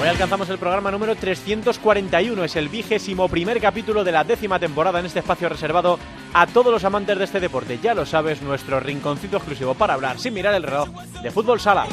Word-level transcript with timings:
Hoy 0.00 0.08
alcanzamos 0.08 0.48
el 0.48 0.56
programa 0.56 0.90
número 0.90 1.14
341, 1.14 2.44
es 2.44 2.56
el 2.56 2.70
vigésimo 2.70 3.28
primer 3.28 3.60
capítulo 3.60 4.02
de 4.02 4.12
la 4.12 4.24
décima 4.24 4.58
temporada 4.58 4.98
en 4.98 5.04
este 5.04 5.18
espacio 5.18 5.50
reservado 5.50 5.98
a 6.32 6.46
todos 6.46 6.72
los 6.72 6.84
amantes 6.84 7.18
de 7.18 7.24
este 7.24 7.38
deporte. 7.38 7.78
Ya 7.82 7.92
lo 7.92 8.06
sabes, 8.06 8.40
nuestro 8.40 8.80
rinconcito 8.80 9.36
exclusivo 9.36 9.74
para 9.74 9.92
hablar 9.92 10.18
sin 10.18 10.32
mirar 10.32 10.54
el 10.54 10.62
reloj 10.62 10.88
de 11.22 11.30
fútbol 11.30 11.60
sala. 11.60 11.84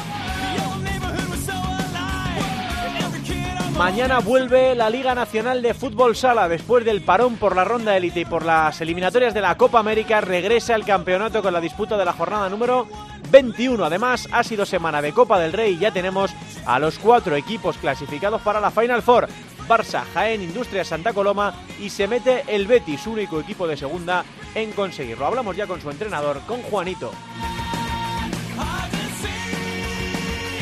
Mañana 3.76 4.20
vuelve 4.20 4.74
la 4.74 4.88
Liga 4.90 5.14
Nacional 5.14 5.62
de 5.62 5.72
Fútbol 5.72 6.16
Sala. 6.16 6.48
Después 6.48 6.84
del 6.84 7.00
parón 7.00 7.36
por 7.36 7.54
la 7.54 7.62
ronda 7.62 7.96
élite 7.96 8.20
y 8.20 8.24
por 8.24 8.44
las 8.44 8.80
eliminatorias 8.80 9.34
de 9.34 9.40
la 9.40 9.56
Copa 9.56 9.78
América, 9.78 10.20
regresa 10.20 10.74
el 10.74 10.84
campeonato 10.84 11.42
con 11.42 11.52
la 11.52 11.60
disputa 11.60 11.96
de 11.96 12.04
la 12.04 12.12
jornada 12.12 12.48
número 12.48 12.88
21. 13.30 13.84
Además, 13.84 14.28
ha 14.32 14.42
sido 14.42 14.64
semana 14.66 15.02
de 15.02 15.12
Copa 15.12 15.38
del 15.38 15.52
Rey 15.52 15.74
y 15.74 15.78
ya 15.78 15.92
tenemos 15.92 16.32
a 16.66 16.78
los 16.78 16.98
cuatro 16.98 17.36
equipos 17.36 17.76
clasificados 17.78 18.42
para 18.42 18.60
la 18.60 18.70
Final 18.70 19.02
Four. 19.02 19.28
Barça, 19.68 20.04
Jaén, 20.14 20.42
Industria, 20.42 20.84
Santa 20.84 21.12
Coloma 21.12 21.52
y 21.78 21.90
se 21.90 22.08
mete 22.08 22.44
el 22.48 22.66
Betis, 22.66 23.06
único 23.06 23.38
equipo 23.38 23.66
de 23.66 23.76
segunda 23.76 24.24
en 24.54 24.72
conseguirlo. 24.72 25.26
Hablamos 25.26 25.56
ya 25.56 25.66
con 25.66 25.80
su 25.80 25.90
entrenador, 25.90 26.40
con 26.46 26.62
Juanito. 26.62 27.12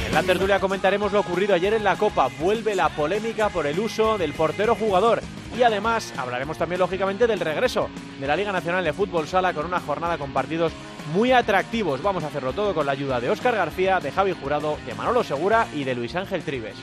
En 0.07 0.13
la 0.13 0.23
tertulia 0.23 0.59
comentaremos 0.59 1.13
lo 1.13 1.21
ocurrido 1.21 1.55
ayer 1.55 1.75
en 1.75 1.85
la 1.85 1.97
Copa. 1.97 2.29
Vuelve 2.41 2.75
la 2.75 2.89
polémica 2.89 3.49
por 3.49 3.67
el 3.67 3.79
uso 3.79 4.19
del 4.19 4.33
portero 4.33 4.75
jugador. 4.75 5.23
Y 5.57 5.63
además 5.63 6.13
hablaremos 6.17 6.59
también, 6.59 6.81
lógicamente, 6.81 7.27
del 7.27 7.41
regreso 7.41 7.89
de 8.21 8.27
la 8.27 8.37
Liga 8.37 8.53
Nacional 8.53 8.85
de 8.85 8.93
Fútbol 8.93 9.29
Sala 9.29 9.55
con 9.55 9.67
una 9.67 9.81
jornada 9.81 10.19
con 10.19 10.33
partidos 10.33 10.73
muy 11.13 11.33
atractivos. 11.33 12.03
Vamos 12.03 12.25
a 12.25 12.29
hacerlo 12.29 12.53
todo 12.53 12.75
con 12.75 12.87
la 12.87 12.93
ayuda 12.93 13.21
de 13.21 13.31
Óscar 13.31 13.55
García, 13.55 14.01
de 14.01 14.13
Javi 14.13 14.33
Jurado, 14.33 14.79
de 14.87 14.95
Manolo 14.95 15.25
Segura 15.25 15.67
y 15.75 15.85
de 15.85 15.95
Luis 15.95 16.15
Ángel 16.15 16.43
Tribes. 16.43 16.77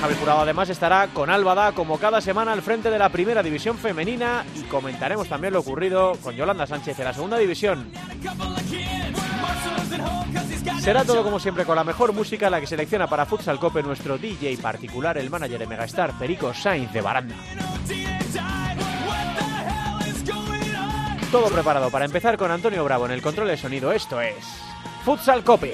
Javi 0.00 0.14
Jurado 0.16 0.40
además 0.40 0.68
estará 0.68 1.08
con 1.08 1.30
Álvada 1.30 1.72
como 1.72 1.98
cada 1.98 2.20
semana 2.20 2.52
al 2.52 2.60
frente 2.60 2.90
de 2.90 2.98
la 2.98 3.08
primera 3.08 3.42
división 3.42 3.78
femenina 3.78 4.44
y 4.54 4.62
comentaremos 4.64 5.28
también 5.28 5.54
lo 5.54 5.60
ocurrido 5.60 6.12
con 6.22 6.34
Yolanda 6.34 6.66
Sánchez 6.66 6.98
en 6.98 7.04
la 7.06 7.14
segunda 7.14 7.38
división. 7.38 7.90
Será 10.80 11.04
todo 11.04 11.22
como 11.22 11.40
siempre 11.40 11.64
con 11.64 11.76
la 11.76 11.84
mejor 11.84 12.12
música, 12.12 12.50
la 12.50 12.60
que 12.60 12.66
selecciona 12.66 13.06
para 13.06 13.24
Futsal 13.24 13.58
Cope 13.58 13.82
nuestro 13.82 14.18
DJ 14.18 14.58
particular, 14.58 15.16
el 15.16 15.30
manager 15.30 15.60
de 15.60 15.66
Megastar, 15.66 16.12
Perico 16.18 16.52
Sainz 16.52 16.92
de 16.92 17.00
Baranda. 17.00 17.34
Todo 21.34 21.48
preparado 21.50 21.90
para 21.90 22.04
empezar 22.04 22.36
con 22.36 22.52
Antonio 22.52 22.84
Bravo 22.84 23.06
en 23.06 23.10
el 23.10 23.20
control 23.20 23.48
de 23.48 23.56
sonido. 23.56 23.90
Esto 23.90 24.20
es 24.20 24.36
Futsal 25.04 25.42
Cope. 25.42 25.72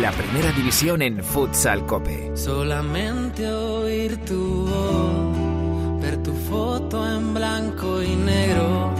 La 0.00 0.12
primera 0.12 0.52
división 0.52 1.02
en 1.02 1.24
Futsal 1.24 1.84
Cope. 1.86 2.36
Solamente 2.36 3.50
oír 3.52 4.24
tu 4.24 4.68
voz, 4.68 6.00
ver 6.02 6.22
tu 6.22 6.32
foto 6.32 7.04
en 7.04 7.34
blanco 7.34 8.00
y 8.00 8.14
negro, 8.14 8.94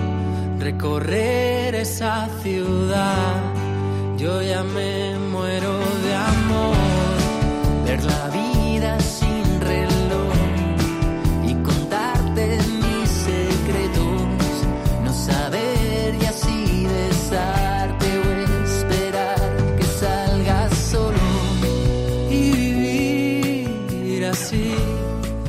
recorrer 0.59 1.73
esa 1.77 2.29
ciudad. 2.43 3.55
Yo 4.17 4.43
ya 4.43 4.65
me 4.65 5.17
muero 5.31 5.79
de 6.03 6.15
amor, 6.17 6.77
ver 7.85 8.03
la 8.03 8.29
vida 8.31 8.46
tardes 12.37 12.66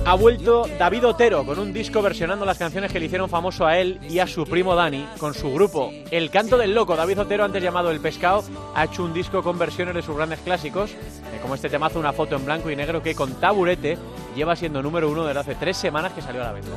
Ha 0.08 0.16
vuelto 0.16 0.66
David 0.80 1.06
Otero 1.06 1.46
con 1.46 1.60
un 1.60 1.74
disco 1.74 2.02
versionando 2.02 2.46
las 2.46 2.58
canciones 2.58 2.94
que 2.94 3.00
le 3.02 3.08
hicieron 3.08 3.30
famoso 3.30 3.68
a 3.68 3.78
él 3.78 4.00
y 4.10 4.20
a 4.20 4.26
su 4.26 4.46
primo 4.46 4.74
Dani 4.74 5.06
con 5.20 5.34
su 5.34 5.52
grupo 5.52 5.92
El 6.12 6.30
Canto 6.30 6.58
del 6.58 6.74
Loco. 6.74 6.96
David 6.96 7.20
Otero, 7.20 7.44
antes 7.44 7.62
llamado 7.62 7.92
El 7.92 8.00
Pescado, 8.00 8.42
ha 8.74 8.86
hecho 8.86 9.04
un 9.04 9.14
disco 9.14 9.44
con 9.44 9.60
versiones 9.60 9.94
de 9.96 10.02
sus 10.02 10.16
grandes 10.16 10.40
clásicos, 10.40 10.92
eh, 10.92 11.40
como 11.42 11.56
este 11.56 11.68
temazo, 11.68 12.00
una 12.00 12.14
foto 12.14 12.38
en 12.38 12.46
blanco 12.46 12.72
y 12.72 12.78
negro 12.78 13.04
que 13.04 13.16
con 13.16 13.34
taburete 13.34 13.98
lleva 14.34 14.56
siendo 14.56 14.82
número 14.82 15.12
uno 15.12 15.26
desde 15.26 15.42
hace 15.42 15.56
tres 15.56 15.76
semanas 15.76 16.14
que 16.14 16.22
salió 16.22 16.42
a 16.42 16.46
la 16.46 16.54
venta. 16.54 16.70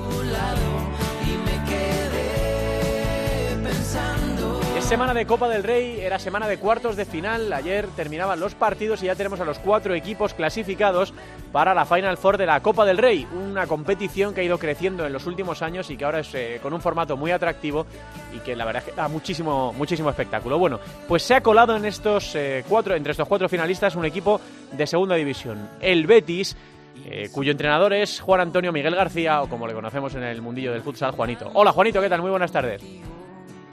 Semana 4.91 5.15
de 5.15 5.25
Copa 5.25 5.49
del 5.49 5.63
Rey, 5.63 6.01
era 6.01 6.19
semana 6.19 6.49
de 6.49 6.59
cuartos 6.59 6.97
de 6.97 7.05
final. 7.05 7.53
Ayer 7.53 7.87
terminaban 7.95 8.41
los 8.41 8.57
partidos 8.57 9.01
y 9.05 9.07
ya 9.07 9.15
tenemos 9.15 9.39
a 9.39 9.45
los 9.45 9.61
cuatro 9.61 9.95
equipos 9.95 10.35
clasificados 10.35 11.15
para 11.53 11.75
la 11.75 11.85
Final 11.85 12.17
Four 12.17 12.39
de 12.39 12.47
la 12.47 12.61
Copa 12.61 12.85
del 12.85 12.99
Rey. 12.99 13.25
Una 13.33 13.69
competición 13.69 14.35
que 14.35 14.41
ha 14.41 14.43
ido 14.43 14.59
creciendo 14.59 15.07
en 15.07 15.13
los 15.13 15.27
últimos 15.29 15.63
años 15.63 15.89
y 15.91 15.97
que 15.97 16.05
ahora 16.05 16.19
es 16.19 16.35
eh, 16.35 16.59
con 16.61 16.73
un 16.73 16.81
formato 16.81 17.17
muy 17.17 17.31
atractivo 17.31 17.87
y 18.35 18.41
que 18.41 18.57
la 18.57 18.65
verdad 18.65 18.83
da 18.97 19.07
muchísimo, 19.07 19.73
muchísimo 19.75 20.11
espectáculo. 20.11 20.59
Bueno, 20.59 20.81
pues 21.07 21.23
se 21.23 21.37
ha 21.37 21.41
colado 21.41 21.77
en 21.77 21.85
estos 21.85 22.35
eh, 22.35 22.65
cuatro, 22.69 22.97
entre 22.97 23.13
estos 23.13 23.29
cuatro 23.29 23.49
finalistas 23.49 23.95
un 23.95 24.07
equipo 24.07 24.41
de 24.73 24.89
segunda 24.89 25.15
división, 25.15 25.69
el 25.81 26.05
Betis. 26.09 26.57
eh, 27.05 27.29
cuyo 27.33 27.53
entrenador 27.53 27.93
es 27.93 28.19
Juan 28.19 28.41
Antonio 28.41 28.73
Miguel 28.73 28.97
García, 28.97 29.41
o 29.41 29.49
como 29.49 29.69
le 29.69 29.73
conocemos 29.73 30.17
en 30.17 30.25
el 30.25 30.43
mundillo 30.43 30.73
del 30.73 30.83
futsal, 30.83 31.13
Juanito. 31.13 31.49
Hola 31.55 31.71
Juanito, 31.71 32.01
¿qué 32.01 32.09
tal? 32.09 32.23
Muy 32.23 32.31
buenas 32.31 32.51
tardes. 32.51 32.83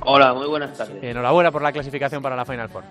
Hola, 0.02 0.34
muy 0.34 0.48
buenas 0.48 0.78
tardes. 0.78 1.04
Enhorabuena 1.04 1.52
por 1.52 1.62
la 1.62 1.72
clasificación 1.72 2.22
para 2.22 2.36
la 2.36 2.46
Final 2.46 2.70
Four. 2.70 2.84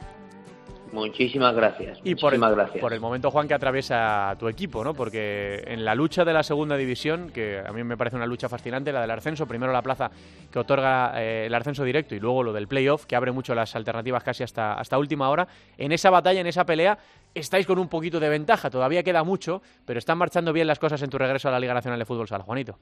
Muchísimas 0.93 1.55
gracias. 1.55 1.99
Y 2.05 2.15
por 2.15 2.33
el, 2.33 2.41
gracias. 2.41 2.81
por 2.81 2.93
el 2.93 3.01
momento, 3.01 3.31
Juan, 3.31 3.47
que 3.47 3.55
atraviesa 3.55 4.35
tu 4.39 4.49
equipo, 4.49 4.83
¿no? 4.83 4.95
Porque 4.95 5.63
en 5.67 5.85
la 5.85 5.95
lucha 5.95 6.25
de 6.25 6.33
la 6.33 6.43
segunda 6.43 6.77
división, 6.77 7.31
que 7.31 7.59
a 7.59 7.73
mí 7.73 7.85
me 7.85 7.97
parece 7.97 8.17
una 8.17 8.27
lucha 8.27 8.49
fascinante, 8.49 8.93
la 8.93 9.03
del 9.03 9.11
ascenso, 9.11 9.47
primero 9.47 9.73
la 9.73 9.83
plaza 9.83 10.11
que 10.51 10.59
otorga 10.59 11.13
eh, 11.21 11.47
el 11.47 11.55
ascenso 11.55 11.85
directo 11.85 12.15
y 12.15 12.21
luego 12.21 12.43
lo 12.43 12.53
del 12.53 12.67
playoff, 12.67 13.05
que 13.05 13.17
abre 13.17 13.33
mucho 13.33 13.55
las 13.55 13.77
alternativas 13.77 14.23
casi 14.23 14.43
hasta, 14.43 14.75
hasta 14.75 14.97
última 14.97 15.29
hora, 15.29 15.47
en 15.77 15.93
esa 15.93 16.09
batalla, 16.09 16.41
en 16.41 16.47
esa 16.47 16.65
pelea, 16.65 16.99
estáis 17.35 17.67
con 17.67 17.79
un 17.79 17.89
poquito 17.89 18.19
de 18.19 18.29
ventaja. 18.29 18.71
Todavía 18.71 19.03
queda 19.03 19.23
mucho, 19.23 19.61
pero 19.85 19.99
están 19.99 20.17
marchando 20.19 20.53
bien 20.53 20.67
las 20.67 20.79
cosas 20.79 21.03
en 21.03 21.11
tu 21.11 21.19
regreso 21.19 21.49
a 21.49 21.53
la 21.53 21.61
Liga 21.61 21.75
Nacional 21.75 21.99
de 21.99 22.07
Fútbol 22.07 22.29
Sala, 22.29 22.45
Juanito. 22.45 22.79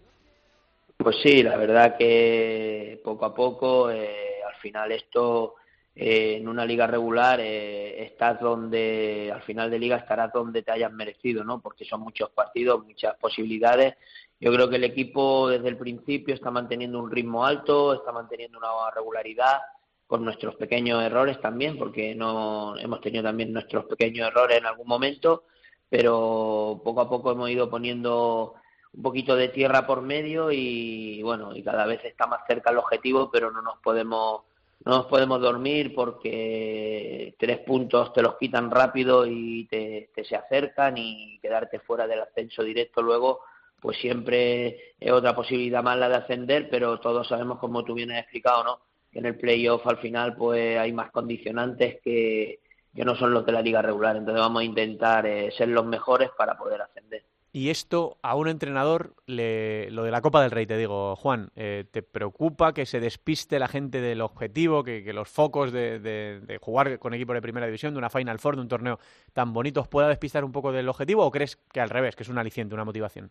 Pues 1.05 1.17
sí, 1.23 1.43
la 1.43 1.59
verdad 1.59 1.99
que 1.99 2.99
poco 3.05 3.27
a 3.27 3.35
poco, 3.35 3.91
eh, 3.91 4.41
al 4.43 4.55
final 4.55 4.91
esto 4.91 5.57
eh, 5.95 6.37
en 6.39 6.49
una 6.49 6.65
liga 6.65 6.87
regular 6.87 7.41
eh, 7.41 8.03
estás 8.05 8.41
donde, 8.41 9.31
al 9.31 9.43
final 9.43 9.71
de 9.71 9.79
liga 9.79 9.99
estarás 9.99 10.33
donde 10.33 10.63
te 10.63 10.73
hayas 10.73 10.91
merecido, 10.91 11.45
¿no? 11.45 11.61
Porque 11.61 11.85
son 11.85 12.01
muchos 12.01 12.31
partidos, 12.31 12.87
muchas 12.87 13.17
posibilidades. 13.19 13.97
Yo 14.41 14.51
creo 14.51 14.71
que 14.71 14.77
el 14.77 14.85
equipo 14.85 15.51
desde 15.51 15.69
el 15.69 15.77
principio 15.77 16.35
está 16.35 16.51
manteniendo 16.51 16.99
un 16.99 17.11
ritmo 17.11 17.45
alto, 17.45 17.93
está 17.93 18.11
manteniendo 18.11 18.57
una 18.57 18.91
regularidad 18.95 19.59
con 20.07 20.25
nuestros 20.25 20.55
pequeños 20.57 21.03
errores 21.03 21.39
también, 21.39 21.77
porque 21.79 22.15
no 22.15 22.79
hemos 22.79 23.03
tenido 23.03 23.25
también 23.25 23.53
nuestros 23.53 23.85
pequeños 23.85 24.29
errores 24.29 24.57
en 24.57 24.65
algún 24.65 24.89
momento, 24.89 25.45
pero 25.87 26.81
poco 26.83 27.03
a 27.03 27.11
poco 27.11 27.33
hemos 27.33 27.51
ido 27.51 27.69
poniendo 27.69 28.55
un 28.97 29.03
poquito 29.03 29.35
de 29.37 29.49
tierra 29.49 29.87
por 29.87 30.03
medio 30.03 30.51
y 30.53 31.23
bueno, 31.23 31.55
y 31.55 31.63
cada 31.63 31.87
vez 31.87 32.05
está 32.05 32.27
más 32.27 32.41
cerca 32.47 32.71
el 32.71 32.79
objetivo, 32.79 33.31
pero 33.31 33.51
no 33.51 33.63
nos 33.63 33.79
podemos 33.79 34.43
no 34.85 34.99
nos 34.99 35.07
podemos 35.07 35.41
dormir 35.41 35.95
porque 35.95 37.35
tres 37.39 37.59
puntos 37.61 38.13
te 38.13 38.23
los 38.23 38.37
quitan 38.37 38.71
rápido 38.71 39.27
y 39.27 39.67
te, 39.67 40.11
se 40.23 40.37
acercan 40.37 40.99
y 40.99 41.39
quedarte 41.41 41.79
fuera 41.81 42.07
del 42.07 42.21
ascenso 42.21 42.63
directo 42.63 43.01
luego 43.01 43.41
pues 43.81 43.99
siempre 43.99 44.95
es 44.99 45.13
otra 45.13 45.35
posibilidad 45.35 45.83
más 45.83 45.99
la 45.99 46.09
de 46.09 46.17
ascender, 46.17 46.69
pero 46.71 47.01
todos 47.01 47.29
sabemos 47.29 47.59
como 47.59 47.85
tú 47.85 47.95
bien 47.95 48.13
has 48.13 48.23
explicado, 48.23 48.65
¿no? 48.65 48.81
Que 49.13 49.19
en 49.19 49.27
el 49.27 49.37
playoff 49.37 49.87
al 49.87 49.99
final 49.99 50.35
pues 50.37 50.79
hay 50.79 50.93
más 50.93 51.11
condicionantes 51.11 52.01
que, 52.03 52.61
que 52.95 53.05
no 53.05 53.15
son 53.15 53.35
los 53.35 53.45
de 53.45 53.53
la 53.53 53.61
liga 53.61 53.83
regular, 53.83 54.17
entonces 54.17 54.41
vamos 54.41 54.63
a 54.63 54.65
intentar 54.65 55.27
eh, 55.27 55.51
ser 55.53 55.69
los 55.69 55.85
mejores 55.85 56.31
para 56.37 56.57
poder 56.57 56.81
ascender. 56.81 57.25
Y 57.57 57.71
esto 57.71 58.19
a 58.21 58.35
un 58.35 58.49
entrenador, 58.49 59.15
le, 59.27 59.89
lo 59.93 60.03
de 60.03 60.11
la 60.11 60.21
Copa 60.21 60.43
del 60.43 60.51
Rey, 60.51 60.67
te 60.67 60.77
digo, 60.77 61.15
Juan, 61.15 61.51
eh, 61.55 61.85
¿te 61.89 62.03
preocupa 62.03 62.75
que 62.75 62.85
se 62.85 62.99
despiste 62.99 63.61
la 63.61 63.69
gente 63.69 64.01
del 64.01 64.23
objetivo, 64.23 64.83
que, 64.83 65.05
los 65.13 65.29
focos 65.29 65.71
de, 65.71 66.59
jugar 66.61 66.99
con 66.99 67.15
equipos 67.15 67.35
de 67.35 67.41
primera 67.41 67.67
división, 67.67 67.95
de 67.95 67.99
una 67.99 68.11
Final 68.11 68.41
Four, 68.41 68.57
de 68.57 68.63
un 68.63 68.69
torneo 68.69 68.99
tan 69.33 69.53
bonito, 69.53 69.85
pueda 69.85 70.09
despistar 70.09 70.43
un 70.45 70.51
poco 70.51 70.73
del 70.73 70.89
objetivo 70.89 71.25
o 71.25 71.31
crees 71.31 71.55
que 71.73 71.81
al 71.81 71.91
revés, 71.91 72.17
que 72.17 72.25
es 72.25 72.29
un 72.29 72.39
aliciente, 72.39 72.75
una 72.75 72.85
motivación? 72.85 73.31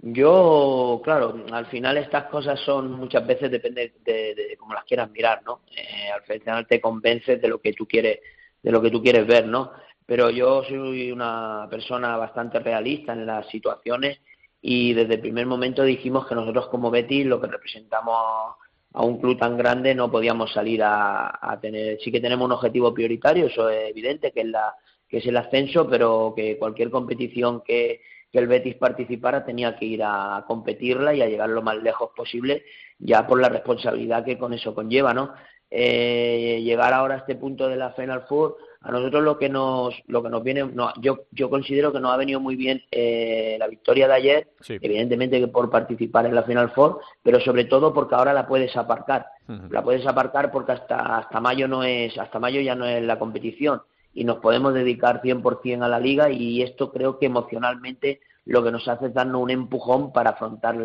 Yo, 0.00 1.00
claro, 1.04 1.44
al 1.52 1.66
final 1.66 1.98
estas 1.98 2.24
cosas 2.24 2.58
son 2.58 2.90
muchas 2.90 3.24
veces 3.24 3.48
depende 3.48 3.94
de, 4.04 4.56
cómo 4.58 4.74
las 4.74 4.82
quieras 4.82 5.08
mirar, 5.12 5.44
¿no? 5.44 5.60
Eh, 5.70 6.10
al 6.12 6.40
final 6.40 6.66
te 6.66 6.80
convences 6.80 7.40
de 7.40 7.46
lo 7.46 7.60
que 7.60 7.74
tú 7.74 7.86
quieres, 7.86 8.18
de 8.60 8.72
lo 8.72 8.82
que 8.82 8.90
tú 8.90 9.00
quieres 9.00 9.24
ver, 9.24 9.46
¿no? 9.46 9.70
Pero 10.08 10.30
yo 10.30 10.64
soy 10.64 11.12
una 11.12 11.66
persona 11.68 12.16
bastante 12.16 12.60
realista 12.60 13.12
en 13.12 13.26
las 13.26 13.46
situaciones 13.48 14.18
y 14.62 14.94
desde 14.94 15.16
el 15.16 15.20
primer 15.20 15.44
momento 15.44 15.82
dijimos 15.82 16.26
que 16.26 16.34
nosotros 16.34 16.68
como 16.68 16.90
Betis, 16.90 17.26
lo 17.26 17.38
que 17.38 17.46
representamos 17.46 18.56
a 18.94 19.04
un 19.04 19.20
club 19.20 19.38
tan 19.38 19.58
grande, 19.58 19.94
no 19.94 20.10
podíamos 20.10 20.50
salir 20.50 20.80
a, 20.82 21.58
tener, 21.60 21.98
sí 22.00 22.10
que 22.10 22.22
tenemos 22.22 22.46
un 22.46 22.52
objetivo 22.52 22.94
prioritario, 22.94 23.48
eso 23.48 23.68
es 23.68 23.90
evidente, 23.90 24.32
que 24.32 24.40
es, 24.40 24.46
la, 24.46 24.74
que 25.06 25.18
es 25.18 25.26
el 25.26 25.36
ascenso, 25.36 25.86
pero 25.86 26.32
que 26.34 26.56
cualquier 26.56 26.90
competición 26.90 27.60
que, 27.60 28.00
que 28.32 28.38
el 28.38 28.46
Betis 28.46 28.76
participara 28.76 29.44
tenía 29.44 29.76
que 29.76 29.84
ir 29.84 30.00
a 30.02 30.42
competirla 30.48 31.12
y 31.12 31.20
a 31.20 31.28
llegar 31.28 31.50
lo 31.50 31.60
más 31.60 31.76
lejos 31.82 32.12
posible, 32.16 32.64
ya 32.98 33.26
por 33.26 33.42
la 33.42 33.50
responsabilidad 33.50 34.24
que 34.24 34.38
con 34.38 34.54
eso 34.54 34.74
conlleva, 34.74 35.12
¿no? 35.12 35.34
Eh, 35.70 36.62
llegar 36.64 36.94
ahora 36.94 37.16
a 37.16 37.18
este 37.18 37.34
punto 37.34 37.68
de 37.68 37.76
la 37.76 37.92
Final 37.92 38.24
Four 38.26 38.56
a 38.80 38.92
nosotros 38.92 39.24
lo 39.24 39.38
que 39.38 39.48
nos 39.48 39.94
lo 40.06 40.22
que 40.22 40.30
nos 40.30 40.42
viene 40.42 40.64
no, 40.64 40.92
yo 41.00 41.24
yo 41.32 41.50
considero 41.50 41.92
que 41.92 42.00
nos 42.00 42.12
ha 42.12 42.16
venido 42.16 42.38
muy 42.38 42.54
bien 42.54 42.82
eh, 42.90 43.56
la 43.58 43.66
victoria 43.66 44.06
de 44.06 44.14
ayer 44.14 44.48
evidentemente 44.68 45.40
que 45.40 45.48
por 45.48 45.68
participar 45.68 46.26
en 46.26 46.34
la 46.34 46.44
final 46.44 46.70
four 46.70 47.00
pero 47.22 47.40
sobre 47.40 47.64
todo 47.64 47.92
porque 47.92 48.14
ahora 48.14 48.32
la 48.32 48.46
puedes 48.46 48.76
aparcar. 48.76 49.26
La 49.70 49.82
puedes 49.82 50.06
aparcar 50.06 50.50
porque 50.50 50.72
hasta 50.72 51.18
hasta 51.18 51.40
mayo 51.40 51.66
no 51.68 51.82
es 51.82 52.16
hasta 52.18 52.38
mayo 52.38 52.60
ya 52.60 52.74
no 52.74 52.84
es 52.86 53.02
la 53.02 53.18
competición. 53.18 53.82
Y 54.14 54.24
nos 54.24 54.38
podemos 54.38 54.74
dedicar 54.74 55.22
100% 55.22 55.82
a 55.82 55.88
la 55.88 56.00
liga 56.00 56.30
y 56.30 56.62
esto 56.62 56.92
creo 56.92 57.18
que 57.18 57.26
emocionalmente 57.26 58.20
lo 58.44 58.64
que 58.64 58.72
nos 58.72 58.88
hace 58.88 59.06
es 59.06 59.14
darnos 59.14 59.42
un 59.42 59.50
empujón 59.50 60.12
para 60.12 60.30
afrontar 60.30 60.76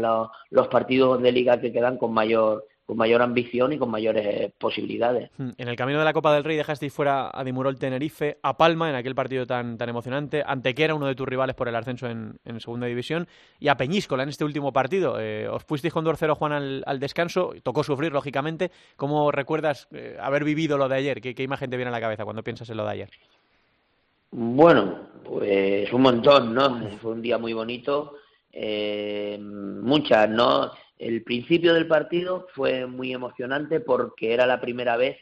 los 0.50 0.68
partidos 0.68 1.22
de 1.22 1.32
liga 1.32 1.60
que 1.60 1.72
quedan 1.72 1.98
con 1.98 2.14
mayor 2.14 2.66
con 2.86 2.98
mayor 2.98 3.22
ambición 3.22 3.72
y 3.72 3.78
con 3.78 3.90
mayores 3.90 4.52
posibilidades. 4.58 5.30
Hmm. 5.38 5.52
En 5.58 5.68
el 5.68 5.76
camino 5.76 6.00
de 6.00 6.06
la 6.06 6.14
Copa 6.14 6.34
del 6.34 6.44
Rey 6.44 6.58
dejasteis 6.58 6.92
fuera 6.92 7.32
a 7.34 7.44
Dimurol 7.44 7.80
Tenerife, 7.80 8.40
a 8.44 8.58
Palma 8.58 8.90
en 8.90 8.96
aquel 8.96 9.16
partido 9.16 9.46
tan, 9.46 9.78
tan 9.78 9.90
emocionante, 9.90 10.44
Antequera, 10.46 10.94
uno 10.94 11.08
de 11.08 11.16
tus 11.16 11.28
rivales 11.28 11.56
por 11.56 11.70
el 11.70 11.76
ascenso 11.76 12.08
en, 12.08 12.40
Segunda 12.60 12.88
División, 12.88 13.28
y 13.60 13.70
a 13.70 13.76
Peñíscola 13.76 14.24
en 14.24 14.30
este 14.30 14.44
último 14.44 14.74
partido. 14.74 15.20
Eh, 15.20 15.48
os 15.48 15.64
fuisteis 15.64 15.94
con 15.94 16.06
2-0 16.06 16.36
Juan 16.36 16.52
al, 16.52 17.00
descanso, 17.00 17.54
tocó 17.64 17.84
sufrir 17.84 18.12
lógicamente. 18.12 18.72
¿Cómo 18.98 19.32
recuerdas 19.32 19.88
eh, 19.92 20.18
haber 20.20 20.44
vivido 20.44 20.78
lo 20.78 20.90
de 20.90 20.96
ayer? 20.96 21.22
¿Qué, 21.22 21.44
imagen 21.44 21.70
te 21.70 21.78
viene 21.78 21.90
a 21.90 21.92
la 21.92 22.02
cabeza 22.02 22.26
cuando 22.26 22.44
piensas 22.44 22.70
en 22.70 22.78
lo 22.78 22.86
de 22.86 22.92
ayer? 22.92 23.10
Bueno, 24.32 25.10
pues 25.24 25.92
un 25.94 26.02
montón, 26.02 26.54
¿no? 26.54 26.90
Fue 27.02 27.12
un 27.12 27.22
día 27.22 27.38
muy 27.38 27.54
bonito, 27.54 28.16
eh, 28.52 29.38
muchas, 29.40 30.30
¿no? 30.30 30.72
El 31.04 31.22
principio 31.22 31.74
del 31.74 31.86
partido 31.86 32.48
fue 32.56 32.86
muy 32.86 33.14
emocionante 33.14 33.82
porque 33.82 34.34
era 34.34 34.46
la 34.46 34.62
primera 34.62 34.96
vez 34.96 35.18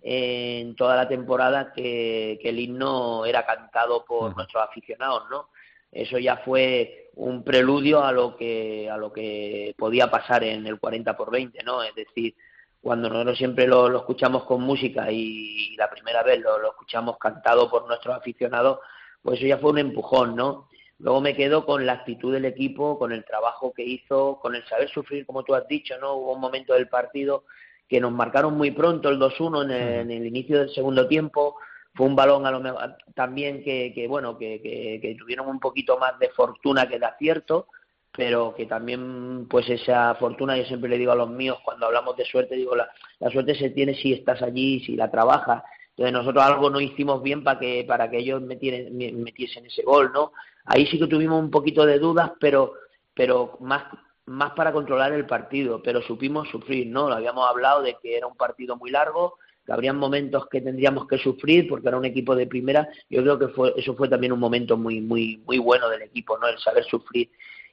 en 0.00 0.76
toda 0.76 0.94
la 0.94 1.08
temporada 1.08 1.72
que, 1.72 2.38
el 2.40 2.60
himno 2.60 3.26
era 3.26 3.44
cantado 3.44 4.04
por 4.04 4.36
nuestros 4.36 4.62
aficionados, 4.62 5.24
¿no? 5.30 5.48
Eso 5.90 6.18
ya 6.18 6.36
fue 6.36 7.10
un 7.16 7.42
preludio 7.42 8.04
a 8.04 8.12
lo 8.12 8.36
que 8.36 8.88
a 8.88 8.96
lo 8.96 9.12
que 9.12 9.74
podía 9.76 10.08
pasar 10.08 10.44
en 10.44 10.68
el 10.68 10.78
40 10.78 11.16
por 11.16 11.32
20, 11.32 11.64
¿no? 11.64 11.82
Es 11.82 11.96
decir, 11.96 12.36
cuando 12.80 13.08
nosotros 13.08 13.36
siempre 13.36 13.66
lo, 13.66 13.96
escuchamos 13.96 14.44
con 14.44 14.62
música 14.62 15.10
y, 15.10 15.74
la 15.76 15.90
primera 15.90 16.22
vez 16.22 16.40
lo, 16.40 16.60
lo, 16.60 16.68
escuchamos 16.70 17.18
cantado 17.18 17.68
por 17.68 17.88
nuestros 17.88 18.14
aficionados, 18.14 18.78
pues 19.20 19.38
eso 19.38 19.48
ya 19.48 19.58
fue 19.58 19.72
un 19.72 19.78
empujón, 19.78 20.36
¿no? 20.36 20.68
Luego 21.04 21.20
me 21.20 21.36
quedo 21.36 21.66
con 21.66 21.84
la 21.84 21.92
actitud 21.92 22.32
del 22.32 22.46
equipo, 22.46 22.98
con 22.98 23.12
el 23.12 23.26
trabajo 23.26 23.74
que 23.74 23.84
hizo, 23.84 24.38
con 24.40 24.54
el 24.54 24.64
saber 24.66 24.88
sufrir, 24.88 25.26
como 25.26 25.42
tú 25.42 25.54
has 25.54 25.68
dicho, 25.68 25.98
¿no? 25.98 26.14
Hubo 26.14 26.32
un 26.32 26.40
momento 26.40 26.72
del 26.72 26.88
partido 26.88 27.44
que 27.86 28.00
nos 28.00 28.10
marcaron 28.10 28.56
muy 28.56 28.70
pronto 28.70 29.10
el 29.10 29.18
2-1 29.18 29.64
en, 29.70 30.10
el 30.10 30.26
inicio 30.26 30.60
del 30.60 30.70
segundo 30.70 31.06
tiempo. 31.06 31.56
Fue 31.94 32.06
un 32.06 32.16
balón 32.16 32.46
a 32.46 32.50
lo 32.50 32.58
mejor 32.58 32.96
también 33.14 33.62
que, 33.62 33.92
que 33.94 34.08
bueno, 34.08 34.38
que, 34.38 34.62
que, 34.62 35.14
tuvieron 35.18 35.46
un 35.46 35.60
poquito 35.60 35.98
más 35.98 36.18
de 36.18 36.30
fortuna 36.30 36.88
que 36.88 36.98
de 36.98 37.04
acierto, 37.04 37.66
pero 38.10 38.54
que 38.54 38.64
también, 38.64 39.46
pues 39.46 39.68
esa 39.68 40.14
fortuna, 40.14 40.56
yo 40.56 40.64
siempre 40.64 40.88
le 40.88 40.96
digo 40.96 41.12
a 41.12 41.16
los 41.16 41.28
míos, 41.28 41.58
cuando 41.62 41.84
hablamos 41.84 42.16
de 42.16 42.24
suerte, 42.24 42.54
digo, 42.54 42.74
la, 42.74 42.88
suerte 43.30 43.54
se 43.54 43.68
tiene 43.68 43.94
si 43.94 44.14
estás 44.14 44.40
allí, 44.40 44.80
si 44.80 44.96
la 44.96 45.10
trabajas. 45.10 45.64
Entonces 45.90 46.14
nosotros 46.14 46.42
algo 46.42 46.70
no 46.70 46.80
hicimos 46.80 47.22
bien 47.22 47.44
para 47.44 47.60
que, 47.60 47.84
para 47.86 48.10
que 48.10 48.20
ellos 48.20 48.40
metiesen 48.40 49.66
ese 49.66 49.82
gol, 49.82 50.10
¿no? 50.10 50.32
Ahí 50.64 50.86
sí 50.86 50.98
que 50.98 51.06
tuvimos 51.06 51.42
un 51.42 51.50
poquito 51.50 51.84
de 51.84 51.98
dudas, 51.98 52.32
pero, 52.40 52.74
pero 53.14 53.58
más, 53.60 53.84
más 54.26 54.52
para 54.52 54.72
controlar 54.72 55.12
el 55.12 55.26
partido, 55.26 55.82
pero 55.82 56.00
supimos 56.02 56.48
sufrir, 56.48 56.86
¿no? 56.86 57.08
Lo 57.08 57.16
habíamos 57.16 57.48
hablado 57.48 57.82
de 57.82 57.96
que 58.02 58.16
era 58.16 58.26
un 58.26 58.36
partido 58.36 58.76
muy 58.76 58.90
largo, 58.90 59.38
que 59.64 59.72
habrían 59.72 59.96
momentos 59.96 60.46
que 60.48 60.60
tendríamos 60.60 61.06
que 61.06 61.18
sufrir 61.18 61.68
porque 61.68 61.88
era 61.88 61.96
un 61.96 62.04
equipo 62.04 62.34
de 62.34 62.46
primera. 62.46 62.88
Yo 63.08 63.22
creo 63.22 63.38
que 63.38 63.48
fue, 63.48 63.74
eso 63.76 63.94
fue 63.94 64.08
también 64.08 64.32
un 64.32 64.40
momento 64.40 64.76
muy, 64.76 65.00
muy, 65.00 65.38
muy 65.46 65.58
bueno 65.58 65.88
del 65.88 66.02
equipo, 66.02 66.38
¿no? 66.38 66.48
El 66.48 66.58
saber 66.58 66.84
sufrir. 66.84 67.30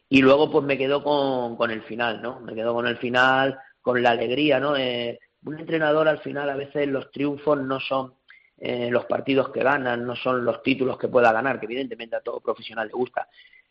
Y 0.10 0.22
luego 0.22 0.52
pues 0.52 0.66
me 0.66 0.78
quedo 0.78 1.04
con, 1.04 1.56
con 1.56 1.72
el 1.72 1.84
final, 1.84 2.22
¿no? 2.22 2.40
Me 2.42 2.54
quedo 2.54 2.74
con 2.74 2.88
el 2.88 2.98
final, 2.98 3.58
con 3.82 4.02
la 4.02 4.12
alegría, 4.12 4.60
¿no? 4.60 4.76
Eh, 4.76 5.20
un 5.44 5.60
entrenador 5.60 6.08
al 6.08 6.20
final 6.20 6.50
a 6.50 6.56
veces 6.56 6.88
los 6.88 7.12
triunfos 7.12 7.60
no 7.62 7.80
son 7.80 8.14
eh, 8.64 8.92
los 8.92 9.06
partidos 9.06 9.50
que 9.50 9.64
ganan, 9.64 10.06
no 10.06 10.16
son 10.16 10.46
los 10.46 10.62
títulos 10.62 10.96
que 11.00 11.08
pueda 11.08 11.32
ganar, 11.34 11.60
que 11.60 11.66
evidentemente 11.66 12.16
a 12.16 12.22
todo 12.22 12.40
profesional 12.40 12.88
le 12.88 12.94
gusta. 12.94 13.28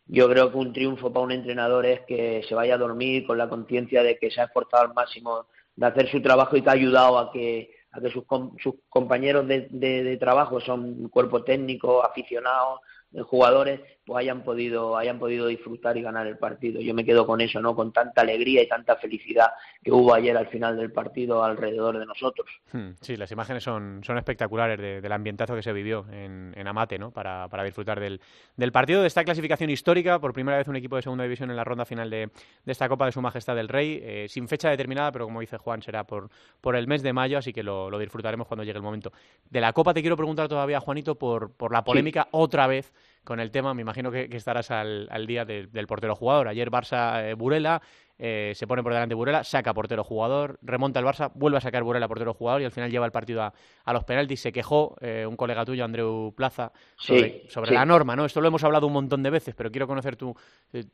Yo 0.07 0.29
creo 0.29 0.51
que 0.51 0.59
un 0.59 0.73
triunfo 0.73 1.13
para 1.13 1.25
un 1.25 1.31
entrenador 1.31 1.87
es 1.87 2.01
que 2.01 2.43
se 2.49 2.57
vaya 2.57 2.75
a 2.75 2.79
dormir 2.79 3.25
con 3.25 3.39
la 3.39 3.49
conciencia 3.49 4.03
de 4.03 4.19
que 4.19 4.33
se 4.33 4.41
ha 4.41 4.47
esforzado 4.47 4.83
al 4.83 4.95
máximo 4.95 5.47
de 5.77 5.87
hacer 5.87 6.11
su 6.11 6.21
trabajo 6.21 6.57
y 6.57 6.63
que 6.63 6.71
ha 6.71 6.73
ayudado 6.73 7.19
a 7.21 7.31
que, 7.31 7.71
a 7.93 8.01
que 8.01 8.11
sus, 8.11 8.25
sus 8.61 8.75
compañeros 8.89 9.47
de, 9.47 9.69
de 9.71 10.17
trabajo 10.17 10.61
son 10.61 11.09
cuerpo 11.09 11.45
técnico, 11.45 12.05
aficionados, 12.05 12.81
jugadores 13.27 13.81
pues 14.11 14.25
hayan 14.25 14.43
podido 14.43 14.97
hayan 14.97 15.21
podido 15.21 15.47
disfrutar 15.47 15.97
y 15.97 16.03
ganar 16.03 16.27
el 16.27 16.37
partido. 16.37 16.81
Yo 16.81 16.95
me 16.95 17.05
quedo 17.05 17.25
con 17.25 17.41
eso, 17.41 17.61
¿no? 17.61 17.77
Con 17.77 17.93
tanta 17.93 18.23
alegría 18.23 18.61
y 18.61 18.67
tanta 18.67 18.97
felicidad 18.97 19.51
que 19.85 19.93
hubo 19.93 20.13
ayer 20.13 20.37
al 20.37 20.49
final 20.49 20.77
del 20.77 20.91
partido 20.91 21.45
alrededor 21.45 21.97
de 21.97 22.07
nosotros. 22.07 22.49
Hmm, 22.73 22.91
sí, 23.01 23.17
las 23.17 23.31
imágenes 23.31 23.63
son, 23.63 24.01
son 24.03 24.19
espectaculares 24.19 25.01
del 25.01 25.13
ambientazo 25.13 25.55
que 25.55 25.63
se 25.63 25.73
vivió 25.73 26.07
en, 26.11 26.67
Amate, 26.67 26.99
¿no? 26.99 27.13
Para, 27.13 27.47
para 27.47 27.63
disfrutar 27.63 28.01
del, 28.01 28.21
del, 28.57 28.73
partido 28.73 29.01
de 29.01 29.07
esta 29.07 29.23
clasificación 29.23 29.71
histórica, 29.71 30.19
por 30.19 30.33
primera 30.33 30.59
vez 30.59 30.67
un 30.67 30.75
equipo 30.75 30.97
de 30.97 31.03
segunda 31.03 31.23
división 31.23 31.49
en 31.51 31.57
la 31.57 31.63
ronda 31.63 31.85
final 31.85 32.11
de, 32.11 32.31
de 32.65 32.73
esta 32.73 32.89
Copa 32.89 33.07
de 33.07 33.13
Su 33.13 33.23
Majestad 33.23 33.55
del 33.55 33.69
Rey, 33.69 34.01
eh, 34.03 34.27
sin 34.29 34.49
fecha 34.49 34.71
determinada, 34.71 35.13
pero 35.13 35.27
como 35.27 35.39
dice 35.39 35.57
Juan, 35.57 35.83
será 35.83 36.03
por, 36.03 36.31
por 36.61 36.75
el 36.75 36.89
mes 36.89 37.03
de 37.03 37.13
mayo, 37.13 37.39
así 37.39 37.53
que 37.53 37.63
lo, 37.63 37.89
lo, 37.89 37.99
disfrutaremos 38.01 38.49
cuando 38.49 38.65
llegue 38.65 38.77
el 38.77 38.83
momento. 38.83 39.13
De 39.49 39.61
la 39.61 39.73
Copa 39.73 39.95
te 39.95 40.01
quiero 40.01 40.17
preguntar 40.17 40.49
todavía, 40.49 40.81
Juanito, 40.81 41.15
por, 41.15 41.53
por 41.53 41.73
la 41.73 41.85
polémica 41.85 42.27
otra 42.33 42.67
vez 42.67 42.93
con 43.25 43.41
el 43.41 43.51
tema. 43.51 43.75
Me 43.75 43.83
imagino 43.83 44.11
que, 44.11 44.29
estarás 44.33 44.71
al, 44.71 45.09
día 45.27 45.45
del 45.45 45.87
portero 45.87 46.15
jugador. 46.15 46.49
Ayer 46.49 46.71
Barça 46.71 47.23
eh, 47.25 47.35
Burela 47.35 47.83
eh, 48.23 48.53
se 48.55 48.67
pone 48.67 48.83
por 48.83 48.93
delante 48.93 49.15
Burela, 49.15 49.45
saca 49.45 49.73
portero 49.73 50.05
jugador, 50.05 50.59
remonta 50.61 51.01
el 51.01 51.07
Barça, 51.07 51.31
vuelve 51.35 51.57
a 51.57 51.61
sacar 51.63 51.83
Burela 51.83 52.07
portero 52.07 52.35
jugador 52.35 52.61
y 52.61 52.67
al 52.67 52.71
final 52.71 52.91
lleva 52.91 53.07
el 53.07 53.13
partido 53.13 53.43
a, 53.43 53.93
los 53.93 54.05
penaltis. 54.05 54.41
Se 54.41 54.53
quejó 54.53 54.95
eh, 55.01 55.25
un 55.27 55.37
colega 55.37 55.65
tuyo, 55.65 55.85
Andreu 55.85 56.35
Plaza, 56.37 56.71
sobre, 56.97 57.43
la 57.71 57.87
norma. 57.87 58.15
¿no? 58.17 58.27
Esto 58.27 58.43
lo 58.43 58.49
hemos 58.49 58.63
hablado 58.63 58.87
un 58.87 58.93
montón 58.93 59.23
de 59.23 59.31
veces, 59.31 59.55
pero 59.55 59.71
quiero 59.71 59.87
conocer 59.87 60.17
tu, 60.17 60.37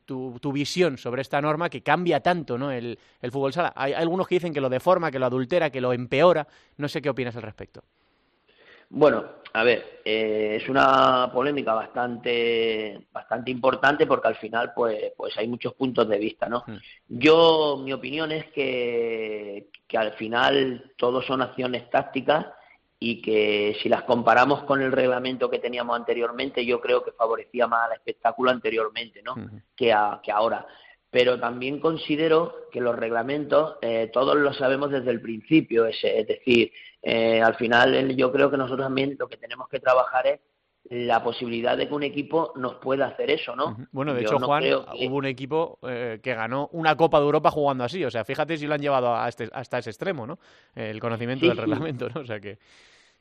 tu, 0.05 0.51
visión 0.53 0.97
sobre 0.97 1.21
esta 1.21 1.41
norma 1.41 1.69
que 1.69 1.83
cambia 1.83 2.21
tanto 2.21 2.57
¿no? 2.57 2.71
el, 2.71 2.97
el 3.21 3.31
fútbol 3.31 3.51
sala. 3.51 3.73
Hay, 3.75 3.91
hay 3.91 4.01
algunos 4.01 4.25
que 4.25 4.35
dicen 4.35 4.53
que 4.53 4.61
lo 4.61 4.69
deforma, 4.69 5.11
que 5.11 5.19
lo 5.19 5.25
adultera, 5.25 5.69
que 5.69 5.81
lo 5.81 5.91
empeora. 5.91 6.47
No 6.77 6.87
sé 6.87 7.01
qué 7.01 7.09
opinas 7.09 7.35
al 7.35 7.43
respecto. 7.43 7.83
Bueno, 8.89 9.25
a 9.53 9.63
ver, 9.63 10.01
eh, 10.05 10.59
es 10.61 10.69
una 10.69 11.29
polémica 11.33 11.73
bastante, 11.73 13.07
bastante 13.11 13.51
importante 13.51 14.05
porque 14.05 14.27
al 14.27 14.35
final, 14.35 14.71
pues, 14.75 15.13
pues 15.17 15.37
hay 15.37 15.47
muchos 15.47 15.73
puntos 15.73 16.07
de 16.07 16.17
vista, 16.17 16.47
¿no? 16.47 16.63
Hmm. 16.65 16.77
Yo, 17.07 17.81
mi 17.83 17.91
opinión 17.91 18.31
es 18.31 18.45
que, 18.51 19.69
que 19.87 19.97
al 19.97 20.13
final 20.13 20.93
todos 20.97 21.25
son 21.25 21.41
acciones 21.41 21.89
tácticas 21.89 22.45
y 22.99 23.21
que 23.21 23.77
si 23.81 23.89
las 23.89 24.03
comparamos 24.03 24.63
con 24.63 24.81
el 24.81 24.91
reglamento 24.91 25.49
que 25.49 25.59
teníamos 25.59 25.95
anteriormente, 25.95 26.65
yo 26.65 26.79
creo 26.81 27.03
que 27.03 27.11
favorecía 27.11 27.67
más 27.67 27.89
al 27.89 27.97
espectáculo 27.97 28.51
anteriormente, 28.51 29.21
¿no? 29.21 29.35
Que, 29.75 29.93
a, 29.93 30.19
que 30.23 30.31
ahora 30.31 30.65
pero 31.09 31.39
también 31.39 31.79
considero 31.79 32.67
que 32.71 32.81
los 32.81 32.95
reglamentos 32.95 33.77
eh, 33.81 34.09
todos 34.11 34.35
los 34.35 34.57
sabemos 34.57 34.91
desde 34.91 35.11
el 35.11 35.21
principio, 35.21 35.85
es, 35.85 36.01
decir, 36.27 36.71
eh, 37.09 37.41
al 37.41 37.55
final 37.55 38.13
yo 38.17 38.29
creo 38.33 38.51
que 38.51 38.57
nosotros 38.57 38.85
también 38.85 39.15
lo 39.17 39.29
que 39.29 39.37
tenemos 39.37 39.69
que 39.69 39.79
trabajar 39.79 40.27
es 40.27 40.41
la 40.89 41.23
posibilidad 41.23 41.77
de 41.77 41.87
que 41.87 41.93
un 41.93 42.03
equipo 42.03 42.51
nos 42.57 42.75
pueda 42.75 43.07
hacer 43.07 43.31
eso, 43.31 43.55
¿no? 43.55 43.77
Bueno, 43.93 44.13
de 44.13 44.23
hecho, 44.23 44.37
Juan, 44.39 44.65
hubo 44.65 45.15
un 45.15 45.25
equipo 45.25 45.79
eh, 45.83 46.19
que 46.21 46.35
ganó 46.35 46.67
una 46.73 46.97
Copa 46.97 47.19
de 47.19 47.25
Europa 47.25 47.49
jugando 47.49 47.85
así. 47.85 48.03
O 48.03 48.11
sea, 48.11 48.25
fíjate 48.25 48.57
si 48.57 48.67
lo 48.67 48.73
han 48.73 48.81
llevado 48.81 49.15
a 49.15 49.29
este, 49.29 49.49
hasta 49.53 49.77
ese 49.77 49.89
extremo, 49.89 50.27
¿no? 50.27 50.37
El 50.75 50.99
conocimiento 50.99 51.47
del 51.47 51.55
reglamento, 51.55 52.09
¿no? 52.13 52.19
O 52.19 52.25
sea, 52.25 52.41
que, 52.41 52.57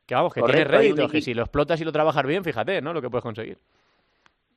que 0.04 0.14
vamos, 0.16 0.34
que 0.34 0.42
tiene 0.42 0.64
rédito, 0.64 1.08
que 1.08 1.22
si 1.22 1.32
lo 1.32 1.42
explotas 1.42 1.80
y 1.80 1.84
lo 1.84 1.92
trabajas 1.92 2.26
bien, 2.26 2.42
fíjate, 2.42 2.82
¿no? 2.82 2.92
Lo 2.92 3.00
que 3.00 3.08
puedes 3.08 3.22
conseguir. 3.22 3.56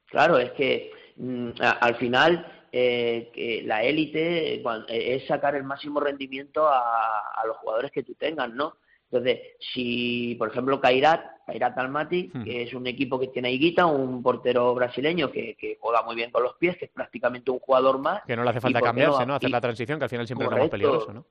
Claro, 0.07 0.39
es 0.39 0.51
que 0.53 0.91
mm, 1.17 1.49
al 1.59 1.95
final 1.97 2.63
eh, 2.71 3.29
que 3.31 3.61
la 3.63 3.83
élite 3.83 4.55
eh, 4.55 4.63
es 4.87 5.27
sacar 5.27 5.55
el 5.55 5.65
máximo 5.65 5.99
rendimiento 5.99 6.67
a, 6.67 7.29
a 7.35 7.45
los 7.45 7.57
jugadores 7.57 7.91
que 7.91 8.01
tú 8.01 8.15
tengas, 8.15 8.51
¿no? 8.51 8.73
Entonces, 9.11 9.39
si, 9.73 10.35
por 10.35 10.49
ejemplo, 10.49 10.79
Kairat, 10.79 11.45
Kairat 11.47 11.77
Almaty, 11.77 12.29
hmm. 12.31 12.43
que 12.43 12.63
es 12.63 12.73
un 12.73 12.85
equipo 12.85 13.19
que 13.19 13.27
tiene 13.27 13.47
a 13.47 13.51
Higuita, 13.51 13.87
un 13.87 14.21
portero 14.21 14.75
brasileño 14.75 15.31
que, 15.31 15.77
juega 15.79 16.03
muy 16.03 16.15
bien 16.15 16.29
con 16.31 16.43
los 16.43 16.55
pies, 16.55 16.77
que 16.77 16.85
es 16.85 16.91
prácticamente 16.91 17.49
un 17.49 17.59
jugador 17.59 17.97
más. 17.97 18.21
Que 18.25 18.35
no 18.35 18.43
le 18.43 18.51
hace 18.51 18.61
falta 18.61 18.81
cambiarse, 18.81 19.25
no, 19.25 19.35
Hacer 19.35 19.49
la 19.49 19.61
transición, 19.61 19.97
que 19.97 20.03
al 20.05 20.09
final 20.09 20.27
siempre 20.27 20.47
es 20.47 20.53
más 20.53 20.69
peligroso, 20.69 21.11
¿no? 21.11 21.25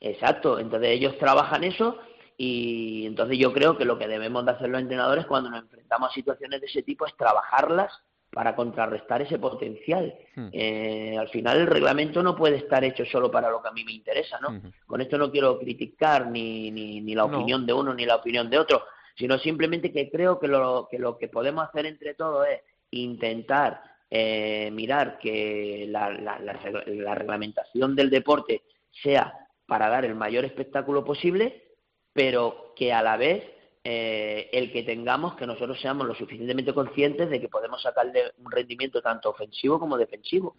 Exacto, 0.00 0.58
entonces 0.58 0.90
ellos 0.90 1.16
trabajan 1.18 1.64
eso 1.64 1.98
y 2.36 3.06
entonces 3.06 3.38
yo 3.38 3.52
creo 3.52 3.78
que 3.78 3.86
lo 3.86 3.98
que 3.98 4.06
debemos 4.06 4.44
de 4.44 4.52
hacer 4.52 4.68
los 4.68 4.80
entrenadores 4.80 5.24
cuando 5.26 5.48
nos 5.48 5.62
enfrentamos 5.62 6.10
a 6.10 6.12
situaciones 6.12 6.60
de 6.60 6.66
ese 6.66 6.82
tipo 6.82 7.06
es 7.06 7.16
trabajarlas 7.16 7.92
para 8.30 8.54
contrarrestar 8.54 9.22
ese 9.22 9.38
potencial. 9.38 10.14
Hmm. 10.34 10.48
Eh, 10.52 11.16
al 11.18 11.28
final 11.28 11.58
el 11.58 11.66
reglamento 11.66 12.22
no 12.22 12.36
puede 12.36 12.56
estar 12.56 12.84
hecho 12.84 13.04
solo 13.06 13.30
para 13.30 13.50
lo 13.50 13.62
que 13.62 13.68
a 13.68 13.72
mí 13.72 13.84
me 13.84 13.92
interesa, 13.92 14.38
¿no? 14.40 14.60
Con 14.86 15.00
esto 15.00 15.16
no 15.16 15.30
quiero 15.30 15.58
criticar 15.58 16.28
ni, 16.28 16.70
ni, 16.70 17.00
ni 17.00 17.14
la 17.14 17.24
opinión 17.24 17.64
de 17.66 17.72
uno 17.72 17.94
ni 17.94 18.04
la 18.04 18.16
opinión 18.16 18.50
de 18.50 18.58
otro, 18.58 18.82
sino 19.16 19.38
simplemente 19.38 19.92
que 19.92 20.10
creo 20.10 20.38
que 20.38 20.48
lo 20.48 20.88
que, 20.90 20.98
lo 20.98 21.16
que 21.16 21.28
podemos 21.28 21.66
hacer 21.68 21.86
entre 21.86 22.14
todos 22.14 22.46
es 22.46 22.60
intentar 22.90 23.80
eh, 24.10 24.70
mirar 24.72 25.18
que 25.18 25.86
la, 25.88 26.10
la, 26.10 26.38
la 26.38 27.14
reglamentación 27.14 27.96
del 27.96 28.10
deporte 28.10 28.62
sea 28.90 29.32
para 29.66 29.88
dar 29.88 30.04
el 30.04 30.14
mayor 30.14 30.44
espectáculo 30.44 31.04
posible, 31.04 31.76
pero 32.12 32.72
que 32.76 32.92
a 32.92 33.02
la 33.02 33.16
vez 33.16 33.55
eh, 33.88 34.50
el 34.52 34.72
que 34.72 34.82
tengamos 34.82 35.36
que 35.36 35.46
nosotros 35.46 35.80
seamos 35.80 36.08
lo 36.08 36.14
suficientemente 36.16 36.74
conscientes 36.74 37.30
de 37.30 37.40
que 37.40 37.48
podemos 37.48 37.80
sacarle 37.80 38.32
un 38.38 38.50
rendimiento 38.50 39.00
tanto 39.00 39.30
ofensivo 39.30 39.78
como 39.78 39.96
defensivo. 39.96 40.56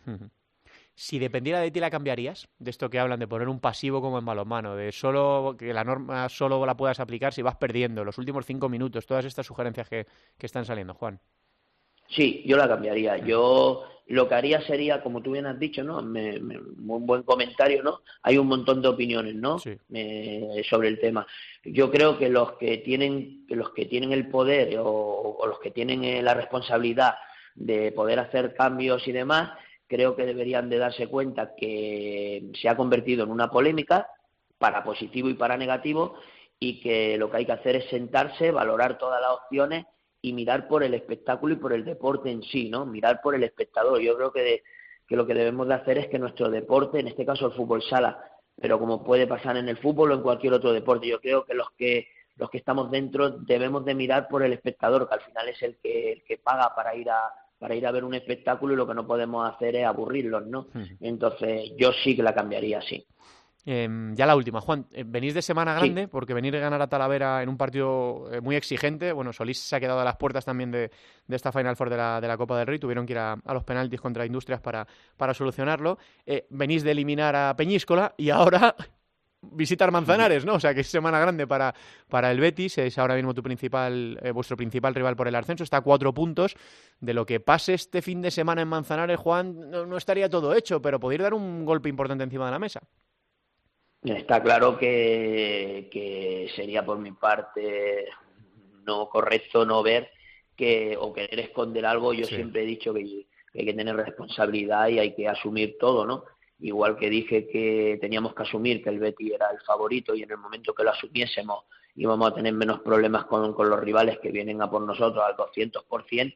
Si 0.95 1.19
dependiera 1.19 1.59
de 1.59 1.69
ti, 1.69 1.81
¿la 1.81 1.91
cambiarías? 1.91 2.47
De 2.57 2.71
esto 2.71 2.89
que 2.89 2.99
hablan 2.99 3.19
de 3.19 3.27
poner 3.27 3.49
un 3.49 3.59
pasivo 3.59 3.99
como 3.99 4.17
en 4.17 4.23
balonmano, 4.23 4.77
de 4.77 4.93
solo 4.93 5.57
que 5.59 5.73
la 5.73 5.83
norma 5.83 6.29
solo 6.29 6.65
la 6.65 6.77
puedas 6.77 7.01
aplicar 7.01 7.33
si 7.33 7.41
vas 7.41 7.57
perdiendo 7.57 8.05
los 8.05 8.17
últimos 8.17 8.45
cinco 8.45 8.69
minutos, 8.69 9.05
todas 9.05 9.25
estas 9.25 9.45
sugerencias 9.45 9.89
que, 9.89 10.07
que 10.37 10.45
están 10.45 10.63
saliendo, 10.63 10.93
Juan. 10.93 11.19
Sí, 12.09 12.43
yo 12.45 12.57
la 12.57 12.67
cambiaría. 12.67 13.17
Yo 13.17 13.83
lo 14.07 14.29
que 14.29 14.35
haría 14.35 14.61
sería, 14.61 15.01
como 15.01 15.21
tú 15.21 15.31
bien 15.31 15.45
has 15.45 15.59
dicho, 15.59 15.83
¿no? 15.83 15.97
un 15.97 17.05
buen 17.05 17.23
comentario, 17.23 17.83
¿no? 17.83 18.01
Hay 18.23 18.37
un 18.37 18.47
montón 18.47 18.81
de 18.81 18.87
opiniones, 18.87 19.35
¿no? 19.35 19.59
sobre 19.59 20.87
el 20.87 20.99
tema. 20.99 21.27
Yo 21.63 21.91
creo 21.91 22.17
que 22.17 22.29
los 22.29 22.53
que 22.53 22.77
tienen, 22.77 23.45
los 23.49 23.71
que 23.71 23.85
tienen 23.85 24.13
el 24.13 24.29
poder 24.29 24.77
o, 24.79 25.45
los 25.45 25.59
que 25.59 25.71
tienen 25.71 26.03
eh, 26.03 26.21
la 26.21 26.33
responsabilidad 26.33 27.15
de 27.55 27.91
poder 27.91 28.19
hacer 28.19 28.53
cambios 28.55 29.05
y 29.07 29.11
demás, 29.11 29.51
creo 29.87 30.15
que 30.15 30.25
deberían 30.25 30.69
de 30.69 30.77
darse 30.77 31.07
cuenta 31.07 31.55
que 31.55 32.51
se 32.59 32.69
ha 32.69 32.77
convertido 32.77 33.23
en 33.23 33.31
una 33.31 33.49
polémica 33.49 34.07
para 34.57 34.83
positivo 34.83 35.29
y 35.29 35.33
para 35.33 35.57
negativo 35.57 36.15
y 36.59 36.79
que 36.79 37.17
lo 37.17 37.29
que 37.29 37.37
hay 37.37 37.45
que 37.45 37.51
hacer 37.51 37.75
es 37.75 37.89
sentarse, 37.89 38.51
valorar 38.51 38.97
todas 38.97 39.21
las 39.21 39.31
opciones 39.31 39.85
y 40.21 40.33
mirar 40.33 40.67
por 40.67 40.83
el 40.83 40.93
espectáculo 40.93 41.53
y 41.53 41.57
por 41.57 41.73
el 41.73 41.85
deporte 41.85 42.31
en 42.31 42.43
sí, 42.43 42.69
¿no? 42.69 42.85
Mirar 42.85 43.21
por 43.21 43.35
el 43.35 43.43
espectador. 43.43 43.99
Yo 44.01 44.15
creo 44.15 44.31
que, 44.31 44.63
que 45.07 45.15
lo 45.15 45.25
que 45.25 45.33
debemos 45.33 45.67
de 45.67 45.75
hacer 45.75 45.97
es 45.97 46.07
que 46.07 46.19
nuestro 46.19 46.49
deporte, 46.49 46.99
en 46.99 47.07
este 47.07 47.25
caso 47.25 47.47
el 47.47 47.53
fútbol 47.53 47.81
sala, 47.83 48.19
pero 48.59 48.79
como 48.79 49.03
puede 49.03 49.27
pasar 49.27 49.57
en 49.57 49.69
el 49.69 49.77
fútbol 49.77 50.11
o 50.11 50.15
en 50.15 50.21
cualquier 50.21 50.53
otro 50.53 50.73
deporte, 50.73 51.07
yo 51.07 51.19
creo 51.19 51.45
que 51.45 51.53
los 51.53 51.69
que 51.71 52.07
los 52.37 52.49
que 52.51 52.59
estamos 52.59 52.91
dentro 52.91 53.31
debemos 53.31 53.83
de 53.83 53.95
mirar 53.95 54.27
por 54.27 54.43
el 54.43 54.53
espectador, 54.53 55.07
que 55.07 55.15
al 55.15 55.21
final 55.21 55.49
es 55.49 55.61
el 55.63 55.77
que, 55.77 56.11
el 56.11 56.23
que 56.23 56.37
paga 56.37 56.73
para 56.75 56.95
ir 56.95 57.09
a 57.09 57.31
para 57.59 57.73
ir 57.73 57.87
a 57.87 57.91
ver 57.91 58.03
un 58.03 58.13
espectáculo 58.13 58.73
y 58.73 58.77
lo 58.77 58.87
que 58.87 58.93
no 58.93 59.07
podemos 59.07 59.51
hacer 59.51 59.75
es 59.75 59.85
aburrirlos, 59.85 60.45
¿no? 60.45 60.67
Entonces 61.01 61.71
yo 61.75 61.91
sí 62.03 62.15
que 62.15 62.21
la 62.21 62.35
cambiaría 62.35 62.77
así. 62.77 63.03
Em, 63.69 64.15
ya 64.15 64.25
la 64.25 64.37
última, 64.37 64.61
Juan, 64.61 64.87
eh, 64.93 65.03
venís 65.05 65.33
de 65.33 65.41
semana 65.41 65.73
grande 65.73 66.07
porque 66.07 66.33
venir 66.33 66.55
a 66.55 66.59
ganar 66.59 66.81
a 66.81 66.87
Talavera 66.87 67.43
en 67.43 67.49
un 67.49 67.57
partido 67.57 68.29
eh, 68.31 68.39
muy 68.39 68.55
exigente. 68.55 69.11
Bueno, 69.11 69.33
Solís 69.33 69.59
se 69.59 69.75
ha 69.75 69.79
quedado 69.81 69.99
a 69.99 70.05
las 70.05 70.15
puertas 70.15 70.45
también 70.45 70.71
de, 70.71 70.89
esta 71.27 71.51
Final 71.51 71.75
Four 71.75 71.89
de 71.89 71.97
la, 71.97 72.21
de 72.21 72.29
la, 72.29 72.37
Copa 72.37 72.57
del 72.57 72.65
Rey. 72.65 72.79
Tuvieron 72.79 73.05
que 73.05 73.11
ir 73.11 73.19
a, 73.19 73.37
los 73.51 73.65
penaltis 73.65 73.99
contra 73.99 74.25
Industrias 74.25 74.61
para, 74.61 74.87
para 75.17 75.33
solucionarlo. 75.33 75.97
Eh, 76.25 76.47
venís 76.49 76.81
de 76.83 76.91
eliminar 76.91 77.35
a 77.35 77.53
Peñíscola 77.57 78.15
y 78.15 78.29
ahora 78.29 78.73
visitar 79.41 79.91
Manzanares, 79.91 80.45
¿no? 80.45 80.53
O 80.53 80.59
sea 80.61 80.73
que 80.73 80.79
es 80.79 80.87
semana 80.87 81.19
grande 81.19 81.45
para, 81.45 81.75
para 82.07 82.31
el 82.31 82.39
Betis, 82.39 82.77
es 82.77 82.97
ahora 82.97 83.15
mismo 83.15 83.33
tu 83.33 83.43
principal, 83.43 84.17
vuestro 84.33 84.55
principal 84.55 84.95
rival 84.95 85.17
por 85.17 85.27
el 85.27 85.35
ascenso, 85.35 85.65
está 85.65 85.75
a 85.75 85.81
cuatro 85.81 86.13
puntos. 86.13 86.55
De 87.01 87.13
lo 87.13 87.25
que 87.25 87.41
pase 87.41 87.73
este 87.73 88.01
fin 88.01 88.21
de 88.21 88.31
semana 88.31 88.61
en 88.61 88.69
Manzanares, 88.69 89.19
Juan, 89.19 89.69
no, 89.69 89.85
no 89.85 89.97
estaría 89.97 90.29
todo 90.29 90.55
hecho, 90.55 90.81
pero 90.81 91.01
podría 91.01 91.23
dar 91.23 91.33
un 91.33 91.65
golpe 91.65 91.89
importante 91.89 92.23
encima 92.23 92.45
de 92.45 92.51
la 92.51 92.59
mesa. 92.59 92.79
Está 94.03 94.41
claro 94.41 94.77
que, 94.77 95.89
que 95.91 96.49
sería 96.55 96.85
por 96.85 96.99
mi 96.99 97.11
parte 97.11 98.05
no 98.85 99.09
correcto 99.09 99.65
no 99.65 99.83
ver 99.83 100.09
que 100.55 100.97
o 100.99 101.13
querer 101.13 101.39
esconder 101.39 101.85
algo. 101.85 102.13
Yo 102.13 102.25
siempre 102.25 102.63
he 102.63 102.65
dicho 102.65 102.93
que, 102.93 103.27
hay 103.53 103.65
que 103.65 103.73
tener 103.73 103.95
responsabilidad 103.95 104.87
y 104.87 104.99
hay 104.99 105.15
que 105.15 105.27
asumir 105.27 105.77
todo, 105.79 106.05
¿no? 106.05 106.23
Igual 106.59 106.97
que 106.97 107.09
dije 107.09 107.47
que 107.47 107.99
teníamos 108.01 108.33
que 108.33 108.43
asumir 108.43 108.83
que 108.83 108.89
el 108.89 108.99
Betty 108.99 109.33
era 109.33 109.47
el 109.51 109.59
favorito 109.61 110.15
y 110.15 110.23
en 110.23 110.31
el 110.31 110.37
momento 110.37 110.73
que 110.73 110.83
lo 110.83 110.89
asumiésemos 110.89 111.65
íbamos 111.95 112.31
a 112.31 112.35
tener 112.35 112.53
menos 112.53 112.79
problemas 112.81 113.25
con, 113.25 113.53
con 113.53 113.69
los 113.69 113.79
rivales 113.79 114.19
que 114.19 114.31
vienen 114.31 114.61
a 114.61 114.69
por 114.69 114.81
nosotros 114.81 115.23
al 115.23 115.35
200%, 115.35 116.35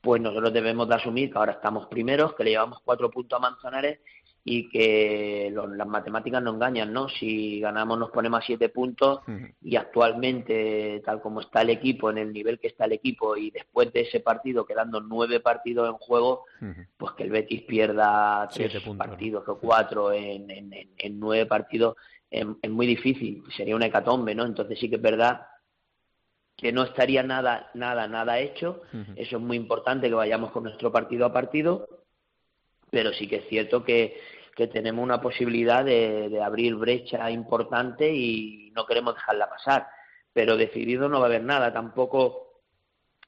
pues 0.00 0.20
nosotros 0.20 0.52
debemos 0.52 0.88
de 0.88 0.94
asumir 0.96 1.30
que 1.30 1.38
ahora 1.38 1.52
estamos 1.52 1.86
primeros, 1.86 2.34
que 2.34 2.44
le 2.44 2.50
llevamos 2.50 2.80
cuatro 2.84 3.10
puntos 3.10 3.36
a 3.36 3.40
Manzanares 3.40 4.00
y 4.48 4.68
que 4.68 5.52
las 5.52 5.88
matemáticas 5.88 6.40
no 6.40 6.52
engañan, 6.54 6.92
¿no? 6.92 7.08
Si 7.08 7.58
ganamos 7.58 7.98
nos 7.98 8.12
ponemos 8.12 8.40
a 8.40 8.46
siete 8.46 8.68
puntos 8.68 9.22
y 9.60 9.74
actualmente, 9.74 11.02
tal 11.04 11.20
como 11.20 11.40
está 11.40 11.62
el 11.62 11.70
equipo, 11.70 12.10
en 12.10 12.18
el 12.18 12.32
nivel 12.32 12.60
que 12.60 12.68
está 12.68 12.84
el 12.84 12.92
equipo 12.92 13.36
y 13.36 13.50
después 13.50 13.92
de 13.92 14.02
ese 14.02 14.20
partido 14.20 14.64
quedando 14.64 15.00
nueve 15.00 15.40
partidos 15.40 15.88
en 15.88 15.96
juego, 15.96 16.44
pues 16.96 17.12
que 17.14 17.24
el 17.24 17.30
Betis 17.30 17.62
pierda 17.62 18.48
tres 18.54 18.80
partidos 18.96 19.42
o 19.48 19.58
cuatro 19.58 20.12
en, 20.12 20.48
en, 20.48 21.18
nueve 21.18 21.46
partidos 21.46 21.96
es, 22.30 22.46
muy 22.70 22.86
difícil, 22.86 23.42
sería 23.56 23.74
una 23.74 23.86
hecatombe, 23.86 24.32
¿no? 24.32 24.46
Entonces 24.46 24.78
sí 24.78 24.88
que 24.88 24.94
es 24.94 25.02
verdad 25.02 25.40
que 26.56 26.70
no 26.70 26.84
estaría 26.84 27.24
nada, 27.24 27.72
nada, 27.74 28.06
nada 28.06 28.38
hecho. 28.38 28.82
Eso 29.16 29.38
es 29.38 29.42
muy 29.42 29.56
importante 29.56 30.08
que 30.08 30.14
vayamos 30.14 30.52
con 30.52 30.62
nuestro 30.62 30.92
partido 30.92 31.26
a 31.26 31.32
partido, 31.32 31.88
pero 32.90 33.12
sí 33.12 33.26
que 33.26 33.36
es 33.36 33.48
cierto 33.48 33.82
que 33.82 34.35
que 34.56 34.66
tenemos 34.68 35.02
una 35.02 35.20
posibilidad 35.20 35.84
de, 35.84 36.40
abrir 36.42 36.74
brecha 36.76 37.30
importante 37.30 38.10
y 38.12 38.72
no 38.74 38.86
queremos 38.86 39.14
dejarla 39.14 39.50
pasar. 39.50 39.86
Pero 40.32 40.56
decidido 40.56 41.08
no 41.08 41.20
va 41.20 41.26
a 41.26 41.28
haber 41.28 41.44
nada, 41.44 41.72
tampoco 41.72 42.62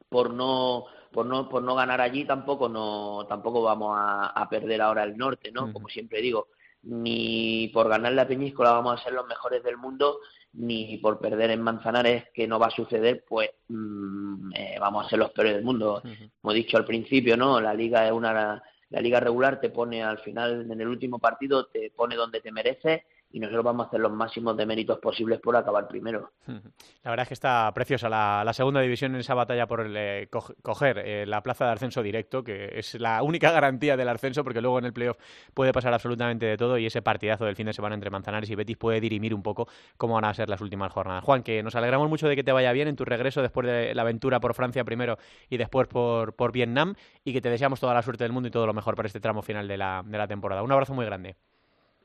por 0.08 0.32
no 0.32 0.87
por 1.12 1.26
no 1.26 1.49
por 1.49 1.62
no 1.62 1.75
ganar 1.75 2.00
allí 2.00 2.25
tampoco 2.25 2.68
no 2.68 3.26
tampoco 3.28 3.62
vamos 3.62 3.94
a, 3.99 4.47
perder 4.49 4.80
ahora 4.80 5.04
el 5.04 5.16
norte, 5.18 5.52
¿no? 5.52 5.70
Como 5.70 5.88
siempre 5.88 6.23
digo, 6.23 6.49
ni 6.82 7.68
por 7.75 7.88
ganar 7.88 8.12
la 8.12 8.26
Peñíscola 8.26 8.73
vamos 8.73 8.99
a 8.99 9.04
ser 9.04 9.12
los 9.12 9.26
mejores 9.26 9.62
del 9.62 9.76
mundo, 9.76 10.20
ni 10.54 10.97
por 10.97 11.18
perder 11.18 11.50
en 11.50 11.61
Manzanares, 11.62 12.25
que 12.32 12.49
no 12.49 12.58
va 12.58 12.68
a 12.68 12.70
suceder, 12.70 13.25
pues 13.28 13.50
mm, 13.68 14.52
eh, 14.54 14.76
vamos 14.80 15.04
a 15.04 15.11
ser 15.11 15.18
los 15.18 15.30
peores 15.32 15.54
del 15.54 15.64
mundo. 15.64 16.02
Como 16.40 16.52
he 16.52 16.56
dicho 16.56 16.78
al 16.78 16.87
principio, 16.87 17.37
¿no? 17.37 17.61
La 17.61 17.75
liga 17.75 18.06
es 18.06 18.12
una 18.12 18.62
la 18.90 19.00
liga 19.00 19.21
regular 19.21 19.61
te 19.61 19.71
pone 19.71 20.02
al 20.02 20.18
final, 20.18 20.71
en 20.71 20.80
el 20.80 20.88
último 20.88 21.18
partido, 21.18 21.66
te 21.66 21.90
pone 21.90 22.16
donde 22.16 22.40
te 22.40 22.52
mereces 22.52 23.02
y 23.30 23.40
nosotros 23.40 23.64
vamos 23.64 23.85
a 23.85 23.88
hacer 23.88 24.00
los 24.00 24.12
máximos 24.12 24.56
de 24.56 24.64
méritos 24.64 24.99
posibles 24.99 25.38
por 25.40 25.54
acabar 25.54 25.87
primero. 25.87 26.32
La 26.47 27.11
verdad 27.11 27.25
es 27.25 27.28
que 27.28 27.35
está 27.35 27.70
preciosa 27.75 28.08
la, 28.08 28.50
segunda 28.54 28.80
división 28.80 29.14
en 29.14 29.20
esa 29.20 29.35
batalla 29.35 29.66
por 29.66 29.87
eh, 29.94 30.28
coger 30.62 30.99
eh, 30.99 31.26
la 31.26 31.42
plaza 31.42 31.66
de 31.66 31.73
ascenso 31.73 32.02
directo, 32.02 32.42
que 32.42 32.70
es 32.78 32.94
la 32.94 33.23
única 33.23 33.50
garantía 33.50 33.97
del 33.97 34.08
ascenso, 34.08 34.42
porque 34.44 34.61
luego 34.61 34.78
en 34.78 34.87
el 34.87 34.92
playoff 34.92 35.18
puede 35.52 35.73
pasar 35.73 35.92
absolutamente 35.92 36.47
de 36.47 36.56
todo 36.56 36.78
y 36.78 36.87
ese 36.87 37.02
partidazo 37.02 37.44
del 37.44 37.56
fin 37.56 37.66
de 37.66 37.73
semana 37.75 37.94
entre 37.94 38.11
Manzanares 38.11 38.49
y 38.50 38.54
Betis 38.54 38.76
puede 38.76 39.00
dirimir 39.00 39.35
un 39.35 39.42
poco 39.42 39.68
cómo 39.97 40.14
van 40.14 40.25
a 40.25 40.32
ser 40.32 40.49
las 40.49 40.61
últimas 40.61 40.90
jornadas. 40.92 41.23
Juan, 41.25 41.42
que 41.42 41.62
nos 41.62 41.75
alegramos 41.75 42.08
mucho 42.08 42.28
de 42.28 42.37
que 42.37 42.44
te 42.44 42.52
vaya 42.52 42.73
bien 42.73 42.88
en 42.88 42.97
tu 42.97 43.04
regreso 43.04 43.42
después 43.42 43.66
de 43.66 43.94
la 43.94 44.02
aventura 44.02 44.40
por 44.40 44.54
Francia 44.54 44.85
primero 44.85 45.18
y 45.50 45.58
después 45.58 45.87
por, 45.87 46.35
por 46.35 46.52
Vietnam 46.52 46.94
y 47.25 47.32
que 47.35 47.42
te 47.42 47.50
deseamos 47.50 47.78
toda 47.78 47.92
la 47.92 48.02
suerte 48.02 48.25
del 48.25 48.32
mundo 48.32 48.49
y 48.49 48.50
todo 48.50 48.66
lo 48.66 48.73
mejor 48.73 48.94
para 48.94 49.06
este 49.06 49.20
tramo 49.20 49.42
final 49.42 49.68
de 49.68 49.76
la, 49.76 50.02
de 50.04 50.16
la 50.16 50.26
temporada. 50.26 50.62
Un 50.62 50.73
abrazo 50.73 50.94
muy 50.94 51.04
grande. 51.04 51.37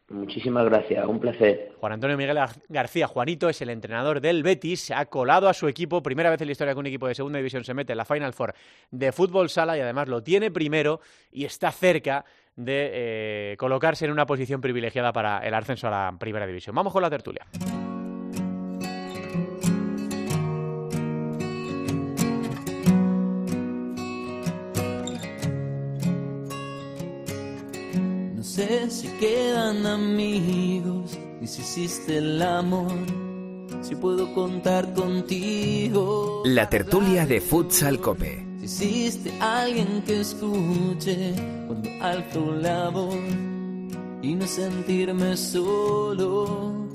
Muchísimas 0.10 0.66
gracias, 0.66 1.06
un 1.06 1.20
placer. 1.20 1.72
Juan 1.80 1.94
Antonio 1.94 2.18
Miguel 2.18 2.38
García, 2.68 3.08
Juanito 3.08 3.50
es 3.50 3.62
el 3.62 3.70
entrenador 3.70 4.20
del 4.20 4.44
Betis, 4.44 4.92
ha 4.92 5.06
colado 5.06 5.48
a 5.48 5.54
su 5.54 5.68
equipo, 5.68 6.04
primera 6.04 6.30
vez 6.30 6.42
en 6.42 6.48
la 6.48 6.52
historia 6.52 6.74
que 6.74 6.80
un 6.80 6.88
equipo 6.88 7.08
de 7.08 7.16
segunda 7.16 7.38
división 7.38 7.64
se 7.64 7.74
mete 7.74 7.94
en 7.94 7.98
la 7.98 8.06
Final 8.06 8.34
Four 8.34 8.54
de 8.92 9.12
fútbol 9.12 9.50
sala 9.50 9.78
y 9.78 9.82
además 9.82 10.10
lo 10.10 10.22
tiene 10.22 10.52
primero 10.52 11.00
y 11.32 11.46
está 11.46 11.72
cerca 11.72 12.26
de 12.56 12.92
eh, 12.94 13.56
colocarse 13.58 14.06
en 14.06 14.12
una 14.12 14.26
posición 14.26 14.62
privilegiada 14.62 15.14
para 15.14 15.40
el 15.40 15.54
ascenso 15.54 15.88
a 15.88 15.92
la 15.92 16.16
primera 16.20 16.46
división. 16.46 16.76
Vamos 16.76 16.94
con 16.94 17.02
la 17.02 17.10
tertulia. 17.10 17.46
Sé 28.68 28.90
si 28.90 29.08
quedan 29.20 29.86
amigos 29.86 31.18
y 31.42 31.48
si 31.48 31.62
hiciste 31.62 32.18
el 32.18 32.42
amor, 32.42 32.92
si 33.82 33.96
puedo 33.96 34.34
contar 34.34 34.94
contigo. 34.94 36.44
La 36.46 36.70
tertulia 36.70 37.26
de 37.26 37.42
Futsal 37.42 38.00
Cope. 38.00 38.46
Si 38.66 38.86
hiciste 38.86 39.34
alguien 39.40 40.04
que 40.06 40.22
escuche 40.22 41.34
cuando 41.68 41.90
alto 42.02 42.56
la 42.56 42.90
voz 42.90 43.16
y 44.22 44.36
no 44.36 44.48
sentirme 44.48 45.36
solo. 45.36 46.88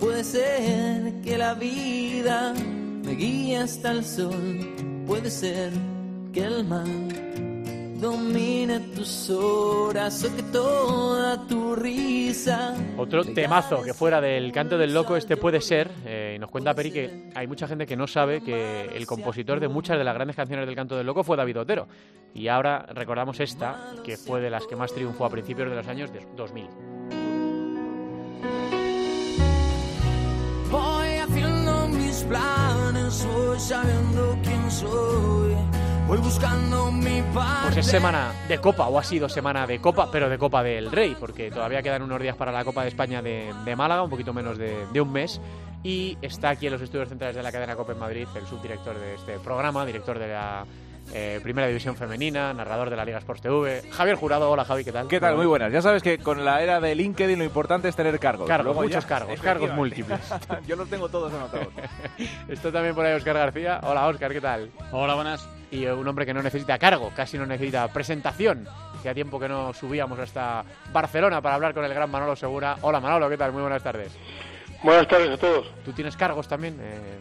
Puede 0.00 0.24
ser 0.24 1.20
que 1.22 1.36
la 1.38 1.54
vida 1.54 2.54
me 3.04 3.12
guíe 3.14 3.58
hasta 3.58 3.92
el 3.92 4.04
sol, 4.04 5.04
puede 5.06 5.30
ser 5.30 5.72
que 6.32 6.40
el 6.40 6.64
mar 6.64 6.86
domine 8.00 8.80
tus 8.94 9.30
horas 9.30 10.24
o 10.24 10.34
que 10.34 10.42
toda 10.44 11.46
tu 11.46 11.76
risa. 11.76 12.74
Otro 12.96 13.24
temazo 13.24 13.82
que 13.82 13.92
fuera 13.92 14.20
del 14.20 14.50
canto 14.52 14.78
del 14.78 14.94
loco, 14.94 15.16
este 15.16 15.36
puede 15.36 15.60
ser. 15.60 15.90
Eh, 16.06 16.34
y 16.36 16.38
nos 16.38 16.50
cuenta 16.50 16.74
Peri 16.74 16.90
que 16.90 17.30
hay 17.34 17.46
mucha 17.46 17.68
gente 17.68 17.86
que 17.86 17.96
no 17.96 18.06
sabe 18.06 18.40
que 18.40 18.86
el 18.94 19.06
compositor 19.06 19.60
de 19.60 19.68
muchas 19.68 19.98
de 19.98 20.04
las 20.04 20.14
grandes 20.14 20.36
canciones 20.36 20.66
del 20.66 20.74
canto 20.74 20.96
del 20.96 21.06
loco 21.06 21.22
fue 21.22 21.36
David 21.36 21.60
Otero. 21.60 21.88
Y 22.34 22.48
ahora 22.48 22.86
recordamos 22.94 23.38
esta, 23.40 23.92
que 24.02 24.16
fue 24.16 24.40
de 24.40 24.50
las 24.50 24.66
que 24.66 24.76
más 24.76 24.92
triunfó 24.92 25.26
a 25.26 25.30
principios 25.30 25.68
de 25.68 25.76
los 25.76 25.86
años 25.86 26.10
2000. 26.36 26.68
Voy 30.70 31.08
haciendo 31.16 31.88
mis 31.88 32.22
planes, 32.24 33.26
voy 33.26 33.58
sabiendo 33.58 34.38
quién 34.42 34.70
soy 34.70 35.79
buscando 36.30 36.92
mi 36.92 37.24
Pues 37.64 37.78
es 37.78 37.86
semana 37.86 38.32
de 38.46 38.58
Copa, 38.58 38.86
o 38.86 38.96
ha 39.00 39.02
sido 39.02 39.28
semana 39.28 39.66
de 39.66 39.80
Copa, 39.80 40.08
pero 40.12 40.28
de 40.28 40.38
Copa 40.38 40.62
del 40.62 40.92
Rey, 40.92 41.16
porque 41.18 41.50
todavía 41.50 41.82
quedan 41.82 42.02
unos 42.02 42.22
días 42.22 42.36
para 42.36 42.52
la 42.52 42.64
Copa 42.64 42.82
de 42.82 42.88
España 42.88 43.20
de, 43.20 43.74
Málaga, 43.76 44.04
un 44.04 44.10
poquito 44.10 44.32
menos 44.32 44.56
de, 44.56 45.00
un 45.00 45.10
mes. 45.10 45.40
Y 45.82 46.16
está 46.22 46.50
aquí 46.50 46.66
en 46.66 46.74
los 46.74 46.82
estudios 46.82 47.08
centrales 47.08 47.34
de 47.34 47.42
la 47.42 47.50
cadena 47.50 47.74
Copa 47.74 47.94
en 47.94 47.98
Madrid 47.98 48.28
el 48.36 48.46
subdirector 48.46 48.96
de 48.96 49.16
este 49.16 49.40
programa, 49.40 49.84
director 49.84 50.20
de 50.20 50.28
la 50.28 50.64
eh, 51.12 51.40
Primera 51.42 51.66
División 51.66 51.96
Femenina, 51.96 52.54
narrador 52.54 52.90
de 52.90 52.96
la 52.96 53.04
Liga 53.04 53.18
Sports 53.18 53.42
TV. 53.42 53.82
Javier 53.90 54.14
Jurado, 54.14 54.52
hola 54.52 54.64
Javi, 54.64 54.84
¿qué 54.84 54.92
tal? 54.92 55.08
¿Qué 55.08 55.18
tal? 55.18 55.34
Muy 55.34 55.46
buenas. 55.46 55.72
Ya 55.72 55.82
sabes 55.82 56.00
que 56.00 56.18
con 56.18 56.44
la 56.44 56.62
era 56.62 56.80
de 56.80 56.94
LinkedIn 56.94 57.40
lo 57.40 57.44
importante 57.44 57.88
es 57.88 57.96
tener 57.96 58.16
cargos. 58.20 58.46
Cargos, 58.46 58.76
muchos 58.76 59.04
cargos, 59.04 59.40
cargos 59.40 59.72
múltiples. 59.72 60.20
Yo 60.68 60.76
los 60.76 60.88
tengo 60.88 61.08
todos 61.08 61.32
anotados. 61.32 61.66
Esto 62.48 62.70
también 62.70 62.94
por 62.94 63.04
ahí 63.04 63.14
Oscar 63.14 63.34
García. 63.34 63.80
Hola 63.82 64.06
Oscar, 64.06 64.30
¿qué 64.30 64.40
tal? 64.40 64.70
Hola, 64.92 65.16
buenas 65.16 65.59
y 65.70 65.86
un 65.86 66.06
hombre 66.06 66.26
que 66.26 66.34
no 66.34 66.42
necesita 66.42 66.78
cargo, 66.78 67.12
casi 67.14 67.38
no 67.38 67.46
necesita 67.46 67.88
presentación. 67.88 68.66
Hacía 68.98 69.14
tiempo 69.14 69.38
que 69.38 69.48
no 69.48 69.72
subíamos 69.72 70.18
hasta 70.18 70.64
Barcelona 70.92 71.40
para 71.40 71.54
hablar 71.54 71.74
con 71.74 71.84
el 71.84 71.94
gran 71.94 72.10
Manolo 72.10 72.36
Segura. 72.36 72.76
Hola 72.82 73.00
Manolo, 73.00 73.28
¿qué 73.28 73.36
tal? 73.36 73.52
Muy 73.52 73.62
buenas 73.62 73.82
tardes. 73.82 74.12
Buenas 74.82 75.08
tardes 75.08 75.30
a 75.30 75.36
todos. 75.36 75.72
¿Tú 75.84 75.92
tienes 75.92 76.16
cargos 76.16 76.48
también? 76.48 76.78
Eh, 76.80 77.20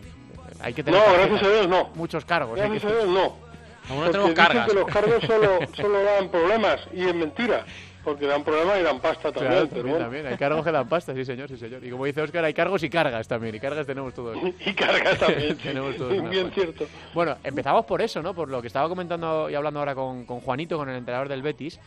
hay 0.61 0.73
que 0.73 0.83
tener 0.83 0.99
no, 0.99 1.13
gracias 1.13 1.43
a 1.43 1.49
Dios 1.49 1.67
no. 1.67 1.89
Muchos 1.95 2.25
cargos. 2.25 2.57
Gracias 2.57 2.83
a 2.85 2.89
Dios 2.89 3.07
no. 3.07 3.49
No 3.89 4.11
tenemos 4.11 4.31
cargas. 4.33 4.67
que 4.67 4.73
los 4.73 4.85
cargos 4.85 5.23
solo, 5.25 5.59
solo 5.75 6.03
dan 6.03 6.29
problemas 6.29 6.79
y 6.93 7.05
es 7.05 7.15
mentira. 7.15 7.65
Porque 8.03 8.25
dan 8.25 8.43
problemas 8.43 8.79
y 8.79 8.83
dan 8.83 8.99
pasta 8.99 9.31
también. 9.31 9.67
también, 9.67 10.25
hay 10.27 10.37
cargos 10.37 10.63
que 10.63 10.71
dan 10.71 10.87
pasta, 10.87 11.13
sí 11.13 11.25
señor, 11.25 11.49
sí 11.49 11.57
señor. 11.57 11.83
Y 11.83 11.89
como 11.89 12.05
dice 12.05 12.21
Oscar, 12.21 12.45
hay 12.45 12.53
cargos 12.53 12.81
y 12.83 12.89
cargas 12.89 13.27
también. 13.27 13.55
Y 13.55 13.59
cargas 13.59 13.85
tenemos 13.85 14.13
todos. 14.13 14.37
y 14.65 14.73
cargas 14.73 15.19
también. 15.19 15.57
tenemos 15.63 15.97
todos. 15.97 16.29
Bien 16.29 16.49
cierto. 16.51 16.85
Bueno, 17.13 17.35
empezamos 17.43 17.85
por 17.85 18.01
eso, 18.01 18.21
¿no? 18.21 18.33
Por 18.33 18.49
lo 18.49 18.61
que 18.61 18.67
estaba 18.67 18.87
comentando 18.87 19.49
y 19.49 19.55
hablando 19.55 19.79
ahora 19.79 19.95
con, 19.95 20.25
con 20.25 20.39
Juanito, 20.39 20.77
con 20.77 20.89
el 20.89 20.95
entrenador 20.95 21.27
del 21.27 21.41
Betis 21.41 21.79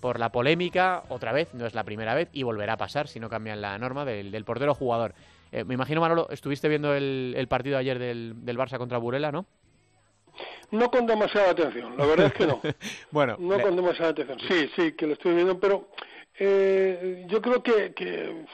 por 0.00 0.18
la 0.18 0.32
polémica, 0.32 1.04
otra 1.10 1.32
vez, 1.32 1.52
no 1.54 1.66
es 1.66 1.74
la 1.74 1.84
primera 1.84 2.14
vez 2.14 2.30
y 2.32 2.42
volverá 2.42 2.72
a 2.72 2.76
pasar 2.78 3.06
si 3.06 3.20
no 3.20 3.28
cambian 3.28 3.60
la 3.60 3.76
norma 3.78 4.04
del, 4.04 4.30
del 4.30 4.44
portero 4.44 4.74
jugador. 4.74 5.14
Eh, 5.52 5.64
me 5.64 5.74
imagino, 5.74 6.00
Manolo, 6.00 6.28
estuviste 6.30 6.68
viendo 6.68 6.94
el, 6.94 7.34
el 7.36 7.48
partido 7.48 7.76
ayer 7.76 7.98
del, 7.98 8.34
del 8.44 8.56
Barça 8.56 8.78
contra 8.78 8.98
Burela, 8.98 9.30
¿no? 9.30 9.46
No 10.70 10.90
con 10.90 11.06
demasiada 11.06 11.50
atención, 11.50 11.96
la 11.96 12.06
verdad 12.06 12.26
es 12.26 12.32
que 12.34 12.46
no. 12.46 12.60
bueno, 13.10 13.36
no 13.38 13.60
con 13.60 13.76
demasiada 13.76 14.10
atención. 14.10 14.38
Sí, 14.40 14.70
sí, 14.76 14.92
que 14.92 15.06
lo 15.06 15.14
estoy 15.14 15.34
viendo, 15.34 15.58
pero 15.58 15.88
eh, 16.38 17.26
yo 17.28 17.42
creo 17.42 17.62
que, 17.62 17.92
que 17.92 18.46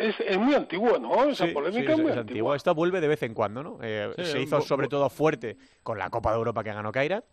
es, 0.00 0.14
es, 0.20 0.38
muy 0.38 0.54
antiguo, 0.54 0.98
¿no? 0.98 1.24
Esa 1.24 1.46
polémica 1.48 1.92
es, 1.92 1.98
muy 1.98 2.12
antigua. 2.12 2.54
Esto 2.54 2.74
vuelve 2.74 3.00
de 3.00 3.08
vez 3.08 3.22
en 3.22 3.34
cuando, 3.34 3.62
¿no? 3.62 3.78
Eh, 3.82 4.12
se 4.22 4.40
hizo 4.40 4.60
sobre 4.60 4.88
todo 4.88 5.08
fuerte 5.10 5.56
con 5.82 5.98
la 5.98 6.10
Copa 6.10 6.30
de 6.30 6.36
Europa 6.36 6.62
que 6.62 6.72
ganó 6.72 6.92
Kairat 6.92 7.24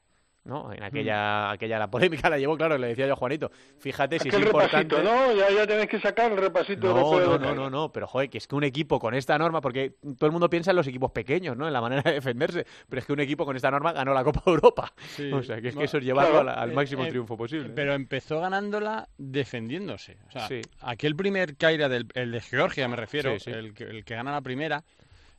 ¿no? 0.46 0.72
En 0.72 0.84
aquella, 0.84 1.48
mm. 1.50 1.54
aquella 1.54 1.80
la 1.80 1.90
polémica 1.90 2.30
la 2.30 2.38
llevó, 2.38 2.56
claro, 2.56 2.78
le 2.78 2.88
decía 2.88 3.08
yo 3.08 3.14
a 3.14 3.16
Juanito, 3.16 3.52
fíjate 3.80 4.20
si 4.20 4.30
es 4.30 4.40
importante... 4.40 5.04
¿no? 5.04 5.34
Ya, 5.34 5.50
ya 5.52 5.68
tenés 5.68 5.88
que 5.88 6.00
sacar 6.00 6.32
el 6.32 6.38
repasito. 6.38 6.94
No, 6.94 7.20
no, 7.20 7.38
no, 7.38 7.56
no, 7.56 7.70
no, 7.70 7.92
pero 7.92 8.08
joder, 8.08 8.30
que 8.30 8.38
es 8.38 8.48
que 8.48 8.56
un 8.56 8.64
equipo 8.64 9.00
con 9.00 9.14
esta 9.14 9.38
norma, 9.38 9.60
porque 9.60 9.96
todo 10.18 10.28
el 10.28 10.32
mundo 10.32 10.50
piensa 10.50 10.72
en 10.72 10.78
los 10.78 10.88
equipos 10.88 11.12
pequeños, 11.12 11.58
¿no? 11.58 11.68
En 11.68 11.74
la 11.74 11.82
manera 11.82 12.04
de 12.04 12.14
defenderse, 12.14 12.66
pero 12.88 13.00
es 13.00 13.06
que 13.06 13.14
un 13.14 13.20
equipo 13.20 13.46
con 13.46 13.56
esta 13.56 13.72
norma 13.72 13.92
ganó 13.92 14.14
la 14.14 14.24
Copa 14.24 14.44
Europa. 14.46 14.94
O 15.34 15.44
sea, 15.44 15.60
que 15.60 15.70
es 15.70 15.76
que 15.76 15.84
eso 15.84 15.98
es 15.98 16.04
llevarlo 16.04 16.40
al, 16.50 16.74
máximo 16.74 17.06
eh, 17.06 17.10
triunfo 17.10 17.36
posible. 17.36 17.70
Pero 17.70 17.94
empezó 17.94 18.40
ganándola 18.40 19.10
defendiéndose. 19.18 20.18
O 20.28 20.32
sea, 20.32 20.48
aquel 20.82 21.16
primer 21.16 21.58
Kaira, 21.58 21.90
del, 21.90 22.08
el 22.14 22.32
de 22.32 22.42
Georgia 22.42 22.88
me 22.88 22.96
refiero, 22.96 23.36
el, 23.46 23.74
el 23.78 24.06
que 24.06 24.16
gana 24.16 24.32
la 24.32 24.42
primera 24.42 24.84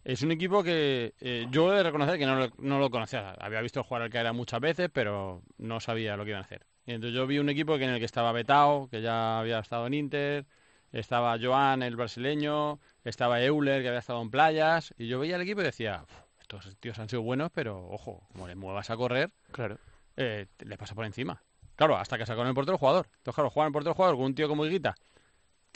es 0.06 0.22
un 0.22 0.30
equipo 0.30 0.62
que 0.62 1.14
eh, 1.20 1.48
yo 1.50 1.72
he 1.72 1.76
de 1.78 1.82
reconocer 1.82 2.16
que 2.16 2.26
no 2.26 2.36
lo, 2.36 2.52
no 2.58 2.78
lo 2.78 2.90
conocía. 2.90 3.32
Había 3.40 3.60
visto 3.60 3.82
jugar 3.82 4.02
al 4.02 4.10
Caera 4.10 4.32
muchas 4.32 4.60
veces, 4.60 4.88
pero 4.92 5.42
no 5.58 5.80
sabía 5.80 6.16
lo 6.16 6.22
que 6.22 6.30
iban 6.30 6.42
a 6.42 6.44
hacer. 6.44 6.64
Y 6.86 6.92
entonces 6.92 7.16
yo 7.16 7.26
vi 7.26 7.40
un 7.40 7.48
equipo 7.48 7.74
en 7.74 7.90
el 7.90 7.98
que 7.98 8.04
estaba 8.04 8.30
Betao, 8.30 8.88
que 8.88 9.02
ya 9.02 9.40
había 9.40 9.58
estado 9.58 9.88
en 9.88 9.94
Inter, 9.94 10.46
estaba 10.92 11.36
Joan, 11.42 11.82
el 11.82 11.96
brasileño, 11.96 12.78
estaba 13.02 13.42
Euler, 13.42 13.82
que 13.82 13.88
había 13.88 13.98
estado 13.98 14.22
en 14.22 14.30
playas, 14.30 14.94
y 14.96 15.08
yo 15.08 15.18
veía 15.18 15.34
el 15.34 15.42
equipo 15.42 15.62
y 15.62 15.64
decía, 15.64 16.04
estos 16.40 16.76
tíos 16.76 17.00
han 17.00 17.08
sido 17.08 17.22
buenos, 17.22 17.50
pero 17.52 17.88
ojo, 17.88 18.28
como 18.30 18.46
les 18.46 18.56
muevas 18.56 18.88
a 18.90 18.96
correr, 18.96 19.32
claro, 19.50 19.76
eh, 20.16 20.46
les 20.60 20.78
pasa 20.78 20.94
por 20.94 21.04
encima. 21.04 21.42
Claro, 21.74 21.96
hasta 21.96 22.16
que 22.16 22.26
sacó 22.26 22.42
en 22.42 22.48
el 22.48 22.54
portero 22.54 22.78
jugador. 22.78 23.06
Entonces, 23.06 23.34
claro, 23.34 23.50
jugar 23.50 23.66
en 23.66 23.70
el 23.70 23.72
portero 23.72 23.94
jugador 23.94 24.16
con 24.16 24.26
un 24.26 24.34
tío 24.36 24.46
como 24.46 24.64
Higuita, 24.64 24.94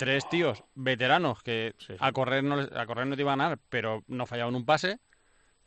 tres 0.00 0.26
tíos 0.30 0.64
veteranos 0.74 1.42
que 1.42 1.74
a 1.98 2.10
correr 2.12 2.42
no 2.42 2.58
a 2.58 2.86
correr 2.86 3.06
no 3.06 3.16
te 3.16 3.20
iban 3.20 3.38
a 3.38 3.44
ganar, 3.44 3.58
pero 3.68 4.02
no 4.08 4.24
fallaban 4.24 4.54
un 4.54 4.64
pase. 4.64 4.98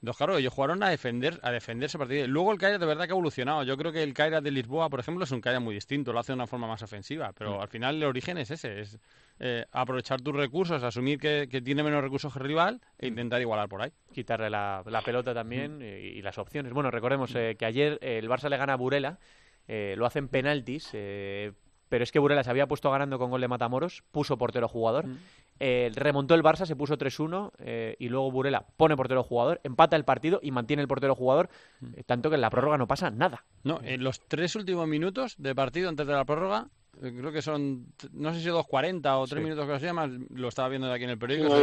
Entonces, 0.02 0.18
claro, 0.18 0.38
ellos 0.38 0.52
jugaron 0.52 0.82
a 0.82 0.90
defender, 0.90 1.40
a 1.44 1.52
defenderse 1.52 2.00
partido. 2.00 2.28
Luego 2.28 2.52
el 2.52 2.58
Caira 2.58 2.80
de 2.80 2.86
verdad 2.86 3.06
que 3.06 3.12
ha 3.12 3.14
evolucionado. 3.14 3.64
Yo 3.64 3.78
creo 3.78 3.92
que 3.92 4.02
el 4.02 4.16
Caira 4.16 4.42
de 4.42 4.50
Lisboa, 4.50 4.90
por 4.90 5.00
ejemplo, 5.00 5.24
es 5.24 5.32
un 5.32 5.40
Caira 5.40 5.60
muy 5.60 5.76
distinto, 5.76 6.12
lo 6.12 6.20
hace 6.20 6.32
de 6.32 6.38
una 6.38 6.48
forma 6.48 6.68
más 6.68 6.82
ofensiva, 6.82 7.32
pero 7.32 7.58
mm. 7.58 7.62
al 7.62 7.68
final 7.68 7.96
el 7.98 8.04
origen 8.06 8.40
es 8.40 8.50
ese, 8.50 8.82
es 8.82 9.00
eh, 9.40 9.66
aprovechar 9.72 10.20
tus 10.20 10.36
recursos, 10.36 10.82
asumir 10.82 11.20
que, 11.20 11.48
tiene 11.64 11.84
menos 11.84 12.04
recursos 12.04 12.34
que 12.34 12.40
el 12.40 12.46
rival 12.46 12.82
e 12.98 13.06
mm. 13.06 13.10
intentar 13.10 13.40
igualar 13.40 13.70
por 13.70 13.84
ahí. 13.84 13.94
Quitarle 14.12 14.50
la, 14.50 14.84
pelota 15.06 15.34
también 15.34 15.78
mm. 15.78 15.84
y, 15.84 16.22
las 16.24 16.40
opciones. 16.40 16.74
Bueno, 16.74 16.90
recordemos 16.90 17.34
eh, 17.36 17.56
que 17.58 17.66
ayer 17.66 18.00
el 18.02 18.28
Barça 18.28 18.50
le 18.50 18.58
gana 18.58 18.74
a 18.74 18.78
Burela, 18.78 19.20
eh, 19.68 19.94
lo 19.96 20.08
hacen 20.08 20.28
penaltis, 20.28 20.92
pero 21.94 22.06
es 22.06 22.12
que 22.12 22.18
Burela 22.18 22.44
se 22.44 22.50
había 22.50 22.66
puesto 22.66 22.90
ganando 22.90 23.20
con 23.20 23.30
gol 23.30 23.40
de 23.40 23.48
Matamoros, 23.48 24.04
puso 24.12 24.36
portero 24.36 24.68
jugador, 24.68 25.06
mm. 25.06 25.18
eh, 25.60 25.92
remontó 25.94 26.34
el 26.34 26.42
Barça, 26.42 26.66
se 26.66 26.76
puso 26.76 26.98
3-1 26.98 27.52
eh, 27.60 27.96
y 28.00 28.10
luego 28.10 28.32
Burela 28.32 28.66
pone 28.78 28.98
portero 28.98 29.22
jugador, 29.22 29.62
empata 29.64 29.96
el 29.96 30.04
partido 30.04 30.40
y 30.42 30.50
mantiene 30.50 30.82
el 30.82 30.88
portero 30.88 31.14
jugador, 31.14 31.52
mm. 31.82 31.86
eh, 31.98 32.04
tanto 32.04 32.32
que 32.32 32.36
en 32.36 32.42
la 32.42 32.50
prórroga 32.50 32.80
no 32.80 32.88
pasa 32.88 33.12
nada. 33.12 33.46
No, 33.64 33.80
en 33.84 34.04
los 34.04 34.22
tres 34.22 34.56
últimos 34.56 34.88
minutos 34.88 35.36
de 35.38 35.54
partido 35.54 35.88
antes 35.88 36.08
de 36.08 36.14
la 36.14 36.26
prórroga, 36.26 36.68
creo 37.00 37.32
que 37.32 37.44
son, 37.44 37.86
no 38.12 38.34
sé 38.34 38.40
si 38.40 38.50
2.40 38.50 39.22
o 39.22 39.28
3 39.28 39.44
minutos 39.44 39.68
que 39.68 39.80
se 39.80 39.86
llama, 39.86 40.10
lo 40.32 40.48
estaba 40.48 40.70
viendo 40.70 40.88
de 40.88 40.96
aquí 40.96 41.04
en 41.04 41.12
el 41.12 41.20
periódico, 41.20 41.56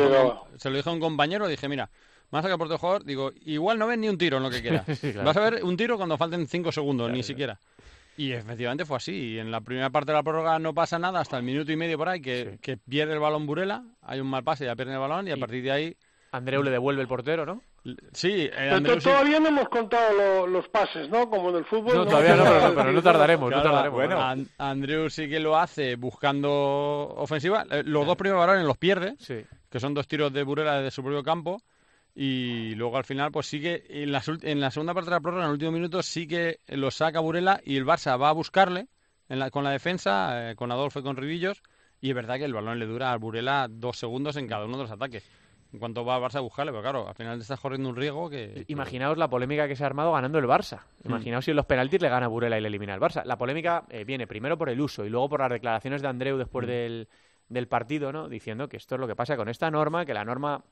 se, 0.59 0.71
lo, 0.71 0.77
dijo 0.77 0.91
a 0.91 0.93
un 0.93 1.01
compañero, 1.01 1.49
dije, 1.49 1.69
mira, 1.69 1.91
más 2.31 2.47
que 2.47 2.57
portero 2.57 2.79
jugador, 2.79 3.05
digo, 3.05 3.33
igual 3.45 3.81
no 3.81 3.89
ves 3.89 3.99
ni 3.99 4.09
un 4.09 4.17
tiro 4.17 4.37
en 4.37 4.45
lo 4.45 4.51
que 4.51 4.63
queda. 4.63 4.85
Vas 5.25 5.37
a 5.37 5.41
ver 5.41 5.65
un 5.65 5.77
tiro 5.77 5.97
cuando 5.97 6.17
falten 6.17 6.47
5 6.47 6.71
segundos, 6.71 7.11
ni 7.11 7.25
siquiera. 7.25 7.59
Y 8.21 8.33
efectivamente 8.35 8.85
fue 8.85 8.99
así. 8.99 9.13
Y 9.13 9.39
en 9.39 9.51
la 9.51 9.63
primera 9.63 9.89
parte 9.89 10.13
de 10.13 10.19
la 10.19 10.23
prórroga 10.23 10.59
no 10.59 10.75
pasa 10.75 10.99
nada 10.99 11.21
hasta 11.21 11.39
el 11.39 11.43
minuto 11.43 11.73
y 11.73 11.77
medio 11.77 11.97
por 11.97 12.11
ahí 12.11 12.21
que, 12.21 12.59
que 12.61 12.77
pierde 12.77 13.15
el 13.15 13.19
balón 13.19 13.47
Burela, 13.47 13.83
hay 14.03 14.21
un 14.21 14.27
mal 14.27 14.45
pase, 14.45 14.67
ya 14.67 14.77
pierde 14.77 14.93
el 14.93 14.99
balón 14.99 15.27
y 15.27 15.31
a 15.31 15.39
partir 15.39 15.63
de 15.63 15.71
ahí 15.71 15.97
Andreu 16.33 16.63
le 16.63 16.71
devuelve 16.71 17.01
el 17.01 17.09
portero, 17.09 17.47
¿no? 17.47 17.63
Sí, 18.13 18.51
eh, 18.53 18.71
Andreu, 18.71 18.99
todavía 18.99 19.41
no 19.41 19.49
hemos 19.49 19.71
contado 19.71 20.47
los 20.47 20.69
pases, 20.69 21.09
¿no? 21.09 21.31
Como 21.31 21.49
en 21.49 21.57
el 21.57 21.65
fútbol. 21.65 21.95
No, 21.95 22.05
todavía 22.05 22.37
no, 22.37 22.75
pero, 22.75 22.93
no 22.93 23.03
tardaremos. 23.03 23.51
no 23.51 23.63
tardaremos. 23.63 23.95
Bueno, 23.97 24.21
Andreu 24.59 25.09
sí 25.09 25.27
que 25.27 25.41
lo 25.41 25.57
hace 25.57 25.97
buscando 25.97 26.51
ofensiva. 27.17 27.65
Eh, 27.71 27.85
los 27.87 28.07
dos 28.07 28.17
primeros 28.17 28.47
balones 28.47 28.67
los 28.67 28.77
pierde, 28.77 29.15
sí. 29.19 29.47
que 29.71 29.81
son 29.81 29.95
dos 29.95 30.07
tiros 30.07 30.31
de 30.31 30.43
Burela 30.43 30.77
desde 30.77 30.91
su 30.91 31.03
propio 31.03 31.23
campo. 31.23 31.63
Y 32.23 32.75
luego 32.75 32.99
al 32.99 33.05
final, 33.05 33.33
pues 33.33 33.47
sigue 33.47 33.83
en 33.89 34.13
la, 34.13 34.23
en 34.43 34.61
la 34.61 34.71
segunda 34.71 34.93
parte 34.93 35.09
de 35.09 35.17
la 35.17 35.21
prórroga, 35.21 35.45
en 35.45 35.49
el 35.49 35.53
último 35.55 35.73
minuto, 35.73 36.03
sí 36.03 36.27
que 36.27 36.59
lo 36.69 36.91
saca 36.91 37.19
Burela 37.19 37.63
y 37.65 37.79
el 37.79 37.87
Barça 37.87 38.21
va 38.21 38.29
a 38.29 38.33
buscarle 38.33 38.89
con 39.51 39.65
la 39.65 39.71
defensa, 39.71 40.51
eh, 40.51 40.55
con 40.55 40.71
Adolfo 40.71 40.99
y 40.99 41.03
con 41.03 41.17
Ribillos. 41.17 41.63
Y 41.99 42.11
es 42.11 42.15
verdad 42.15 42.37
que 42.37 42.45
el 42.45 42.53
balón 42.53 42.79
le 42.79 42.85
dura 42.85 43.13
a 43.13 43.17
Burela 43.17 43.69
dos 43.71 43.97
segundos 43.97 44.37
en 44.37 44.49
cada 44.49 44.67
uno 44.67 44.77
de 44.77 44.83
los 44.83 44.91
ataques 44.91 45.27
en 45.73 45.79
cuanto 45.79 46.05
va 46.05 46.17
a 46.17 46.21
Barça 46.21 46.37
a 46.37 46.41
buscarle, 46.41 46.73
pero 46.73 46.83
claro, 46.83 47.09
al 47.09 47.15
final 47.15 47.39
te 47.39 47.43
estás 47.43 47.59
corriendo 47.59 47.89
un 47.89 47.97
riesgo 47.97 48.29
que... 48.29 48.67
Imaginaos 48.69 49.17
la 49.17 49.31
polémica 49.31 49.67
que 49.67 49.75
se 49.75 49.85
ha 49.85 49.87
armado 49.87 50.13
ganando 50.13 50.39
el 50.39 50.45
Barça. 50.45 50.81
Hmm. 51.03 51.09
Imaginaos 51.09 51.47
si 51.47 51.53
en 51.53 51.57
los 51.57 51.65
penaltis 51.65 52.03
le 52.03 52.11
gana 52.11 52.27
Burela 52.27 52.59
y 52.59 52.61
le 52.61 52.69
elimina 52.69 52.93
el 52.93 53.01
Barça. 53.01 53.25
La 53.25 53.39
polémica 53.39 53.85
eh, 53.89 54.05
viene 54.05 54.27
primero 54.27 54.59
por 54.59 54.69
el 54.69 54.79
uso 54.79 55.07
y 55.07 55.09
luego 55.09 55.31
por 55.31 55.41
las 55.41 55.51
declaraciones 55.51 56.03
de 56.03 56.09
Andreu 56.09 56.37
después 56.37 56.67
hmm. 56.67 56.71
del, 56.71 57.09
del 57.49 57.67
partido, 57.67 58.13
¿no? 58.13 58.29
Diciendo 58.29 58.69
que 58.69 58.77
esto 58.77 58.97
es 58.97 59.01
lo 59.01 59.07
que 59.07 59.17
pasa 59.17 59.39
con 59.39 59.49
esta 59.49 59.71
norma, 59.71 60.05
que 60.05 60.13
la 60.13 60.25
norma 60.25 60.63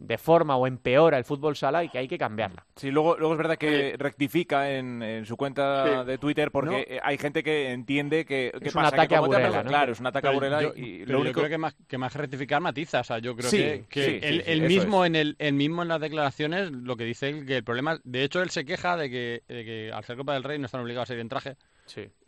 deforma 0.00 0.56
o 0.56 0.66
empeora 0.66 1.18
el 1.18 1.24
fútbol 1.24 1.56
sala 1.56 1.84
y 1.84 1.88
que 1.88 1.98
hay 1.98 2.08
que 2.08 2.18
cambiarla. 2.18 2.64
Sí, 2.76 2.90
luego, 2.90 3.16
luego 3.18 3.34
es 3.34 3.38
verdad 3.38 3.56
que 3.56 3.94
rectifica 3.98 4.70
en, 4.70 5.24
su 5.26 5.36
cuenta 5.36 6.04
de 6.04 6.18
Twitter 6.18 6.50
porque 6.50 6.98
hay 7.02 7.18
gente 7.18 7.42
que 7.42 7.70
entiende 7.70 8.24
que, 8.24 8.52
es 8.60 8.74
un 8.74 8.84
ataque 8.84 9.14
a 9.14 9.20
Burela, 9.20 9.62
Claro, 9.62 9.92
es 9.92 10.00
un 10.00 10.06
ataque 10.06 10.28
a 10.28 10.30
Burela 10.30 10.62
y 10.74 11.04
lo 11.04 11.20
único... 11.20 11.40
yo 11.40 11.46
creo 11.46 11.50
que 11.50 11.58
más 11.58 11.74
que 11.86 11.98
más 11.98 12.14
rectificar 12.14 12.60
matiza, 12.60 13.00
o 13.00 13.04
sea, 13.04 13.18
yo 13.18 13.36
creo 13.36 13.50
que, 13.88 14.42
el, 14.46 14.62
mismo 14.62 15.04
en 15.04 15.16
el, 15.16 15.36
mismo 15.52 15.82
en 15.82 15.88
las 15.88 16.00
declaraciones 16.00 16.70
lo 16.70 16.96
que 16.96 17.04
dice 17.04 17.44
que 17.44 17.56
el 17.56 17.64
problema, 17.64 18.00
de 18.04 18.24
hecho 18.24 18.42
él 18.42 18.50
se 18.50 18.64
queja 18.64 18.96
de 18.96 19.10
que, 19.10 19.42
de 19.48 19.64
que 19.64 19.92
al 19.92 20.04
ser 20.04 20.16
Copa 20.16 20.34
del 20.34 20.44
Rey 20.44 20.58
no 20.58 20.66
están 20.66 20.80
obligados 20.80 21.10
a 21.10 21.14
ir 21.14 21.20
en 21.20 21.28
traje. 21.28 21.56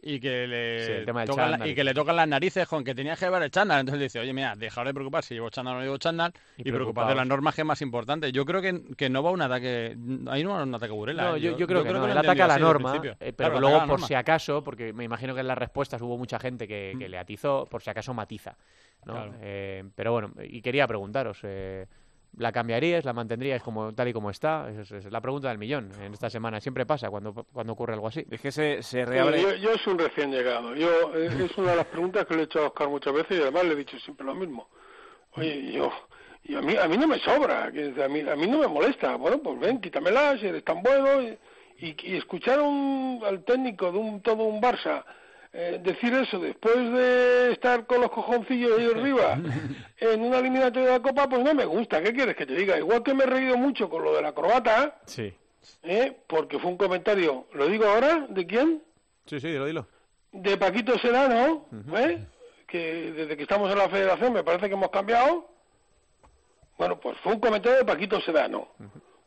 Y 0.04 0.18
que 0.18 0.46
le 0.46 1.04
tocan, 1.26 1.66
y 1.66 1.74
que 1.74 1.84
le 1.84 1.94
tocan 1.94 2.16
las 2.16 2.26
narices 2.26 2.66
con 2.66 2.82
que 2.82 2.94
tenía 2.94 3.14
que 3.14 3.26
llevar 3.26 3.42
el 3.42 3.50
chándal. 3.50 3.80
Entonces 3.80 3.98
le 3.98 4.04
dice, 4.04 4.18
oye, 4.18 4.32
mira, 4.32 4.56
dejar 4.56 4.86
de 4.86 4.94
preocupar 4.94 5.22
si 5.22 5.34
llevo 5.34 5.50
chándal 5.50 5.74
o 5.74 5.78
no 5.78 5.84
llevo 5.84 5.98
chándal 5.98 6.32
y, 6.56 6.68
y 6.68 6.72
de 6.72 7.14
las 7.14 7.26
normas 7.26 7.54
que 7.54 7.60
es 7.60 7.66
más 7.66 7.82
importante. 7.82 8.32
Yo 8.32 8.44
creo 8.44 8.60
que, 8.60 8.82
que 8.96 9.08
no 9.08 9.22
va 9.22 9.30
un 9.30 9.42
ataque, 9.42 9.96
ahí 10.28 10.42
no 10.42 10.50
va 10.50 10.62
un 10.62 10.74
ataque 10.74 10.92
burela. 10.92 11.22
No, 11.22 11.36
¿eh? 11.36 11.40
yo, 11.40 11.56
yo, 11.56 11.66
creo, 11.66 11.84
que, 11.84 11.92
no, 11.92 12.06
él 12.06 12.18
ataca 12.18 12.46
la 12.46 12.58
norma, 12.58 13.00
eh, 13.20 13.32
pero 13.32 13.60
luego 13.60 13.86
por 13.86 14.02
si 14.02 14.14
acaso, 14.14 14.64
porque 14.64 14.92
me 14.92 15.04
imagino 15.04 15.34
que 15.34 15.40
en 15.40 15.48
las 15.48 15.58
respuestas 15.58 16.02
hubo 16.02 16.18
mucha 16.18 16.38
gente 16.38 16.66
que, 16.66 16.94
que 16.98 17.08
mm. 17.08 17.10
le 17.10 17.18
atizó, 17.18 17.66
por 17.70 17.82
si 17.82 17.90
acaso 17.90 18.12
matiza. 18.12 18.56
¿no? 19.04 19.34
Eh, 19.40 19.84
pero 19.94 20.12
bueno, 20.12 20.32
y 20.42 20.60
quería 20.62 20.86
preguntaros, 20.86 21.38
eh, 21.42 21.86
¿La 22.38 22.50
cambiarías? 22.50 23.04
¿La 23.04 23.12
mantendrías 23.12 23.62
como, 23.62 23.94
tal 23.94 24.08
y 24.08 24.12
como 24.12 24.30
está? 24.30 24.68
Es, 24.70 24.90
es, 24.90 25.10
la 25.12 25.20
pregunta 25.20 25.48
del 25.48 25.58
millón 25.58 25.90
en 26.00 26.14
esta 26.14 26.30
semana. 26.30 26.60
Siempre 26.60 26.86
pasa 26.86 27.10
cuando, 27.10 27.34
cuando 27.52 27.74
ocurre 27.74 27.92
algo 27.92 28.08
así. 28.08 28.24
Es 28.30 28.40
que 28.40 28.50
se, 28.50 28.82
se 28.82 29.04
reabre... 29.04 29.40
yo, 29.40 29.54
yo, 29.56 29.76
soy 29.78 29.92
un 29.92 29.98
recién 29.98 30.30
llegado. 30.30 30.74
Yo, 30.74 31.14
eh, 31.14 31.30
es 31.44 31.58
una 31.58 31.72
de 31.72 31.76
las 31.76 31.86
preguntas 31.86 32.24
que 32.26 32.34
le 32.34 32.42
he 32.42 32.44
hecho 32.44 32.60
a 32.60 32.68
Oscar 32.68 32.88
muchas 32.88 33.12
veces 33.12 33.38
y 33.38 33.42
además 33.42 33.64
le 33.64 33.72
he 33.72 33.76
dicho 33.76 33.98
siempre 33.98 34.24
lo 34.24 34.34
mismo. 34.34 34.68
Oye, 35.32 35.72
yo... 35.72 35.90
Y 36.44 36.56
a 36.56 36.60
mí, 36.60 36.74
a 36.74 36.88
mí 36.88 36.96
no 36.96 37.06
me 37.06 37.20
sobra, 37.20 37.66
a 37.66 37.70
mí, 37.70 38.20
a 38.20 38.34
mí 38.34 38.46
no 38.48 38.58
me 38.58 38.66
molesta. 38.66 39.14
Bueno, 39.14 39.38
pues 39.38 39.60
ven, 39.60 39.80
quítamela, 39.80 40.36
si 40.38 40.46
eres 40.48 40.64
tan 40.64 40.82
bueno. 40.82 41.22
Y, 41.22 41.38
y, 41.78 42.16
escuchar 42.16 42.58
al 42.58 43.44
técnico 43.44 43.92
de 43.92 43.98
un 43.98 44.20
todo 44.22 44.42
un 44.42 44.60
Barça 44.60 45.04
eh, 45.54 45.78
decir 45.82 46.14
eso 46.14 46.38
después 46.38 46.76
de 46.76 47.52
estar 47.52 47.86
con 47.86 48.00
los 48.00 48.10
cojoncillos 48.10 48.78
ahí 48.78 48.86
arriba 48.86 49.38
en 49.98 50.22
una 50.22 50.38
eliminatoria 50.38 50.88
de 50.88 50.98
la 50.98 51.02
Copa, 51.02 51.28
pues 51.28 51.42
no 51.42 51.54
me 51.54 51.66
gusta. 51.66 52.02
¿Qué 52.02 52.12
quieres 52.12 52.36
que 52.36 52.46
te 52.46 52.54
diga? 52.54 52.78
Igual 52.78 53.02
que 53.02 53.12
me 53.12 53.24
he 53.24 53.26
reído 53.26 53.58
mucho 53.58 53.90
con 53.90 54.02
lo 54.02 54.14
de 54.14 54.22
la 54.22 54.32
corbata, 54.32 54.98
sí. 55.04 55.32
¿eh? 55.82 56.16
porque 56.26 56.58
fue 56.58 56.70
un 56.70 56.78
comentario, 56.78 57.46
¿lo 57.52 57.66
digo 57.66 57.84
ahora? 57.84 58.26
¿De 58.30 58.46
quién? 58.46 58.82
Sí, 59.26 59.40
sí, 59.40 59.48
dilo, 59.48 59.66
dilo. 59.66 59.86
De 60.32 60.56
Paquito 60.56 60.98
Serano, 60.98 61.66
¿eh? 61.94 62.24
que 62.66 63.12
desde 63.12 63.36
que 63.36 63.42
estamos 63.42 63.70
en 63.70 63.76
la 63.76 63.90
federación 63.90 64.32
me 64.32 64.42
parece 64.42 64.68
que 64.68 64.74
hemos 64.74 64.90
cambiado. 64.90 65.50
Bueno, 66.78 66.98
pues 66.98 67.18
fue 67.18 67.34
un 67.34 67.40
comentario 67.40 67.78
de 67.78 67.84
Paquito 67.84 68.18
Serano. 68.22 68.68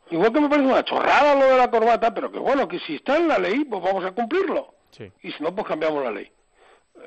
Igual 0.09 0.33
que 0.33 0.41
me 0.41 0.49
parece 0.49 0.67
una 0.67 0.83
chorrada 0.83 1.35
lo 1.35 1.45
de 1.45 1.57
la 1.57 1.69
corbata, 1.69 2.11
pero 2.13 2.31
que 2.31 2.39
bueno, 2.39 2.67
que 2.67 2.79
si 2.79 2.95
está 2.95 3.17
en 3.17 3.27
la 3.27 3.37
ley, 3.37 3.63
pues 3.65 3.83
vamos 3.83 4.03
a 4.03 4.11
cumplirlo. 4.11 4.74
Y 5.21 5.31
si 5.31 5.43
no, 5.43 5.53
pues 5.53 5.67
cambiamos 5.67 6.03
la 6.03 6.11
ley. 6.11 6.31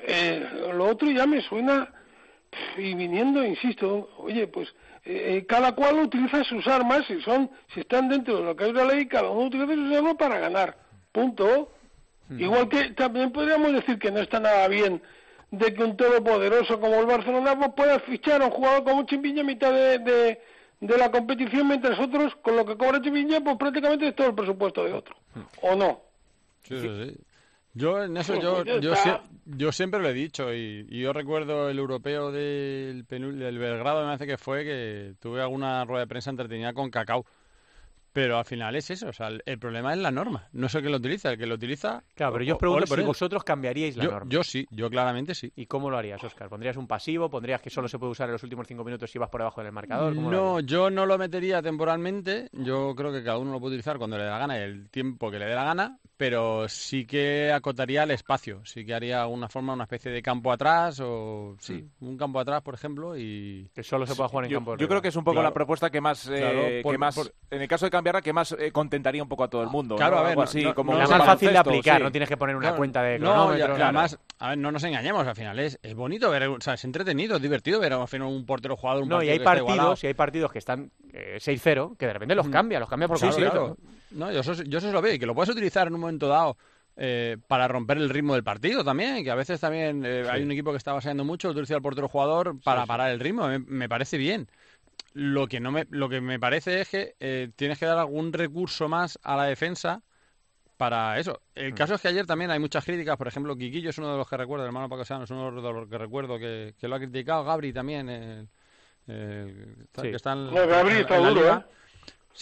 Eh, 0.02 0.46
lo 0.74 0.86
otro 0.86 1.10
ya 1.10 1.26
me 1.26 1.40
suena, 1.42 1.92
y 2.76 2.94
viniendo, 2.94 3.44
insisto, 3.44 4.10
oye, 4.18 4.46
pues 4.46 4.68
eh, 5.04 5.36
eh, 5.36 5.46
cada 5.46 5.72
cual 5.72 5.98
utiliza 5.98 6.44
sus 6.44 6.66
armas, 6.66 7.06
si 7.06 7.20
son, 7.22 7.50
si 7.72 7.80
están 7.80 8.08
dentro 8.08 8.38
de 8.38 8.44
lo 8.44 8.56
que 8.56 8.64
hay 8.64 8.72
la 8.72 8.84
ley, 8.84 9.06
cada 9.06 9.30
uno 9.30 9.46
utiliza 9.46 9.74
sus 9.74 9.96
armas 9.96 10.16
para 10.16 10.38
ganar. 10.38 10.76
Punto. 11.12 11.72
Igual 12.30 12.68
que 12.68 12.90
también 12.90 13.32
podríamos 13.32 13.72
decir 13.72 13.98
que 13.98 14.10
no 14.10 14.20
está 14.20 14.38
nada 14.38 14.68
bien 14.68 15.00
de 15.50 15.72
que 15.72 15.82
un 15.82 15.96
todopoderoso 15.96 16.78
como 16.78 17.00
el 17.00 17.06
Barcelona 17.06 17.58
pues, 17.58 17.70
pueda 17.74 18.00
fichar 18.00 18.42
a 18.42 18.46
un 18.46 18.50
jugador 18.50 18.84
como 18.84 19.06
Chimpiña 19.06 19.40
a 19.40 19.46
mitad 19.46 19.72
de, 19.72 19.98
de, 20.80 20.98
la 20.98 21.10
competición, 21.10 21.68
mientras 21.68 21.98
otros, 21.98 22.34
con 22.42 22.56
lo 22.56 22.66
que 22.66 22.76
cobra 22.76 23.00
Chimpiña, 23.00 23.40
pues 23.40 23.56
prácticamente 23.56 24.08
es 24.08 24.14
todo 24.14 24.28
el 24.28 24.34
presupuesto 24.34 24.84
de 24.84 24.92
otro. 24.92 25.16
¿O 25.62 25.74
no? 25.74 26.02
Sí, 26.64 26.78
sí, 26.78 26.88
sí. 27.04 27.16
Yo 27.78 28.02
en 28.02 28.16
eso 28.16 28.40
yo, 28.40 28.64
yo, 28.64 28.94
yo, 29.46 29.72
siempre 29.72 30.00
lo 30.00 30.08
he 30.08 30.12
dicho 30.12 30.52
y, 30.52 30.86
yo 30.90 31.12
recuerdo 31.12 31.70
el 31.70 31.78
europeo 31.78 32.32
del, 32.32 33.06
del 33.08 33.58
Belgrado, 33.58 34.06
me 34.06 34.12
hace 34.12 34.26
que 34.26 34.36
fue 34.36 34.64
que 34.64 35.14
tuve 35.20 35.40
alguna 35.40 35.84
rueda 35.84 36.00
de 36.00 36.08
prensa 36.08 36.30
entretenida 36.30 36.72
con 36.72 36.90
Cacao 36.90 37.24
pero 38.18 38.36
al 38.36 38.44
final 38.44 38.74
es 38.74 38.90
eso, 38.90 39.10
o 39.10 39.12
sea, 39.12 39.28
el, 39.28 39.58
problema 39.60 39.92
es 39.92 39.98
la 40.00 40.10
norma, 40.10 40.48
no 40.52 40.66
es 40.66 40.74
el 40.74 40.82
que 40.82 40.88
lo 40.88 40.96
utiliza, 40.96 41.30
el 41.30 41.38
que 41.38 41.46
lo 41.46 41.54
utiliza... 41.54 42.02
Claro, 42.14 42.32
pero 42.32 42.44
yo 42.44 42.54
os 42.54 42.58
pregunto 42.58 42.86
si 42.96 43.02
vosotros 43.02 43.44
cambiaríais 43.44 43.96
la 43.96 44.04
norma. 44.04 44.28
Yo 44.28 44.42
sí, 44.42 44.66
yo 44.70 44.90
claramente 44.90 45.36
sí. 45.36 45.52
¿Y 45.54 45.66
cómo 45.66 45.88
lo 45.88 45.98
harías, 45.98 46.24
Oscar? 46.24 46.48
¿Pondrías 46.48 46.76
un 46.76 46.88
pasivo? 46.88 47.30
¿Pondrías 47.30 47.60
que 47.60 47.70
solo 47.70 47.86
se 47.86 47.96
puede 47.96 48.10
usar 48.10 48.28
en 48.28 48.32
los 48.32 48.42
últimos 48.42 48.66
cinco 48.66 48.82
minutos 48.82 49.08
si 49.08 49.20
vas 49.20 49.28
por 49.30 49.42
debajo 49.42 49.62
del 49.62 49.70
marcador? 49.70 50.16
No, 50.16 50.58
yo 50.58 50.90
no 50.90 51.06
lo 51.06 51.16
metería 51.16 51.62
temporalmente, 51.62 52.48
yo 52.52 52.94
creo 52.96 53.12
que 53.12 53.22
cada 53.22 53.38
uno 53.38 53.52
lo 53.52 53.60
puede 53.60 53.74
utilizar 53.74 53.98
cuando 53.98 54.16
le 54.16 54.24
dé 54.24 54.30
la 54.30 54.38
gana 54.38 54.58
y 54.58 54.62
el 54.62 54.90
tiempo 54.90 55.30
que 55.30 55.38
le 55.38 55.46
dé 55.46 55.54
la 55.54 55.64
gana, 55.64 55.98
pero 56.18 56.68
sí 56.68 57.06
que 57.06 57.52
acotaría 57.52 58.02
el 58.02 58.10
espacio, 58.10 58.60
sí 58.64 58.84
que 58.84 58.92
haría 58.92 59.22
alguna 59.22 59.48
forma, 59.48 59.72
una 59.72 59.84
especie 59.84 60.10
de 60.10 60.20
campo 60.20 60.50
atrás 60.50 60.98
o 61.00 61.54
sí, 61.60 61.88
mm. 62.00 62.08
un 62.08 62.18
campo 62.18 62.40
atrás, 62.40 62.60
por 62.60 62.74
ejemplo, 62.74 63.16
y... 63.16 63.70
Que 63.72 63.84
solo 63.84 64.04
se 64.04 64.16
pueda 64.16 64.28
jugar 64.28 64.46
en 64.46 64.50
yo, 64.50 64.58
campo 64.58 64.76
Yo 64.76 64.88
creo 64.88 65.00
que 65.00 65.08
es 65.08 65.16
un 65.16 65.22
poco 65.22 65.40
la 65.40 65.54
propuesta 65.54 65.90
que 65.90 66.00
más... 66.00 66.28
Eh, 66.28 66.82
que 66.84 66.98
más 66.98 67.16
en 67.50 67.62
el 67.62 67.68
caso 67.68 67.86
de 67.86 67.90
cambiarla, 67.90 68.20
que 68.20 68.32
más... 68.32 68.50
Eh, 68.58 68.72
contentaría 68.72 69.22
un 69.22 69.28
poco 69.28 69.44
a 69.44 69.48
todo 69.48 69.62
el 69.62 69.68
mundo. 69.68 69.94
Claro, 69.94 70.18
a 70.18 70.22
ver, 70.24 70.36
no, 70.36 70.74
como 70.74 71.00
es 71.00 71.08
más 71.08 71.24
fácil 71.24 71.52
de 71.52 71.58
aplicar, 71.58 72.02
no 72.02 72.10
tienes 72.10 72.28
que 72.28 72.36
poner 72.36 72.56
una 72.56 72.74
cuenta 72.74 73.00
de 73.00 73.20
cronómetro. 73.20 73.78
No, 73.78 73.84
además, 73.84 74.18
a 74.40 74.48
ver, 74.48 74.58
no 74.58 74.72
nos 74.72 74.82
engañemos, 74.82 75.24
al 75.24 75.36
final 75.36 75.56
es, 75.60 75.78
es 75.80 75.94
bonito 75.94 76.30
ver, 76.30 76.48
o 76.48 76.60
sea, 76.60 76.74
es 76.74 76.84
entretenido, 76.84 77.36
es 77.36 77.42
divertido 77.42 77.78
ver 77.78 77.92
al 77.92 78.08
final 78.08 78.26
un 78.26 78.44
portero 78.44 78.76
jugador, 78.76 79.04
un 79.04 79.08
No, 79.08 79.22
y 79.22 79.28
hay 79.28 79.38
partidos, 79.38 80.02
y 80.02 80.08
hay 80.08 80.14
partidos 80.14 80.50
que 80.50 80.58
están 80.58 80.90
eh, 81.12 81.38
6-0, 81.38 81.96
que 81.96 82.06
de 82.06 82.12
repente 82.12 82.34
los 82.34 82.48
cambia, 82.48 82.80
los 82.80 82.88
cambia 82.88 83.06
por 83.06 83.20
completo. 83.20 83.76
No, 84.10 84.32
yo 84.32 84.40
eso, 84.40 84.54
yo 84.62 84.78
eso 84.78 84.92
lo 84.92 85.02
veo, 85.02 85.14
y 85.14 85.18
que 85.18 85.26
lo 85.26 85.34
puedes 85.34 85.50
utilizar 85.50 85.86
en 85.86 85.94
un 85.94 86.00
momento 86.00 86.28
dado 86.28 86.56
eh, 87.00 87.36
para 87.46 87.68
romper 87.68 87.98
el 87.98 88.10
ritmo 88.10 88.34
del 88.34 88.42
partido 88.42 88.82
también, 88.82 89.22
que 89.22 89.30
a 89.30 89.36
veces 89.36 89.60
también 89.60 90.04
eh, 90.04 90.26
hay 90.28 90.42
un 90.42 90.50
equipo 90.50 90.72
que 90.72 90.78
está 90.78 90.92
baseando 90.92 91.24
mucho, 91.24 91.50
utiliza 91.50 91.76
el 91.76 91.82
portero 91.82 92.08
jugador 92.08 92.60
para 92.60 92.86
parar 92.86 93.12
el 93.12 93.20
ritmo, 93.20 93.48
me, 93.48 93.88
parece 93.88 94.18
bien. 94.18 94.48
Lo 95.12 95.46
que 95.46 95.60
no 95.60 95.70
me, 95.70 95.86
lo 95.90 96.08
que 96.08 96.20
me 96.20 96.40
parece 96.40 96.80
es 96.80 96.88
que 96.88 97.14
eh, 97.20 97.50
tienes 97.54 97.78
que 97.78 97.86
dar 97.86 97.98
algún 97.98 98.32
recurso 98.32 98.88
más 98.88 99.16
a 99.22 99.36
la 99.36 99.44
defensa 99.44 100.02
para 100.76 101.20
eso. 101.20 101.40
El 101.54 101.72
mm. 101.72 101.76
caso 101.76 101.94
es 101.94 102.00
que 102.00 102.08
ayer 102.08 102.26
también 102.26 102.50
hay 102.50 102.58
muchas 102.58 102.84
críticas, 102.84 103.16
por 103.16 103.28
ejemplo, 103.28 103.56
Quiquillo 103.56 103.90
es 103.90 103.98
uno 103.98 104.10
de 104.10 104.18
los 104.18 104.28
que 104.28 104.36
recuerdo, 104.36 104.64
el 104.64 104.68
hermano 104.70 104.88
Paco 104.88 105.02
es 105.02 105.30
uno 105.30 105.52
de 105.52 105.72
los 105.72 105.88
que 105.88 105.98
recuerdo 105.98 106.36
que, 106.36 106.74
lo 106.82 106.96
ha 106.96 106.98
criticado, 106.98 107.44
Gabri 107.44 107.72
también, 107.72 108.08
el, 108.08 108.48
que 109.06 110.10
está 110.10 110.32
en, 110.32 110.52
Gabri 110.52 110.96
está 110.96 111.18
duro, 111.18 111.64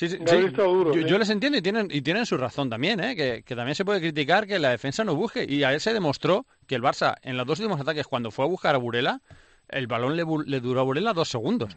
¿eh? 0.03 0.09
Sí, 0.09 0.09
sí, 0.09 1.07
yo, 1.07 1.19
les 1.19 1.31
entiendo 1.31 1.59
y 1.59 1.63
tienen, 1.63 1.89
y 1.91 2.03
tienen 2.03 2.27
su 2.27 2.37
razón 2.37 2.69
también, 2.69 3.01
¿eh? 3.01 3.17
que, 3.17 3.43
que, 3.43 3.57
también 3.57 3.75
se 3.75 3.85
puede 3.85 4.01
criticar 4.01 4.47
que 4.47 4.59
la 4.59 4.71
defensa 4.71 5.05
no 5.05 5.15
busque. 5.15 5.47
Y 5.49 5.63
a 5.65 5.73
él 5.73 5.81
se 5.81 5.95
demostró 5.95 6.47
que 6.67 6.75
el 6.75 6.83
Barça, 6.83 7.17
en 7.23 7.37
los 7.37 7.47
dos 7.47 7.61
últimos 7.61 7.81
ataques, 7.81 8.07
cuando 8.07 8.31
fue 8.31 8.45
a 8.45 8.49
buscar 8.49 8.75
a 8.75 8.79
Burela, 8.79 9.23
el 9.69 9.87
balón 9.87 10.17
le, 10.17 10.25
le 10.47 10.61
duró 10.61 10.81
a 10.81 10.85
Burela 10.85 11.13
dos 11.13 11.29
segundos. 11.29 11.75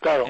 Claro. 0.00 0.26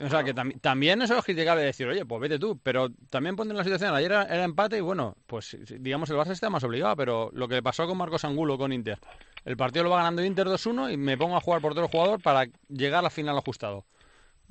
o 0.00 0.08
sea, 0.08 0.24
que 0.24 0.32
también 0.32 1.02
eso 1.02 1.18
es 1.18 1.24
criticable 1.24 1.62
decir, 1.62 1.86
oye, 1.86 2.06
pues 2.06 2.20
vete 2.20 2.38
tú. 2.38 2.58
Pero 2.62 2.88
también 3.10 3.36
ponen 3.36 3.56
la 3.56 3.64
situación, 3.64 3.94
ayer 3.94 4.12
era, 4.12 4.44
empate 4.44 4.78
y 4.78 4.80
bueno, 4.80 5.16
pues 5.26 5.56
digamos 5.78 6.08
el 6.10 6.16
Barça 6.16 6.30
está 6.30 6.50
más 6.50 6.64
obligado, 6.64 6.96
pero 6.96 7.30
lo 7.32 7.48
que 7.48 7.62
pasó 7.62 7.86
con 7.86 7.98
Marcos 7.98 8.24
Angulo, 8.24 8.56
con 8.56 8.72
Inter. 8.72 8.98
El 9.44 9.56
partido 9.56 9.84
lo 9.84 9.90
va 9.90 9.98
ganando 9.98 10.24
Inter 10.24 10.46
2-1 10.46 10.92
y 10.92 10.96
me 10.96 11.16
pongo 11.16 11.36
a 11.36 11.40
jugar 11.40 11.60
por 11.60 11.72
otro 11.72 11.88
jugador 11.88 12.20
para 12.22 12.46
llegar 12.68 13.00
a 13.00 13.02
la 13.02 13.10
final 13.10 13.36
ajustado. 13.36 13.84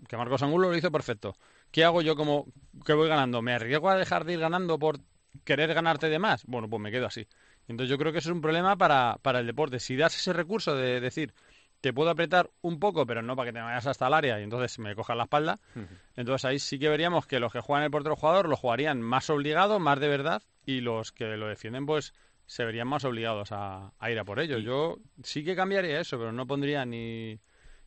Que 0.08 0.18
Marcos 0.18 0.42
Angulo 0.44 0.70
lo 0.70 0.78
hizo 0.78 0.92
perfecto. 0.92 1.36
¿Qué 1.72 1.84
hago 1.84 2.02
yo 2.02 2.16
como 2.16 2.48
que 2.86 2.94
voy 2.94 3.08
ganando? 3.08 3.42
¿Me 3.42 3.54
arriesgo 3.54 3.90
a 3.90 3.98
dejar 3.98 4.26
de 4.26 4.34
ir 4.34 4.40
ganando 4.40 4.80
por 4.80 5.00
querer 5.44 5.74
ganarte 5.74 6.10
de 6.10 6.20
más? 6.20 6.44
Bueno, 6.46 6.70
pues 6.70 6.82
me 6.82 6.92
quedo 6.92 7.06
así. 7.08 7.28
Entonces 7.68 7.90
yo 7.90 7.98
creo 7.98 8.12
que 8.12 8.20
eso 8.20 8.30
es 8.30 8.36
un 8.36 8.42
problema 8.42 8.78
para, 8.78 9.18
para 9.22 9.40
el 9.40 9.48
deporte. 9.48 9.80
Si 9.80 9.96
das 9.96 10.16
ese 10.16 10.34
recurso 10.34 10.76
de 10.76 11.00
decir, 11.00 11.34
te 11.82 11.94
puedo 11.94 12.10
apretar 12.10 12.50
un 12.62 12.80
poco, 12.80 13.06
pero 13.06 13.22
no 13.22 13.36
para 13.36 13.50
que 13.50 13.54
te 13.54 13.62
vayas 13.62 13.88
hasta 13.88 14.08
el 14.08 14.14
área 14.14 14.40
y 14.40 14.44
entonces 14.44 14.80
me 14.80 14.96
cojas 14.96 15.16
la 15.16 15.24
espalda. 15.24 15.60
Entonces 16.16 16.46
ahí 16.46 16.60
sí 16.60 16.80
que 16.80 16.90
veríamos 16.90 17.28
que 17.28 17.40
los 17.40 17.54
que 17.54 17.62
juegan 17.62 17.86
el 17.86 17.92
portero 17.92 18.16
jugador 18.16 18.50
lo 18.50 18.56
jugarían 18.56 19.02
más 19.02 19.30
obligado, 19.30 19.80
más 19.80 20.00
de 20.00 20.08
verdad, 20.08 20.42
y 20.66 20.82
los 20.82 21.12
que 21.12 21.26
lo 21.38 21.48
defienden, 21.48 21.86
pues 21.86 22.14
se 22.46 22.66
verían 22.66 22.88
más 22.88 23.06
obligados 23.06 23.52
a, 23.52 23.94
a 24.00 24.12
ir 24.12 24.20
a 24.20 24.26
por 24.26 24.40
ello. 24.40 24.58
Yo 24.58 24.98
sí 25.24 25.44
que 25.44 25.56
cambiaría 25.56 26.00
eso, 26.00 26.18
pero 26.18 26.32
no 26.32 26.48
pondría 26.48 26.86
ni 26.86 27.40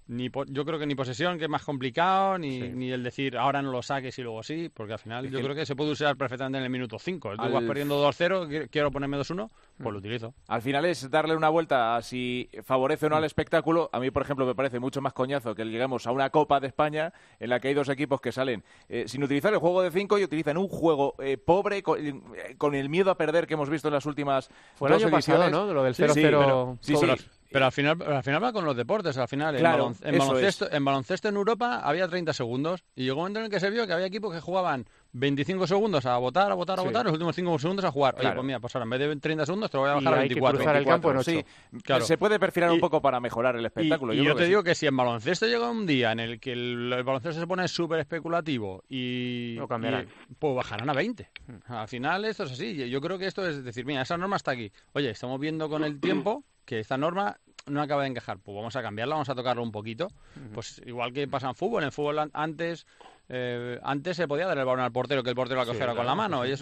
ni 0.09 0.31
yo 0.49 0.65
creo 0.65 0.79
que 0.79 0.87
ni 0.87 0.95
posesión, 0.95 1.39
que 1.39 1.45
es 1.45 1.51
más 1.51 1.65
complicado, 1.65 2.39
ni, 2.39 2.61
ni 2.61 2.91
el 2.91 3.03
decir 3.03 3.37
ahora 3.37 3.63
no 3.63 3.71
lo 3.71 3.83
saques 3.83 4.19
y 4.19 4.23
luego 4.23 4.43
sí, 4.43 4.69
porque 4.73 4.95
al 4.95 4.99
final 4.99 5.31
yo 5.31 5.41
creo 5.41 5.55
que 5.55 5.65
se 5.65 5.77
puede 5.77 5.93
usar 5.93 6.17
perfectamente 6.17 6.59
en 6.59 6.65
el 6.65 6.71
minuto 6.71 6.99
5. 6.99 7.37
Tú 7.37 7.53
vas 7.53 7.65
perdiendo 7.65 8.05
2-0, 8.09 8.69
quiero 8.71 8.91
ponerme 8.91 9.19
2-1, 9.19 9.49
pues 9.79 9.93
lo 9.93 9.99
utilizo. 9.99 10.35
Al 10.49 10.63
final 10.63 10.85
es 10.85 11.11
darle 11.11 11.37
una 11.37 11.49
vuelta 11.49 11.97
a 11.97 12.03
si 12.03 12.51
favorece 12.63 13.07
o 13.07 13.11
no 13.11 13.17
al 13.17 13.25
espectáculo. 13.25 13.91
A 13.93 14.01
mí, 14.01 14.11
por 14.11 14.23
ejemplo, 14.23 14.45
me 14.45 14.55
parece 14.55 14.81
mucho 14.81 15.01
más 15.01 15.13
coñazo 15.13 15.55
que 15.55 15.65
lleguemos 15.65 16.07
a 16.07 16.13
una 16.13 16.31
Copa 16.31 16.61
de 16.61 16.67
España 16.67 17.13
en 17.39 17.51
la 17.51 17.61
que 17.61 17.69
hay 17.69 17.75
dos 17.75 17.89
equipos 17.89 18.21
que 18.21 18.33
salen 18.33 18.65
eh, 18.89 19.05
sin 19.07 19.23
utilizar 19.23 19.53
el 19.53 19.59
juego 19.59 19.83
de 19.83 19.91
5 19.91 20.19
y 20.19 20.25
utilizan 20.25 20.57
un 20.57 20.69
juego 20.69 21.15
eh, 21.21 21.37
pobre 21.37 21.79
eh, 21.79 22.55
con, 22.59 22.75
el 22.75 22.89
miedo 22.89 23.11
a 23.11 23.17
perder 23.17 23.47
que 23.47 23.55
hemos 23.55 23.71
visto 23.71 23.89
en 23.89 23.95
las 23.95 24.07
últimas 24.07 24.51
Fue 24.75 24.89
el 24.89 24.95
año 24.97 25.11
pasado, 25.11 25.51
¿no? 25.51 25.73
Lo 25.73 25.83
del 25.83 25.95
0-0. 25.95 26.79
sí, 26.81 26.95
sí, 26.97 27.01
pero 27.03 27.17
al 27.53 27.73
final, 27.73 28.03
al 28.03 28.23
final 28.23 28.43
va 28.43 28.53
con 28.53 28.65
los 28.65 28.77
deportes, 28.77 29.17
al 29.19 29.29
final. 29.29 29.57
en, 29.57 30.19
baloncesto, 30.19 30.73
en 30.73 30.85
baloncesto 30.85 31.29
en 31.29 31.37
Europa 31.37 31.81
había 31.85 32.09
30 32.09 32.33
segundos 32.33 32.85
y 32.95 33.05
llegó 33.05 33.17
un 33.17 33.23
momento 33.23 33.41
en 33.41 33.45
el 33.47 33.51
que 33.51 33.61
se 33.61 33.71
vio 33.71 33.87
que 33.87 33.93
había 33.93 34.07
equipos 34.07 34.33
que 34.33 34.41
jugaban 34.41 34.87
25 35.13 35.67
segundos 35.67 36.07
a 36.07 36.17
votar, 36.17 36.51
a 36.51 36.55
votar, 36.55 36.79
a 36.79 36.83
votar, 36.83 37.05
los 37.05 37.13
últimos 37.13 37.37
5 37.37 37.59
segundos 37.59 37.85
a 37.85 37.91
jugar. 37.91 38.15
Oye, 38.19 38.33
pues 38.33 38.45
mira, 38.45 38.61
pues 38.61 38.75
ahora 38.75 38.85
en 38.85 38.91
vez 38.91 39.01
de 39.01 39.17
30 39.17 39.45
segundos 39.45 39.71
te 39.71 39.77
lo 39.77 39.83
voy 39.83 39.91
a 39.91 39.95
bajar 39.95 40.15
a 40.15 40.19
24. 40.19 40.65
Que 40.65 40.79
el 40.79 40.85
campo 40.87 41.11
en 41.11 41.17
8. 41.19 41.31
Sí, 41.31 41.45
claro. 41.83 42.05
Se 42.05 42.17
puede 42.17 42.39
perfilar 42.39 42.71
un 42.71 42.81
poco 42.81 43.03
para 43.03 43.21
mejorar 43.21 43.57
el 43.57 43.67
espectáculo. 43.67 44.15
Y 44.15 44.25
yo, 44.25 44.35
te 44.35 44.47
digo 44.47 44.63
que 44.63 44.75
si 44.75 44.87
en 44.87 44.97
baloncesto 44.97 45.47
llega 45.47 45.71
un 45.71 45.87
día 45.87 46.13
en 46.13 46.21
el 46.21 46.41
que 46.41 46.53
el, 46.53 47.03
baloncesto 47.05 47.41
se 47.41 47.47
pone 47.47 47.69
súper 47.69 48.01
especulativo 48.01 48.85
y, 48.89 49.57
no 49.59 49.69
cambiarán. 49.69 50.09
pues 50.39 50.55
bajarán 50.55 50.89
a 50.89 50.95
20. 50.95 51.31
Hmm. 51.47 51.73
Al 51.73 51.89
final 51.89 52.25
esto 52.25 52.45
es 52.45 52.53
así. 52.53 52.89
Yo 52.89 53.01
creo 53.01 53.19
que 53.19 53.27
esto 53.27 53.47
es 53.47 53.63
decir, 53.63 53.85
mira, 53.85 54.03
esa 54.03 54.17
norma 54.17 54.37
está 54.37 54.53
aquí. 54.53 54.73
Oye, 54.95 55.11
estamos 55.11 55.39
viendo 55.39 55.69
con 55.69 55.85
el 55.85 56.01
tiempo 56.01 56.45
que 56.65 56.81
esta 56.81 56.97
norma 56.97 57.39
no 57.67 57.81
acaba 57.81 58.03
de 58.03 58.09
encajar, 58.09 58.39
pues 58.39 58.57
vamos 58.57 58.75
a 58.77 58.83
cambiarla, 58.83 59.15
vamos 59.15 59.29
a 59.29 59.35
tocarlo 59.35 59.63
un 59.63 59.73
poquito. 59.73 60.09
Pues 60.53 60.83
igual 60.85 61.13
que 61.13 61.29
pasa 61.29 61.49
en 61.49 61.55
fútbol, 61.55 61.83
en 61.83 61.87
el 61.87 61.93
fútbol 61.93 62.31
antes 62.33 62.87
eh, 63.29 63.79
antes 63.83 64.17
se 64.17 64.29
podía 64.29 64.47
dar 64.47 64.59
el 64.59 64.65
balón 64.65 64.85
al 64.85 64.93
portero 64.93 65.23
que 65.23 65.31
el 65.31 65.37
portero 65.37 65.61
la 65.61 65.67
cogiera 65.67 65.95
con 65.95 66.05
la 66.05 66.15
mano. 66.15 66.45
y, 66.47 66.55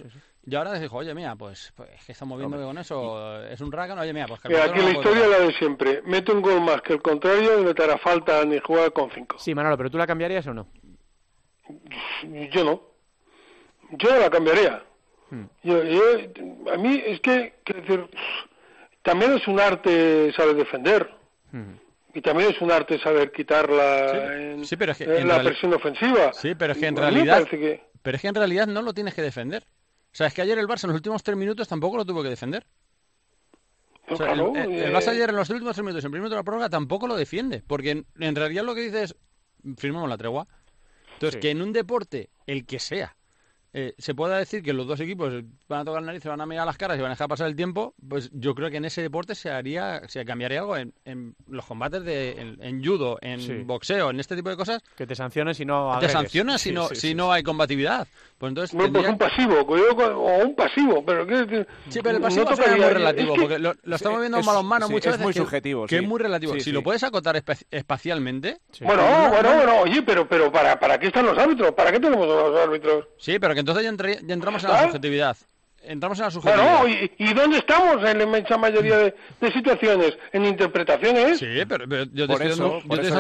y, 0.47 0.55
ahora 0.55 0.79
dijo, 0.79 0.99
oye, 0.99 1.15
mira, 1.15 1.35
pues, 1.35 1.73
pues 1.75 1.91
que 2.05 2.13
estamos 2.13 2.39
viendo 2.39 2.57
que 2.59 2.63
con 2.63 2.79
eso 2.79 3.43
es 3.45 3.61
un 3.61 3.73
rácano, 3.73 4.03
oye, 4.03 4.13
mira, 4.13 4.27
pues 4.27 4.41
que 4.41 4.57
aquí 4.57 4.79
la 4.81 4.91
historia 4.91 5.25
es 5.25 5.31
la 5.31 5.39
de 5.41 5.53
siempre. 5.55 6.03
Mete 6.05 6.33
un 6.33 6.43
gol 6.43 6.61
más 6.61 6.81
que 6.83 6.93
el 6.93 7.03
contrario 7.03 7.61
y 7.61 7.65
no 7.65 7.75
te 7.75 7.83
hará 7.83 7.99
falta 7.99 8.45
ni 8.45 8.61
jugar 8.61 8.93
con 8.93 9.11
cinco. 9.11 9.37
Sí, 9.39 9.55
Manolo, 9.55 9.77
pero 9.77 9.91
¿tú 9.91 9.99
la 9.99 10.07
cambiarías 10.07 10.47
o 10.47 10.55
no? 10.55 10.69
Yo 12.53 12.65
no. 12.65 12.83
Yo 13.93 14.17
la 14.17 14.31
cambiaría. 14.31 14.85
Hmm. 15.31 15.45
Yo, 15.63 15.81
a 16.73 16.77
mí 16.77 17.03
es 17.05 17.21
que, 17.21 17.55
decir, 17.65 18.09
también 19.03 19.33
es 19.33 19.47
un 19.49 19.61
arte 19.61 20.33
saber 20.33 20.57
defender. 20.57 21.11
Y 22.13 22.21
también 22.21 22.51
es 22.51 22.61
un 22.61 22.71
arte 22.71 22.99
saber 23.01 23.31
quitarla 23.33 24.37
en, 24.37 24.63
la 25.29 25.43
presión 25.43 25.75
ofensiva. 25.75 26.33
Sí, 26.33 26.55
pero 26.55 26.73
es 26.73 26.79
que 26.79 26.87
en 26.87 26.97
realidad, 26.97 27.47
pero 28.03 28.17
es 28.17 28.23
que 28.23 28.29
en 28.29 28.35
realidad 28.35 28.67
no 28.67 28.83
lo 28.83 28.93
tienes 28.93 29.15
que 29.15 29.23
defender. 29.23 29.65
O 30.13 30.17
sea, 30.17 30.27
es 30.27 30.35
que 30.35 30.43
ayer 30.43 30.59
el 30.59 30.67
Barça 30.67 30.85
en 30.85 30.89
los 30.89 30.97
últimos 30.97 31.23
tres 31.23 31.37
minutos 31.37 31.69
tampoco 31.69 31.97
lo 31.97 32.05
tuvo 32.05 32.23
que 32.23 32.29
defender. 32.29 32.67
el, 34.09 34.17
Barça 34.19 35.09
ayer 35.09 35.31
en 35.31 35.37
los 35.37 35.49
últimos 35.51 35.75
tres 35.75 35.85
minutos, 35.85 36.05
en 36.05 36.11
primer 36.11 36.23
minuto 36.23 36.35
de 36.35 36.41
la 36.41 36.45
prórroga, 36.45 36.69
tampoco 36.69 37.07
lo 37.07 37.17
defiende. 37.17 37.63
Porque 37.65 38.05
en, 38.19 38.37
realidad 38.37 38.65
lo 38.65 38.75
que 38.75 38.83
dice 38.83 39.05
es, 39.05 39.17
firmamos 39.77 40.09
la 40.09 40.19
tregua. 40.19 40.49
Entonces, 41.15 41.41
que 41.41 41.51
en 41.51 41.63
un 41.63 41.73
deporte, 41.73 42.31
el 42.47 42.67
que 42.67 42.81
sea, 42.81 43.15
eh, 43.73 43.95
se 43.99 44.15
pueda 44.15 44.37
decir 44.37 44.63
que 44.63 44.73
los 44.73 44.87
dos 44.87 44.99
equipos 45.01 45.33
van 45.69 45.81
a 45.81 45.85
tocar 45.85 46.03
la 46.03 46.07
nariz, 46.07 46.23
se 46.23 46.29
van 46.29 46.41
a 46.41 46.47
mirar 46.47 46.67
las 46.67 46.77
caras 46.77 46.99
y 46.99 47.03
van 47.03 47.13
a 47.13 47.15
dejar 47.15 47.29
pasar 47.29 47.47
el 47.47 47.55
tiempo, 47.55 47.95
pues 48.09 48.31
yo 48.33 48.55
creo 48.55 48.71
que 48.71 48.79
en 48.79 48.85
ese 48.85 49.01
deporte 49.01 49.37
se 49.37 49.51
haría, 49.51 50.03
se 50.09 50.25
cambiaría 50.25 50.61
algo 50.61 50.77
en, 50.77 50.93
los 51.47 51.65
combates 51.65 52.05
de 52.05 52.57
en, 52.61 52.85
judo, 52.85 53.19
en 53.21 53.67
boxeo, 53.67 54.11
en 54.11 54.19
este 54.19 54.35
tipo 54.35 54.51
de 54.51 54.57
cosas. 54.57 54.83
Que 54.97 55.07
te 55.07 55.15
sanciones 55.15 55.57
si 55.57 55.65
no 55.65 55.97
Te 56.01 56.09
sancionas 56.09 56.61
si 56.61 56.73
no 56.73 56.89
si 56.89 57.15
no 57.15 57.33
hay 57.33 57.43
combatividad. 57.43 58.09
Pues 58.41 58.53
entonces 58.53 58.75
pues 58.75 59.07
un 59.07 59.19
pasivo, 59.19 59.55
o 59.61 60.45
un 60.47 60.55
pasivo, 60.55 61.05
pero 61.05 61.27
Sí, 61.91 62.01
pero 62.03 62.17
el 62.17 62.23
pasivo 62.23 62.51
es 62.51 62.59
muy 62.59 62.89
relativo, 62.89 63.35
porque 63.37 63.59
lo, 63.59 63.75
estamos 63.95 64.21
viendo 64.21 64.39
en 64.39 64.47
balonmano 64.47 64.89
muchas 64.89 65.13
veces 65.13 65.25
muy 65.27 65.35
subjetivo, 65.35 65.87
que 65.87 65.97
es 65.97 66.03
muy 66.03 66.19
relativo. 66.19 66.59
si 66.59 66.73
lo 66.73 66.83
puedes 66.83 67.03
acotar 67.03 67.37
espacialmente. 67.71 68.57
Bueno, 68.81 69.03
bueno, 69.29 69.57
bueno, 69.57 69.81
oye, 69.83 70.01
pero 70.01 70.27
pero 70.27 70.51
para 70.51 70.81
para 70.81 70.99
qué 70.99 71.09
están 71.09 71.27
los 71.27 71.37
árbitros? 71.37 71.73
¿Para 71.73 71.93
qué 71.93 72.01
tenemos 72.01 72.27
los 72.27 72.59
árbitros? 72.59 73.09
Sí, 73.19 73.39
pero 73.39 73.53
que 73.53 73.61
entonces 73.61 73.85
ya, 73.85 74.33
entramos 74.33 74.65
en 74.65 74.71
la 74.71 74.85
subjetividad. 74.85 75.37
Entramos 75.83 76.19
en 76.19 76.25
la 76.25 76.31
subjetividad. 76.31 76.81
Bueno, 76.81 77.09
¿y, 77.19 77.35
dónde 77.35 77.59
estamos 77.59 77.97
en 78.09 78.17
la 78.17 78.25
inmensa 78.25 78.57
mayoría 78.57 78.97
de, 79.01 79.53
situaciones? 79.53 80.17
¿En 80.33 80.47
interpretaciones? 80.47 81.39
Sí, 81.39 81.47
pero, 81.69 81.85
yo 82.15 82.27
te 82.27 82.33
estoy 82.33 82.49
dando, 82.49 82.79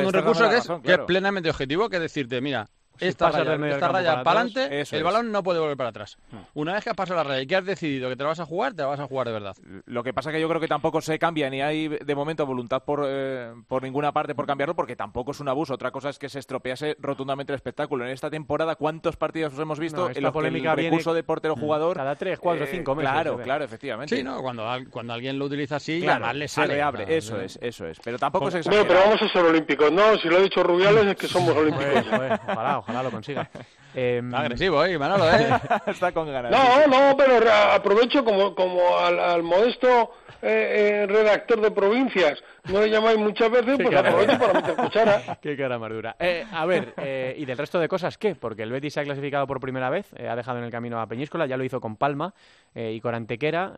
un 0.09 0.12
recurso 0.14 0.48
que, 0.83 0.92
es, 0.92 0.98
plenamente 1.00 1.50
objetivo, 1.50 1.90
que 1.90 1.96
es 1.96 2.02
decirte, 2.02 2.40
mira, 2.40 2.70
esta 3.00 3.30
raya, 3.30 4.22
para 4.22 4.40
adelante, 4.40 4.84
el 4.90 5.02
balón 5.02 5.32
no 5.32 5.42
puede 5.42 5.60
volver 5.60 5.76
para 5.76 5.90
atrás. 5.90 6.18
Hmm. 6.30 6.38
Una 6.54 6.74
vez 6.74 6.84
que 6.84 6.90
has 6.90 6.96
pasado 6.96 7.16
la 7.16 7.24
raya 7.24 7.42
y 7.42 7.46
que 7.46 7.56
has 7.56 7.64
decidido 7.64 8.08
que 8.08 8.16
te 8.16 8.22
la 8.22 8.28
vas 8.28 8.40
a 8.40 8.46
jugar, 8.46 8.74
te 8.74 8.82
la 8.82 8.88
vas 8.88 9.00
a 9.00 9.06
jugar 9.06 9.26
de 9.26 9.32
verdad. 9.32 9.56
Lo 9.86 10.02
que 10.02 10.12
pasa 10.12 10.32
que 10.32 10.40
yo 10.40 10.48
creo 10.48 10.60
que 10.60 10.68
tampoco 10.68 11.00
se 11.00 11.18
cambia 11.18 11.50
ni 11.50 11.62
hay 11.62 11.88
de 11.88 12.14
momento 12.14 12.46
voluntad 12.46 12.82
por, 12.84 13.04
eh, 13.06 13.52
por 13.68 13.82
ninguna 13.82 14.12
parte 14.12 14.34
por 14.34 14.46
cambiarlo 14.46 14.74
porque 14.74 14.96
tampoco 14.96 15.32
es 15.32 15.40
un 15.40 15.48
abuso. 15.48 15.74
Otra 15.74 15.90
cosa 15.90 16.10
es 16.10 16.18
que 16.18 16.28
se 16.28 16.38
estropease 16.38 16.96
rotundamente 16.98 17.52
el 17.52 17.56
espectáculo. 17.56 18.04
En 18.04 18.10
esta 18.10 18.30
temporada, 18.30 18.76
¿cuántos 18.76 19.16
partidos 19.16 19.58
hemos 19.58 19.78
visto 19.78 20.10
en 20.10 20.22
los 20.22 20.32
polémica 20.32 20.74
que 20.74 20.82
el 20.82 20.86
recurso 20.90 21.14
de 21.14 21.22
portero-jugador... 21.22 21.96
Cada 21.96 22.16
tres, 22.16 22.38
cuatro, 22.38 22.64
eh, 22.64 22.68
cinco 22.70 22.94
meses. 22.94 23.10
Claro, 23.10 23.38
claro, 23.38 23.64
efectivamente. 23.64 24.16
Sí, 24.16 24.22
¿no? 24.22 24.40
Cuando, 24.40 24.66
cuando 24.90 25.12
alguien 25.12 25.38
lo 25.38 25.46
utiliza 25.46 25.76
así, 25.76 26.00
claro, 26.00 26.32
le 26.32 26.48
sale. 26.48 26.80
abre. 26.82 27.16
eso 27.16 27.40
es, 27.40 27.58
eso 27.62 27.86
es. 27.86 27.98
Pero 28.02 28.18
tampoco 28.18 28.48
es 28.48 28.56
exagerado. 28.56 28.88
pero 28.88 29.00
vamos 29.00 29.22
a 29.22 29.28
ser 29.28 29.44
olímpicos, 29.44 29.92
¿no? 29.92 30.16
Si 30.18 30.28
lo 30.28 30.38
ha 30.38 30.40
dicho 30.40 30.62
Rubiales 30.62 31.06
es 31.06 31.16
que 31.16 31.28
somos 31.28 31.50
olímpicos. 31.56 32.06
ojalá, 32.06 32.78
ojalá 32.78 32.89
lo 33.03 33.11
consiga. 33.11 33.48
Em, 33.94 34.35
agresivo, 34.35 34.85
¿eh, 34.85 34.98
Manolo? 34.98 35.29
¿eh? 35.31 35.48
Está 35.87 36.12
con 36.12 36.31
ganas. 36.31 36.50
No, 36.50 36.87
no, 36.87 37.16
pero 37.16 37.40
aprovecho 37.72 38.24
como, 38.24 38.55
como 38.55 38.96
al, 38.98 39.42
modesto 39.42 40.12
eh, 40.42 41.03
eh, 41.03 41.07
redactor 41.07 41.61
de 41.61 41.70
provincias 41.70 42.42
no 42.68 42.81
le 42.83 42.90
llamáis 42.90 43.18
muchas 43.18 43.50
veces, 43.50 43.79
pues 43.83 43.96
aprovecho 43.96 44.38
para 44.38 44.53
meter 44.53 44.76
cuchara. 44.76 45.38
Qué 45.42 45.57
cara 45.57 45.79
más 45.79 45.90
dura. 45.90 46.16
Eh, 46.18 46.44
a 46.50 46.66
ver, 46.66 46.94
eh, 46.98 47.35
¿y 47.38 47.44
del 47.44 47.57
resto 47.57 47.79
de 47.79 47.88
cosas 47.88 48.18
qué? 48.18 48.35
Porque 48.35 48.62
el 48.62 48.70
Betis 48.70 48.94
se 48.94 49.00
ha 49.00 49.05
clasificado 49.05 49.46
por 49.46 49.61
primera 49.61 49.90
vez, 49.90 50.07
eh, 50.16 50.29
ha 50.29 50.37
dejado 50.37 50.59
en 50.59 50.64
el 50.64 50.70
camino 50.70 51.00
a 51.00 51.07
Peñíscola, 51.07 51.46
ya 51.46 51.57
lo 51.57 51.64
hizo 51.64 51.81
con 51.81 51.96
Palma 51.96 52.35
y 52.72 53.00
con 53.00 53.16
Antequera, 53.16 53.74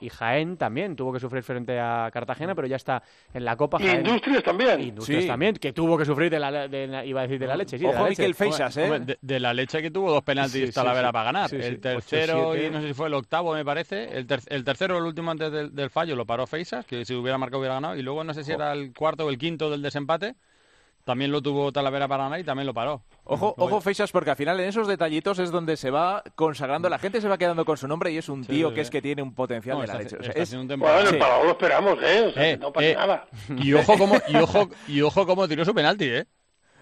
y 0.00 0.08
Jaén 0.08 0.56
también 0.56 0.96
tuvo 0.96 1.12
que 1.12 1.20
sufrir 1.20 1.44
frente 1.44 1.78
a 1.78 2.10
Cartagena, 2.12 2.56
pero 2.56 2.66
ya 2.66 2.74
está 2.74 3.00
en 3.32 3.44
la 3.44 3.56
Copa. 3.56 3.78
Y 3.80 3.88
Industrias 3.88 4.42
también. 4.42 4.80
Industrias 4.80 5.26
también, 5.28 5.54
que 5.54 5.72
tuvo 5.72 5.96
que 5.96 6.04
sufrir 6.04 6.28
de 6.28 6.40
la, 6.40 7.04
iba 7.04 7.20
a 7.20 7.22
decir 7.22 7.38
de 7.38 7.46
la 7.46 7.56
leche, 7.56 7.78
sí, 7.78 7.86
Ojo, 7.86 8.04
de 8.04 8.24
el 8.24 8.34
Feixas, 8.34 8.76
¿eh? 8.78 9.16
De, 9.20 9.35
la 9.40 9.54
leche 9.54 9.82
que 9.82 9.90
tuvo 9.90 10.10
dos 10.10 10.22
penaltis 10.22 10.68
sí, 10.68 10.72
Talavera 10.72 11.12
para 11.12 11.24
ganar. 11.24 11.54
el 11.54 11.80
tercero 11.80 12.56
y 12.56 12.70
no 12.70 12.80
sé 12.80 12.88
si 12.88 12.94
fue 12.94 13.08
el 13.08 13.14
octavo, 13.14 13.54
me 13.54 13.64
parece. 13.64 14.04
El, 14.16 14.26
el 14.46 14.64
tercero, 14.64 14.98
el 14.98 15.04
último 15.04 15.30
antes 15.30 15.50
del, 15.52 15.74
del 15.74 15.90
fallo, 15.90 16.16
lo 16.16 16.26
paró 16.26 16.46
Feixas, 16.46 16.86
que 16.86 17.04
si 17.04 17.14
hubiera 17.14 17.38
marcado 17.38 17.60
hubiera 17.60 17.74
ganado. 17.74 17.96
Y 17.96 18.02
luego 18.02 18.24
no 18.24 18.34
sé 18.34 18.44
si 18.44 18.52
era 18.52 18.72
el 18.72 18.92
cuarto 18.92 19.26
o 19.26 19.30
el 19.30 19.38
quinto 19.38 19.70
del 19.70 19.82
desempate. 19.82 20.34
También 21.06 21.30
lo 21.30 21.40
tuvo 21.40 21.70
Talavera 21.70 22.08
para 22.08 22.24
ganar 22.24 22.40
y 22.40 22.42
también 22.42 22.66
lo 22.66 22.74
paró. 22.74 23.00
Ojo, 23.22 23.54
ojo 23.58 23.80
Feixas, 23.80 24.10
porque 24.10 24.30
al 24.30 24.36
final 24.36 24.58
en 24.58 24.68
esos 24.68 24.88
detallitos 24.88 25.38
es 25.38 25.52
donde 25.52 25.76
se 25.76 25.88
va 25.88 26.24
consagrando, 26.34 26.88
la 26.88 26.98
gente 26.98 27.20
se 27.20 27.28
va 27.28 27.38
quedando 27.38 27.64
con 27.64 27.76
su 27.76 27.86
nombre 27.86 28.10
y 28.10 28.18
es 28.18 28.28
un 28.28 28.44
tío 28.44 28.74
que 28.74 28.80
es 28.80 28.90
que 28.90 29.00
tiene 29.00 29.22
un 29.22 29.32
potencial 29.32 29.80
de 29.80 29.86
la 29.86 29.98
leche. 29.98 30.16
bueno, 30.76 31.08
el 31.08 31.18
lo 31.18 31.50
esperamos, 31.50 31.98
¿eh? 32.02 32.32
eh 32.34 32.58
no 32.60 32.72
pasa 32.72 32.86
eh, 32.88 32.94
nada. 32.96 33.28
Y 33.56 33.72
ojo 33.74 33.96
como, 33.96 34.16
y 34.26 34.34
ojo, 34.34 34.68
y 34.88 35.00
ojo 35.00 35.24
como 35.24 35.46
tiró 35.46 35.64
su 35.64 35.72
penalti, 35.72 36.06
¿eh? 36.06 36.26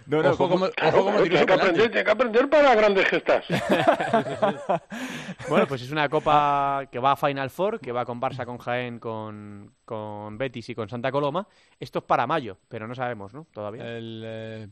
No, 0.07 0.23
no, 0.23 0.31
ojo, 0.31 0.49
como, 0.49 0.69
tiene, 0.69 1.47
que 1.47 1.53
aprender, 1.53 1.91
tiene 1.91 2.05
que 2.05 2.11
aprender 2.11 2.51
para 2.51 2.75
grandes 2.75 3.09
gestas. 3.09 3.45
bueno, 5.49 5.67
pues 5.67 5.83
es 5.83 5.91
una 5.91 6.09
copa 6.09 6.87
que 6.91 6.99
va 6.99 7.13
a 7.13 7.17
Final 7.17 7.49
Four, 7.49 7.81
que 7.81 7.91
va 7.91 8.05
con 8.05 8.21
Barça, 8.21 8.45
con 8.45 8.59
Jaén, 8.59 8.99
con, 8.99 9.73
con 9.85 10.37
Betis 10.37 10.69
y 10.69 10.75
con 10.75 10.89
Santa 10.89 11.11
Coloma. 11.11 11.47
Esto 11.81 12.01
es 12.01 12.05
para 12.05 12.27
mayo, 12.27 12.59
pero 12.69 12.87
no 12.87 12.95
sabemos, 12.95 13.33
¿no? 13.33 13.47
Todavía. 13.53 13.85
El, 13.85 14.23
eh, 14.25 14.69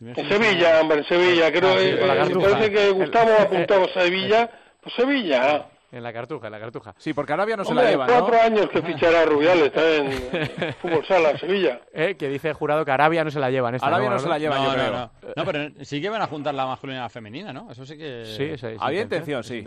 en 0.00 0.28
Sevilla, 0.28 0.80
hombre, 0.80 0.98
en 0.98 1.04
Sevilla. 1.04 1.50
Creo 1.50 1.70
ah, 1.70 1.80
eh, 1.80 2.34
me 2.34 2.42
parece 2.42 2.70
que 2.70 2.90
Gustavo 2.90 3.30
ha 3.38 3.42
apuntado 3.42 3.88
Sevilla. 3.88 4.50
Pues 4.82 4.94
Sevilla. 4.96 5.66
En 5.94 6.02
la 6.02 6.12
cartuja, 6.12 6.48
en 6.48 6.52
la 6.52 6.58
cartuja. 6.58 6.92
Sí, 6.98 7.14
porque 7.14 7.32
Arabia 7.32 7.56
no 7.56 7.64
se 7.64 7.72
la 7.72 7.88
lleva, 7.88 8.06
cuatro 8.06 8.40
años 8.40 8.68
que 8.68 8.82
fichará 8.82 9.24
Rubiales 9.26 9.66
está 9.66 9.94
en 9.94 10.74
Fútbol 10.82 11.06
Sala, 11.06 11.38
Sevilla. 11.38 11.82
Eh, 11.92 12.16
que 12.18 12.28
dice 12.28 12.48
el 12.48 12.54
jurado 12.54 12.84
que 12.84 12.90
Arabia 12.90 13.22
no 13.22 13.30
se 13.30 13.38
la 13.38 13.48
lleva 13.48 13.68
en 13.68 13.76
esta 13.76 13.86
Arabia 13.86 14.10
no, 14.10 14.18
se 14.18 14.28
la 14.28 14.38
lleva, 14.38 14.56
no, 14.56 14.64
yo 14.64 14.72
creo. 14.72 14.90
No, 14.90 15.10
no. 15.36 15.44
pero 15.44 15.84
sí 15.84 16.02
que 16.02 16.08
van 16.08 16.20
a 16.20 16.26
juntar 16.26 16.52
la 16.52 16.66
masculina 16.66 16.98
y 16.98 17.02
la 17.02 17.08
femenina, 17.08 17.52
¿no? 17.52 17.70
Eso 17.70 17.86
sí 17.86 17.96
que... 17.96 18.56
Sí, 18.58 18.66
Había 18.80 19.02
intención, 19.02 19.44
sí. 19.44 19.64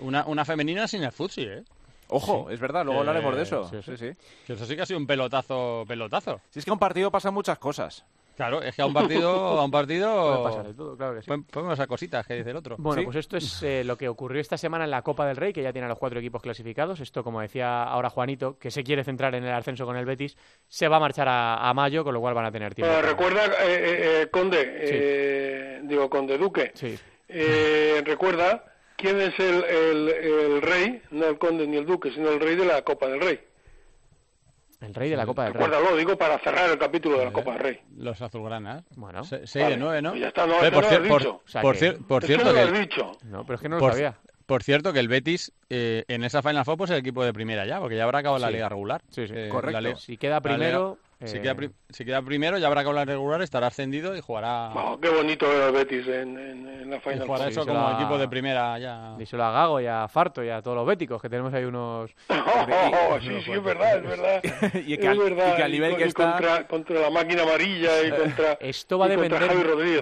Una, 0.00 0.24
una 0.24 0.46
femenina 0.46 0.88
sin 0.88 1.04
el 1.04 1.12
futsi, 1.12 1.42
¿eh? 1.42 1.62
Ojo, 2.08 2.48
es 2.48 2.58
verdad, 2.58 2.86
luego 2.86 3.00
hablaremos 3.00 3.36
de 3.36 3.42
eso. 3.42 3.68
Sí, 3.68 3.96
sí. 3.96 4.10
Que 4.46 4.54
eso 4.54 4.64
sí 4.64 4.74
que 4.74 4.82
ha 4.82 4.86
sido 4.86 4.98
un 4.98 5.06
pelotazo, 5.06 5.84
pelotazo. 5.86 6.40
Si 6.48 6.60
es 6.60 6.64
que 6.64 6.70
a 6.70 6.74
un 6.74 6.78
partido 6.78 7.10
pasan 7.10 7.34
muchas 7.34 7.58
cosas. 7.58 8.06
Claro, 8.38 8.62
es 8.62 8.76
que 8.76 8.82
a 8.82 8.86
un 8.86 8.94
partido, 8.94 9.28
a 9.28 9.64
un 9.64 9.70
partido 9.72 10.28
puede 10.28 10.44
pasar 10.44 10.66
de 10.68 10.74
todo, 10.74 10.96
claro 10.96 11.16
que 11.16 11.22
sí. 11.22 11.30
Podemos 11.50 11.86
cositas 11.88 12.24
que 12.24 12.34
dice 12.34 12.50
el 12.50 12.56
otro. 12.56 12.76
Bueno, 12.78 13.02
pues 13.02 13.16
esto 13.16 13.36
es 13.36 13.64
eh, 13.64 13.82
lo 13.82 13.98
que 13.98 14.08
ocurrió 14.08 14.40
esta 14.40 14.56
semana 14.56 14.84
en 14.84 14.92
la 14.92 15.02
Copa 15.02 15.26
del 15.26 15.36
Rey, 15.36 15.52
que 15.52 15.60
ya 15.60 15.72
tiene 15.72 15.86
a 15.86 15.88
los 15.88 15.98
cuatro 15.98 16.20
equipos 16.20 16.40
clasificados. 16.40 17.00
Esto, 17.00 17.24
como 17.24 17.40
decía 17.40 17.82
ahora 17.82 18.10
Juanito, 18.10 18.56
que 18.56 18.70
se 18.70 18.84
quiere 18.84 19.02
centrar 19.02 19.34
en 19.34 19.42
el 19.42 19.52
ascenso 19.52 19.84
con 19.86 19.96
el 19.96 20.04
Betis, 20.04 20.36
se 20.68 20.86
va 20.86 20.98
a 20.98 21.00
marchar 21.00 21.26
a, 21.28 21.72
mayo, 21.74 22.04
con 22.04 22.14
lo 22.14 22.20
cual 22.20 22.34
van 22.34 22.44
a 22.44 22.52
tener 22.52 22.76
tiempo. 22.76 23.02
recuerda, 23.02 23.44
eh, 23.64 24.22
eh, 24.22 24.28
Conde, 24.30 25.80
digo 25.82 26.08
Conde 26.08 26.38
Duque, 26.38 26.70
sí. 26.74 26.96
recuerda 28.04 28.72
quién 28.94 29.20
es 29.20 29.36
el, 29.40 29.64
el 29.64 30.62
rey, 30.62 31.02
no 31.10 31.26
el 31.26 31.38
Conde 31.38 31.66
ni 31.66 31.76
el 31.76 31.86
Duque, 31.86 32.12
sino 32.12 32.30
el 32.30 32.38
rey 32.38 32.54
de 32.54 32.66
la 32.66 32.82
Copa 32.82 33.08
del 33.08 33.20
Rey. 33.20 33.47
El 34.80 34.94
rey 34.94 35.10
de 35.10 35.16
la 35.16 35.26
Copa 35.26 35.44
del 35.44 35.54
Rey. 35.54 35.66
Recuérdalo, 35.66 35.96
digo 35.96 36.16
para 36.16 36.38
cerrar 36.38 36.70
el 36.70 36.78
capítulo 36.78 37.18
de 37.18 37.24
la 37.24 37.32
Copa 37.32 37.52
del 37.52 37.60
Rey. 37.60 37.80
Los 37.96 38.22
azulgranas. 38.22 38.84
Bueno. 38.96 39.24
6 39.24 39.52
de 39.52 39.76
9, 39.76 40.02
¿no? 40.02 40.10
Pues 40.10 40.20
ya 40.20 40.28
está, 40.28 40.46
no, 40.46 40.58
por, 40.58 40.64
no 40.64 40.80
por, 40.80 41.02
dicho. 41.02 41.42
por, 41.60 42.06
por 42.06 42.24
cierto 42.24 42.54
que... 42.54 42.78
dicho. 42.78 43.12
No, 43.24 43.44
pero 43.44 43.56
es 43.56 43.60
que 43.60 43.68
no 43.68 43.78
lo 43.78 43.90
sabía. 43.90 44.16
Por 44.46 44.62
cierto, 44.62 44.94
que 44.94 45.00
el 45.00 45.08
Betis 45.08 45.52
eh, 45.68 46.04
en 46.08 46.24
esa 46.24 46.40
Final 46.40 46.64
Four 46.64 46.78
pues, 46.78 46.90
es 46.90 46.94
el 46.94 47.00
equipo 47.00 47.22
de 47.22 47.34
primera 47.34 47.66
ya, 47.66 47.80
porque 47.80 47.96
ya 47.96 48.04
habrá 48.04 48.20
acabado 48.20 48.40
la 48.40 48.50
liga 48.50 48.66
regular. 48.66 49.02
Sí, 49.10 49.26
sí, 49.26 49.34
eh, 49.36 49.48
correcto. 49.50 49.96
si 49.96 50.16
queda 50.16 50.40
primero, 50.40 50.96
si, 51.24 51.40
queda 51.40 51.56
si, 51.90 52.04
queda 52.04 52.22
primero, 52.22 52.58
ya 52.58 52.68
habrá 52.68 52.82
que 52.82 52.88
hablar 52.88 53.08
regular, 53.08 53.42
estará 53.42 53.66
ascendido 53.66 54.16
y 54.16 54.20
jugará. 54.20 54.70
qué 55.02 55.08
bonito 55.08 55.50
el 55.50 55.72
Betis 55.72 56.06
en, 56.06 56.38
en, 56.38 56.90
la 56.90 57.00
final. 57.00 57.18
Y 57.18 57.26
jugará 57.26 57.48
eso 57.48 57.66
como 57.66 57.90
equipo 57.92 58.18
de 58.18 58.28
primera 58.28 58.78
ya. 58.78 59.16
Díselo 59.18 59.44
a 59.44 59.50
Gago 59.50 59.80
y 59.80 59.86
a 59.86 60.06
Farto 60.06 60.44
y 60.44 60.48
a 60.48 60.62
todos 60.62 60.76
los 60.76 60.86
béticos, 60.86 61.20
que 61.20 61.28
tenemos 61.28 61.52
ahí 61.52 61.64
unos. 61.64 62.14
Oh, 63.10 63.18
sí, 63.20 63.40
sí, 63.42 63.52
es 63.52 63.62
verdad, 63.62 63.96
es 63.98 64.02
verdad. 64.02 64.42
y, 64.86 64.96
que, 64.98 65.08
al, 65.08 65.18
verdad. 65.18 65.52
y 65.52 65.56
que 65.56 65.62
al 65.62 65.72
nivel 65.72 65.96
que 65.96 66.04
está. 66.04 66.32
Contra, 66.32 66.66
contra, 66.66 67.00
la 67.00 67.10
máquina 67.10 67.42
amarilla 67.42 68.02
y 68.02 68.10
contra. 68.18 68.52
Esto 68.60 68.98
va 68.98 69.06
a 69.06 69.08
depender, 69.08 69.42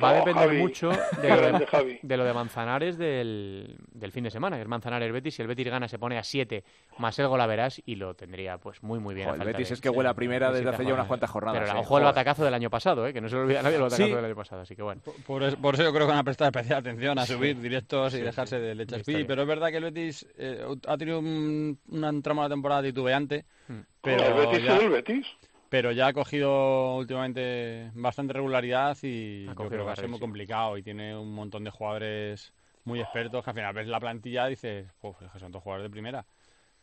va 0.02 0.10
a 0.10 0.12
oh, 0.12 0.16
depender 0.16 0.52
mucho 0.54 0.90
de 0.90 1.28
lo 1.28 1.58
de, 1.58 1.98
de, 2.02 2.16
lo 2.16 2.24
de 2.24 2.32
Manzanares 2.32 2.98
del, 2.98 3.76
del 3.92 4.12
fin 4.12 4.24
de 4.24 4.30
semana. 4.30 4.60
El 4.60 4.68
Manzanares 4.68 5.12
Betis, 5.12 5.34
si 5.34 5.42
el 5.42 5.48
Betis 5.48 5.68
gana, 5.68 5.88
se 5.88 5.98
pone 5.98 6.18
a 6.18 6.24
7 6.24 6.64
más 6.98 7.18
el 7.18 7.28
gol 7.28 7.40
a 7.40 7.46
verás 7.46 7.80
y 7.84 7.96
lo 7.96 8.14
tendría 8.14 8.58
pues 8.58 8.82
muy, 8.82 8.98
muy 8.98 9.14
bien. 9.14 9.28
el 9.28 9.46
Betis 9.46 9.70
es 9.70 9.80
que 9.80 9.88
huele 9.88 10.10
a 10.10 10.14
primera 10.14 10.52
desde 10.52 10.68
hace 10.68 10.84
ya 10.84 11.05
unas 11.06 11.08
cuantas 11.08 11.30
jornadas 11.30 11.74
ojo 11.76 11.98
el 11.98 12.04
batacazo 12.04 12.44
del 12.44 12.54
año 12.54 12.70
pasado, 12.70 13.06
¿eh? 13.06 13.12
que 13.12 13.20
no 13.20 13.28
se 13.28 13.36
lo 13.36 13.42
olvida 13.42 13.62
nadie 13.62 13.76
el 13.76 13.82
batacazo 13.82 14.16
del 14.16 14.24
año 14.24 14.36
pasado, 14.36 14.62
así 14.62 14.76
que 14.76 14.82
bueno. 14.82 15.00
Por, 15.26 15.42
eso 15.42 15.82
yo 15.82 15.92
creo 15.92 16.06
que 16.06 16.10
van 16.10 16.18
a 16.18 16.24
prestar 16.24 16.48
especial 16.48 16.80
atención 16.80 17.18
a 17.18 17.26
subir 17.26 17.60
directos 17.60 18.14
y 18.14 18.20
dejarse 18.20 18.58
de 18.58 18.74
leche 18.74 19.02
pero 19.26 19.42
es 19.42 19.48
verdad 19.48 19.68
que 19.68 19.76
el 19.76 19.84
Betis 19.84 20.26
eh, 20.36 20.64
ha 20.86 20.96
tenido 20.96 21.18
un, 21.18 21.78
una 21.88 22.12
trama 22.22 22.44
de 22.44 22.48
temporada 22.50 22.82
titubeante, 22.82 23.44
hmm. 23.68 23.80
pero 24.00 24.24
¿El 24.24 24.34
Betis 24.34 24.64
ya, 24.64 24.76
el 24.78 24.90
Betis? 24.90 25.26
Pero 25.68 25.92
ya 25.92 26.08
ha 26.08 26.12
cogido 26.12 26.96
últimamente 26.96 27.90
bastante 27.94 28.32
regularidad 28.32 28.96
y 29.02 29.46
yo 29.46 29.54
creo 29.54 29.70
que 29.70 29.76
va 29.78 29.92
a 29.92 29.96
ser 29.96 30.08
muy 30.08 30.20
complicado 30.20 30.78
y 30.78 30.82
tiene 30.82 31.16
un 31.16 31.34
montón 31.34 31.64
de 31.64 31.70
jugadores 31.70 32.52
muy 32.84 33.00
expertos 33.00 33.44
que 33.44 33.50
al 33.50 33.56
final 33.56 33.74
ves 33.74 33.88
la 33.88 34.00
plantilla 34.00 34.46
y 34.46 34.50
dices, 34.50 34.86
pues 35.00 35.16
son 35.38 35.50
dos 35.50 35.62
jugadores 35.62 35.90
de 35.90 35.90
primera. 35.90 36.24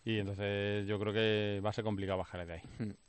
Y 0.03 0.19
entonces 0.19 0.85
yo 0.85 0.99
creo 0.99 1.13
que 1.13 1.61
va 1.63 1.69
a 1.69 1.73
ser 1.73 1.85
complicado 1.85 2.17
bajar 2.17 2.45
de 2.45 2.53
ahí. 2.53 2.61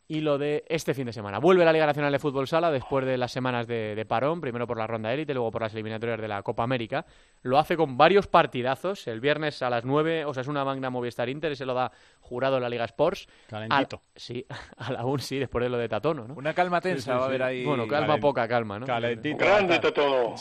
Y 0.06 0.20
lo 0.20 0.36
de 0.36 0.64
este 0.68 0.92
fin 0.92 1.06
de 1.06 1.14
semana. 1.14 1.38
Vuelve 1.38 1.64
la 1.64 1.72
Liga 1.72 1.86
Nacional 1.86 2.12
de 2.12 2.18
Fútbol 2.18 2.46
Sala 2.46 2.70
después 2.70 3.06
de 3.06 3.16
las 3.16 3.32
semanas 3.32 3.66
de, 3.66 4.04
parón, 4.06 4.40
primero 4.40 4.66
por 4.66 4.76
la 4.76 4.86
ronda 4.86 5.12
élite, 5.14 5.32
luego 5.32 5.50
por 5.50 5.62
las 5.62 5.72
eliminatorias 5.72 6.20
de 6.20 6.28
la 6.28 6.42
Copa 6.42 6.62
América. 6.62 7.06
Lo 7.44 7.58
hace 7.58 7.76
con 7.76 7.98
varios 7.98 8.26
partidazos. 8.26 9.06
El 9.06 9.20
viernes 9.20 9.62
a 9.62 9.68
las 9.68 9.84
9, 9.84 10.24
o 10.24 10.32
sea, 10.32 10.40
es 10.40 10.48
una 10.48 10.64
Magna 10.64 10.88
Movistar 10.88 11.28
Inter, 11.28 11.52
y 11.52 11.56
se 11.56 11.66
lo 11.66 11.74
da 11.74 11.92
jurado 12.20 12.56
en 12.56 12.62
la 12.62 12.70
Liga 12.70 12.86
Sports. 12.86 13.28
Calentito. 13.48 14.00
sí, 14.16 14.46
a 14.78 14.92
la 14.92 15.04
un 15.04 15.18
sí, 15.18 15.38
después 15.38 15.62
de 15.62 15.68
lo 15.68 15.76
de 15.76 15.86
Tatono, 15.86 16.26
¿no? 16.26 16.34
Una 16.34 16.54
calma 16.54 16.80
tensa 16.80 17.16
va 17.16 17.24
a 17.24 17.26
haber 17.26 17.42
ahí. 17.42 17.62
Bueno, 17.62 17.86
calma, 17.86 18.16
poca 18.16 18.48
calma, 18.48 18.78
¿no? 18.78 18.86
Calentito. 18.86 19.36
Grande 19.36 19.78
Tatono. 19.78 20.34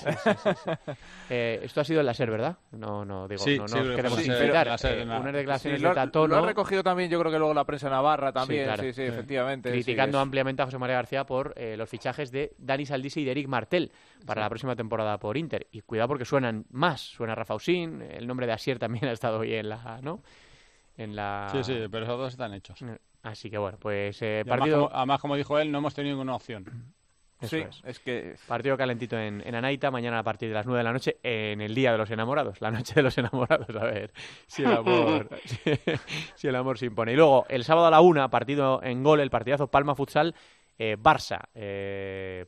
eh, 1.30 1.60
esto 1.64 1.82
ha 1.82 1.84
sido 1.84 2.00
en 2.00 2.06
la 2.06 2.14
SER, 2.14 2.32
¿verdad? 2.32 2.58
No, 2.72 3.04
no, 3.04 3.28
digo, 3.28 3.44
no 3.46 3.66
nos 3.66 3.96
queremos 3.96 4.26
invitar. 4.26 4.68
Eh, 4.82 5.04
unas 5.04 5.34
declaraciones 5.34 5.82
de 5.82 5.90
Tatono. 5.94 6.36
Lo 6.36 6.44
ha 6.44 6.48
recogido 6.48 6.84
también, 6.84 7.10
yo 7.10 7.20
creo 7.20 7.34
que 7.34 7.38
luego 7.38 7.54
la 7.54 7.66
prensa 7.66 7.90
navarra 7.90 8.32
también, 8.32 8.70
sí, 8.80 8.94
sí, 8.94 9.02
efectivamente. 9.02 9.72
Criticando 9.72 10.20
ampliamente 10.20 10.62
a 10.62 10.66
José 10.66 10.78
María 10.78 10.96
García 10.96 11.26
por 11.26 11.54
eh, 11.58 11.76
los 11.76 11.90
fichajes 11.90 12.32
de 12.32 12.54
Dani 12.58 12.86
Saldisi 12.86 13.22
y 13.22 13.26
de 13.26 13.32
Eric 13.32 13.48
Martel 13.50 13.92
para 14.26 14.42
la 14.42 14.50
próxima 14.50 14.74
temporada 14.74 15.18
por 15.20 15.36
Inter. 15.36 15.68
Y 15.72 15.82
cuidado 15.82 16.08
porque 16.08 16.24
suenan 16.24 16.66
más. 16.70 16.93
Suena 17.02 17.36
Rafa 17.36 17.56
Usín, 17.56 18.02
el 18.02 18.28
nombre 18.28 18.48
de 18.48 18.54
Asier 18.54 18.80
también 18.80 19.06
ha 19.10 19.12
estado 19.12 19.40
hoy 19.40 19.54
en 19.54 19.70
la... 19.70 20.00
¿no? 20.02 20.22
En 20.98 21.16
la... 21.16 21.50
Sí, 21.52 21.64
sí, 21.64 21.88
pero 21.90 22.06
esos 22.06 22.18
dos 22.18 22.34
están 22.34 22.54
hechos. 22.54 22.82
Eh, 22.82 22.98
así 23.24 23.50
que 23.50 23.58
bueno, 23.58 23.78
pues 23.80 24.22
eh, 24.22 24.44
partido... 24.48 24.90
Además 24.94 25.20
como, 25.20 25.36
dijo 25.36 25.58
él, 25.60 25.72
no 25.72 25.80
hemos 25.80 25.94
tenido 25.94 26.16
ninguna 26.16 26.36
opción. 26.36 26.94
sí, 27.42 27.64
es. 27.84 28.00
que 28.00 28.36
partido 28.48 28.78
calentito 28.78 29.18
en, 29.18 29.42
en, 29.46 29.56
Anaita, 29.56 29.92
mañana 29.92 30.20
a 30.20 30.24
partir 30.24 30.50
de 30.50 30.56
las 30.56 30.66
9 30.66 30.78
de 30.78 30.84
la 30.84 30.94
noche, 30.94 31.18
en 31.24 31.62
el 31.62 31.74
Día 31.74 31.92
de 31.92 31.98
los 31.98 32.12
Enamorados, 32.12 32.62
la 32.62 32.72
noche 32.72 32.94
de 32.94 33.04
los 33.04 33.18
enamorados, 33.18 33.76
a 33.76 33.84
ver 33.86 34.14
si 34.48 34.64
el 34.64 34.72
amor, 34.72 35.30
si, 36.36 36.48
el 36.48 36.56
amor 36.56 36.78
se 36.78 36.86
impone. 36.86 37.14
Y 37.14 37.16
luego, 37.16 37.46
el 37.50 37.64
sábado 37.64 37.88
a 37.88 37.92
la 37.92 38.02
1, 38.02 38.30
partido 38.30 38.82
en 38.84 39.04
gol, 39.04 39.20
el 39.20 39.30
partidazo 39.30 39.68
Palma 39.68 39.96
Futsal, 39.96 40.36
eh, 40.78 40.96
Barça. 40.98 41.50
Eh, 41.54 42.46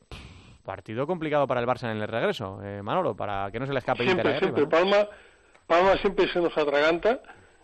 partido 0.66 1.06
complicado 1.06 1.46
para 1.46 1.60
el 1.60 1.66
Barça 1.66 1.90
en 1.90 1.96
el 1.96 2.08
regreso, 2.08 2.60
eh, 2.62 2.82
Manolo, 2.82 3.16
para 3.16 3.50
que 3.50 3.58
no 3.58 3.66
se 3.66 3.72
le 3.72 3.78
escape 3.78 4.04
siempre, 4.04 4.38
siempre. 4.38 4.66
Palma, 4.66 5.08
Palma 5.66 5.96
siempre 5.96 6.28
se 6.28 6.40
nos 6.40 6.56
atraganta 6.58 7.22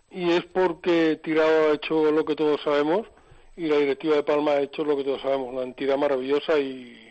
y 0.09 0.31
es 0.31 0.45
porque 0.45 1.19
Tirado 1.23 1.69
ha 1.69 1.73
hecho 1.75 2.11
lo 2.11 2.25
que 2.25 2.35
todos 2.35 2.59
sabemos 2.63 3.07
y 3.55 3.67
la 3.67 3.77
directiva 3.77 4.15
de 4.15 4.23
Palma 4.23 4.51
ha 4.53 4.61
hecho 4.61 4.83
lo 4.83 4.97
que 4.97 5.03
todos 5.03 5.21
sabemos, 5.21 5.53
una 5.53 5.61
entidad 5.61 5.97
maravillosa 5.97 6.57
y 6.57 7.03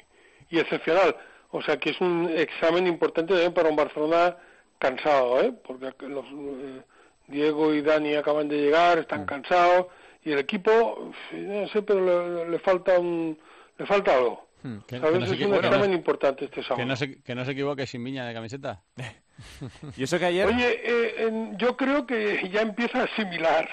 y 0.53 0.59
excepcional. 0.61 1.17
O 1.51 1.61
sea 1.63 1.79
que 1.79 1.91
es 1.91 2.01
un 2.01 2.31
examen 2.37 2.87
importante 2.87 3.33
también 3.33 3.53
para 3.53 3.69
un 3.69 3.77
Barcelona 3.77 4.37
cansado, 4.79 5.41
¿eh? 5.41 5.53
porque 5.67 5.93
los, 6.07 6.25
eh, 6.27 6.83
Diego 7.27 7.75
y 7.75 7.83
Dani 7.83 8.15
acaban 8.15 8.49
de 8.49 8.59
llegar, 8.59 8.99
están 8.99 9.23
mm. 9.23 9.27
cansados 9.27 9.87
y 10.25 10.33
el 10.33 10.39
equipo, 10.39 11.13
no 11.33 11.69
sé, 11.69 11.83
pero 11.83 12.49
le, 12.49 12.59
falta 12.61 12.99
un, 12.99 13.37
le 13.79 13.87
falta 13.87 14.17
algo. 14.17 14.47
Hmm. 14.63 14.79
¿Sabes? 14.89 15.33
es 15.33 15.41
un 15.41 15.55
examen 15.55 15.93
importante 15.93 16.45
este 16.45 16.63
sábado. 16.63 16.77
Que 16.77 16.85
no, 16.87 16.97
se, 16.97 17.23
que 17.23 17.35
no 17.35 17.45
se 17.45 17.53
equivoque 17.53 17.87
sin 17.87 18.05
viña 18.05 18.27
de 18.27 18.35
camiseta. 18.35 18.83
y 19.97 20.03
eso 20.05 20.19
que 20.19 20.27
ayer... 20.27 20.47
Oye, 20.47 20.81
eh, 20.85 21.53
yo 21.57 21.77
creo 21.77 22.07
que 22.07 22.49
ya 22.51 22.63
empieza 22.63 23.01
a 23.01 23.05
asimilar, 23.05 23.69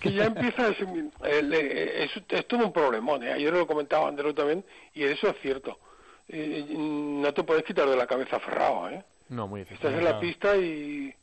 que 0.00 0.12
ya 0.12 0.24
empieza 0.24 0.66
a 0.66 0.68
asimilar. 0.70 1.12
Eh, 1.26 2.08
es, 2.28 2.46
todo 2.46 2.66
un 2.66 2.72
problemón, 2.72 3.22
ayer 3.22 3.52
lo 3.52 3.66
comentaba 3.66 4.08
Andrés 4.08 4.34
también, 4.34 4.64
y 4.94 5.04
eso 5.04 5.28
es 5.28 5.36
cierto 5.40 5.78
no 6.28 7.32
te 7.32 7.42
puedes 7.44 7.64
quitar 7.64 7.88
de 7.88 7.96
la 7.96 8.06
cabeza 8.06 8.40
Ferrao, 8.40 8.88
¿eh? 8.88 9.02
No, 9.28 9.46
muy 9.46 9.60
difícil. 9.60 9.86
Estás 9.86 9.98
en 9.98 10.04
la 10.04 10.20
pista 10.20 10.56
y, 10.56 11.14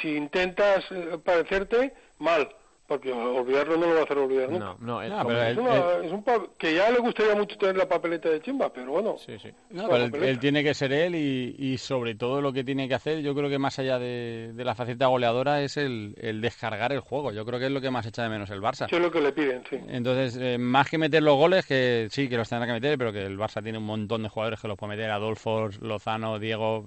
si 0.00 0.16
intentas 0.16 0.84
eh, 0.90 1.18
parecerte, 1.22 1.92
mal 2.18 2.48
porque 2.86 3.12
olvidarlo 3.12 3.76
no 3.76 3.86
lo 3.86 3.94
va 3.94 4.00
a 4.00 4.04
hacer 4.04 4.18
olvidar 4.18 4.50
nunca. 4.50 4.76
No, 4.80 5.00
no, 5.00 5.02
es, 5.02 6.12
un 6.12 6.24
que 6.56 6.74
ya 6.74 6.90
le 6.90 6.98
gustaría 6.98 7.34
mucho 7.34 7.58
tener 7.58 7.76
la 7.76 7.88
papeleta 7.88 8.28
de 8.28 8.40
chimba, 8.40 8.72
pero 8.72 8.92
bueno. 8.92 9.16
Sí, 9.18 9.38
sí. 9.38 9.50
él, 9.70 10.38
tiene 10.38 10.62
que 10.62 10.72
ser 10.72 10.92
él 10.92 11.14
y, 11.14 11.78
sobre 11.78 12.14
todo 12.14 12.40
lo 12.40 12.52
que 12.52 12.64
tiene 12.64 12.88
que 12.88 12.94
hacer, 12.94 13.20
yo 13.20 13.34
creo 13.34 13.50
que 13.50 13.58
más 13.58 13.78
allá 13.78 13.98
de, 13.98 14.52
la 14.56 14.74
faceta 14.74 15.06
goleadora 15.06 15.62
es 15.62 15.76
el, 15.76 16.14
descargar 16.40 16.92
el 16.92 17.00
juego. 17.00 17.32
Yo 17.32 17.44
creo 17.44 17.58
que 17.58 17.66
es 17.66 17.72
lo 17.72 17.80
que 17.80 17.90
más 17.90 18.06
echa 18.06 18.22
de 18.22 18.28
menos 18.28 18.50
el 18.50 18.60
Barça. 18.60 18.86
es 18.90 19.00
lo 19.00 19.10
que 19.10 19.20
le 19.20 19.32
piden, 19.32 19.62
sí. 19.68 19.78
Entonces, 19.88 20.36
eh, 20.40 20.58
más 20.58 20.88
que 20.88 20.98
meter 20.98 21.22
los 21.22 21.36
goles, 21.36 21.66
que 21.66 22.08
sí, 22.10 22.28
que 22.28 22.36
los 22.36 22.48
tendrá 22.48 22.66
que 22.66 22.72
meter, 22.72 22.96
pero 22.98 23.12
que 23.12 23.22
el 23.22 23.38
Barça 23.38 23.62
tiene 23.62 23.78
un 23.78 23.84
montón 23.84 24.22
de 24.22 24.28
jugadores 24.28 24.60
que 24.60 24.68
los 24.68 24.78
puede 24.78 24.96
meter, 24.96 25.10
Adolfo, 25.10 25.68
Lozano, 25.80 26.38
Diego, 26.38 26.86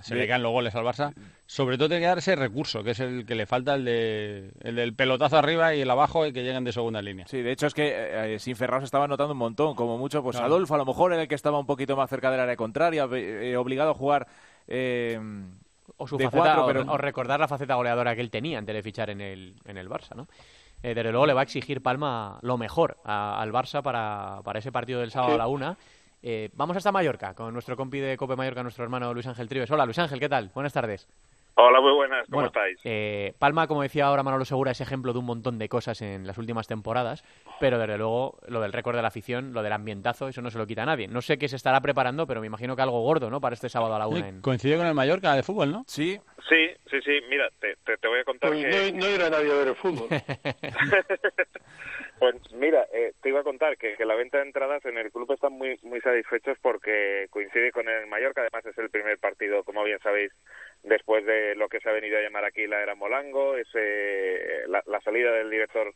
se 0.00 0.14
le 0.14 0.28
caen 0.28 0.42
los 0.42 0.52
goles 0.52 0.74
al 0.74 0.84
Barça. 0.84 1.12
Sobre 1.46 1.78
todo 1.78 1.88
tiene 1.88 2.02
que 2.02 2.08
dar 2.08 2.18
ese 2.18 2.34
recurso, 2.36 2.82
que 2.82 2.90
es 2.90 3.00
el 3.00 3.24
que 3.24 3.34
le 3.34 3.46
falta, 3.46 3.74
el, 3.74 3.84
de, 3.84 4.50
el 4.60 4.74
del 4.74 4.94
pelotazo 4.94 5.38
arriba 5.38 5.74
y 5.74 5.80
el 5.80 5.90
abajo 5.90 6.26
y 6.26 6.32
que 6.32 6.42
lleguen 6.42 6.64
de 6.64 6.72
segunda 6.72 7.00
línea. 7.00 7.26
Sí, 7.28 7.40
de 7.40 7.52
hecho 7.52 7.66
es 7.66 7.74
que 7.74 7.88
eh, 7.88 8.34
eh, 8.34 8.38
sin 8.38 8.56
Ferrao 8.56 8.80
se 8.80 8.86
estaba 8.86 9.06
notando 9.06 9.32
un 9.32 9.38
montón, 9.38 9.74
como 9.74 9.96
mucho, 9.96 10.22
pues 10.22 10.36
Adolfo 10.36 10.74
a 10.74 10.78
lo 10.78 10.84
mejor 10.84 11.12
era 11.12 11.22
el 11.22 11.28
que 11.28 11.34
estaba 11.34 11.58
un 11.58 11.66
poquito 11.66 11.96
más 11.96 12.10
cerca 12.10 12.30
del 12.30 12.40
área 12.40 12.56
contraria, 12.56 13.08
eh, 13.12 13.56
obligado 13.56 13.90
a 13.90 13.94
jugar... 13.94 14.26
o 15.98 16.06
su 16.06 16.18
faceta, 16.18 16.66
pero... 16.66 16.82
o, 16.82 16.98
recordar 16.98 17.38
la 17.38 17.48
faceta 17.48 17.76
goleadora 17.76 18.14
que 18.14 18.20
él 18.20 18.30
tenía 18.30 18.58
antes 18.58 18.74
de 18.74 18.82
fichar 18.82 19.10
en 19.10 19.20
el, 19.20 19.54
en 19.64 19.78
el 19.78 19.88
Barça, 19.88 20.14
¿no? 20.14 20.26
desde 20.82 21.10
luego 21.10 21.26
le 21.26 21.32
va 21.32 21.40
a 21.40 21.44
exigir 21.44 21.82
Palma 21.82 22.38
lo 22.42 22.58
mejor 22.58 22.98
al 23.02 23.50
Barça 23.50 23.82
para, 23.82 24.40
para 24.44 24.58
ese 24.60 24.70
partido 24.70 25.00
del 25.00 25.10
sábado 25.10 25.34
a 25.34 25.38
la 25.38 25.48
una 25.48 25.76
eh, 26.22 26.50
vamos 26.54 26.76
hasta 26.76 26.92
Mallorca 26.92 27.34
con 27.34 27.52
nuestro 27.52 27.76
compi 27.76 28.00
de 28.00 28.16
Cope 28.16 28.36
Mallorca, 28.36 28.62
nuestro 28.62 28.84
hermano 28.84 29.12
Luis 29.12 29.26
Ángel 29.26 29.48
Trives. 29.48 29.70
Hola 29.70 29.84
Luis 29.84 29.98
Ángel, 29.98 30.20
¿qué 30.20 30.28
tal? 30.28 30.50
Buenas 30.54 30.72
tardes. 30.72 31.08
Hola, 31.58 31.80
muy 31.80 31.92
buenas, 31.92 32.26
¿cómo 32.30 32.44
estáis? 32.44 32.78
Eh, 32.84 33.32
Palma, 33.38 33.66
como 33.66 33.80
decía 33.80 34.04
ahora 34.04 34.22
Manolo 34.22 34.44
Segura, 34.44 34.72
es 34.72 34.80
ejemplo 34.82 35.14
de 35.14 35.20
un 35.20 35.24
montón 35.24 35.58
de 35.58 35.70
cosas 35.70 36.02
en 36.02 36.26
las 36.26 36.36
últimas 36.36 36.66
temporadas, 36.66 37.24
pero 37.60 37.78
desde 37.78 37.96
luego 37.96 38.38
lo 38.46 38.60
del 38.60 38.74
récord 38.74 38.94
de 38.94 39.00
la 39.00 39.08
afición, 39.08 39.54
lo 39.54 39.62
del 39.62 39.72
ambientazo, 39.72 40.28
eso 40.28 40.42
no 40.42 40.50
se 40.50 40.58
lo 40.58 40.66
quita 40.66 40.82
a 40.82 40.86
nadie. 40.86 41.08
No 41.08 41.22
sé 41.22 41.38
qué 41.38 41.48
se 41.48 41.56
estará 41.56 41.80
preparando, 41.80 42.26
pero 42.26 42.42
me 42.42 42.46
imagino 42.46 42.76
que 42.76 42.82
algo 42.82 43.00
gordo, 43.00 43.30
¿no? 43.30 43.40
Para 43.40 43.54
este 43.54 43.70
sábado 43.70 43.94
a 43.94 43.98
la 43.98 44.06
una. 44.06 44.38
Coincide 44.42 44.76
con 44.76 44.86
el 44.86 44.92
Mallorca 44.92 45.34
de 45.34 45.42
fútbol, 45.42 45.72
¿no? 45.72 45.84
Sí. 45.86 46.20
Sí, 46.46 46.68
sí, 46.90 47.00
sí. 47.02 47.20
Mira, 47.30 47.48
te, 47.58 47.74
te, 47.96 48.06
voy 48.06 48.20
a 48.20 48.24
contar 48.24 48.50
pues 48.50 48.62
que... 48.62 48.92
No, 48.92 48.98
no 48.98 49.10
irá 49.10 49.30
nadie 49.30 49.50
a 49.50 49.56
ver 49.56 49.68
el 49.68 49.76
fútbol. 49.76 50.08
pues 52.18 52.34
mira, 52.52 52.86
eh, 52.92 53.12
te 53.22 53.28
iba 53.28 53.40
a 53.40 53.44
contar 53.44 53.76
que, 53.76 53.94
que, 53.96 54.04
la 54.04 54.14
venta 54.14 54.38
de 54.38 54.44
entradas 54.44 54.84
en 54.84 54.96
el 54.98 55.10
club 55.10 55.30
están 55.32 55.52
muy, 55.52 55.78
muy 55.82 56.00
satisfechos 56.00 56.58
porque 56.60 57.26
coincide 57.30 57.72
con 57.72 57.88
el 57.88 58.06
Mallorca, 58.06 58.40
además 58.40 58.64
es 58.66 58.78
el 58.78 58.90
primer 58.90 59.18
partido, 59.18 59.64
como 59.64 59.84
bien 59.84 59.98
sabéis, 60.00 60.32
después 60.82 61.24
de 61.26 61.54
lo 61.56 61.68
que 61.68 61.80
se 61.80 61.88
ha 61.88 61.92
venido 61.92 62.18
a 62.18 62.22
llamar 62.22 62.44
aquí 62.44 62.66
la 62.66 62.82
era 62.82 62.94
Molango, 62.94 63.56
es 63.56 63.68
la, 64.68 64.82
la, 64.86 65.00
salida 65.00 65.32
del 65.32 65.50
director 65.50 65.92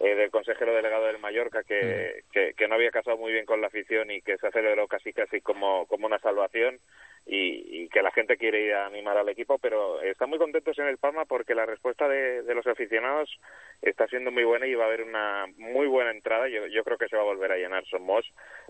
eh, 0.00 0.14
del 0.14 0.30
consejero 0.30 0.74
delegado 0.74 1.06
del 1.06 1.18
Mallorca 1.18 1.62
que, 1.62 2.22
que, 2.32 2.54
que, 2.56 2.68
no 2.68 2.74
había 2.74 2.90
casado 2.90 3.18
muy 3.18 3.32
bien 3.32 3.44
con 3.44 3.60
la 3.60 3.66
afición 3.66 4.10
y 4.10 4.22
que 4.22 4.38
se 4.38 4.46
aceleró 4.46 4.88
casi 4.88 5.12
casi 5.12 5.42
como, 5.42 5.86
como 5.86 6.06
una 6.06 6.18
salvación 6.18 6.78
y, 7.26 7.82
y, 7.84 7.88
que 7.88 8.02
la 8.02 8.10
gente 8.10 8.36
quiere 8.36 8.62
ir 8.62 8.74
a 8.74 8.86
animar 8.86 9.16
al 9.16 9.28
equipo, 9.28 9.58
pero 9.58 10.00
están 10.00 10.30
muy 10.30 10.38
contentos 10.38 10.78
en 10.78 10.86
el 10.86 10.98
Palma 10.98 11.24
porque 11.24 11.54
la 11.54 11.66
respuesta 11.66 12.08
de, 12.08 12.42
de 12.42 12.54
los 12.54 12.66
aficionados 12.66 13.30
está 13.82 14.06
siendo 14.08 14.30
muy 14.30 14.44
buena 14.44 14.66
y 14.66 14.74
va 14.74 14.84
a 14.84 14.88
haber 14.88 15.02
una 15.02 15.46
muy 15.56 15.86
buena 15.86 16.10
entrada. 16.10 16.48
Yo, 16.48 16.84
creo 16.84 16.98
que 16.98 17.08
se 17.08 17.16
va 17.16 17.22
a 17.22 17.26
volver 17.26 17.52
a 17.52 17.56
llenar 17.56 17.84
Somos 17.86 18.24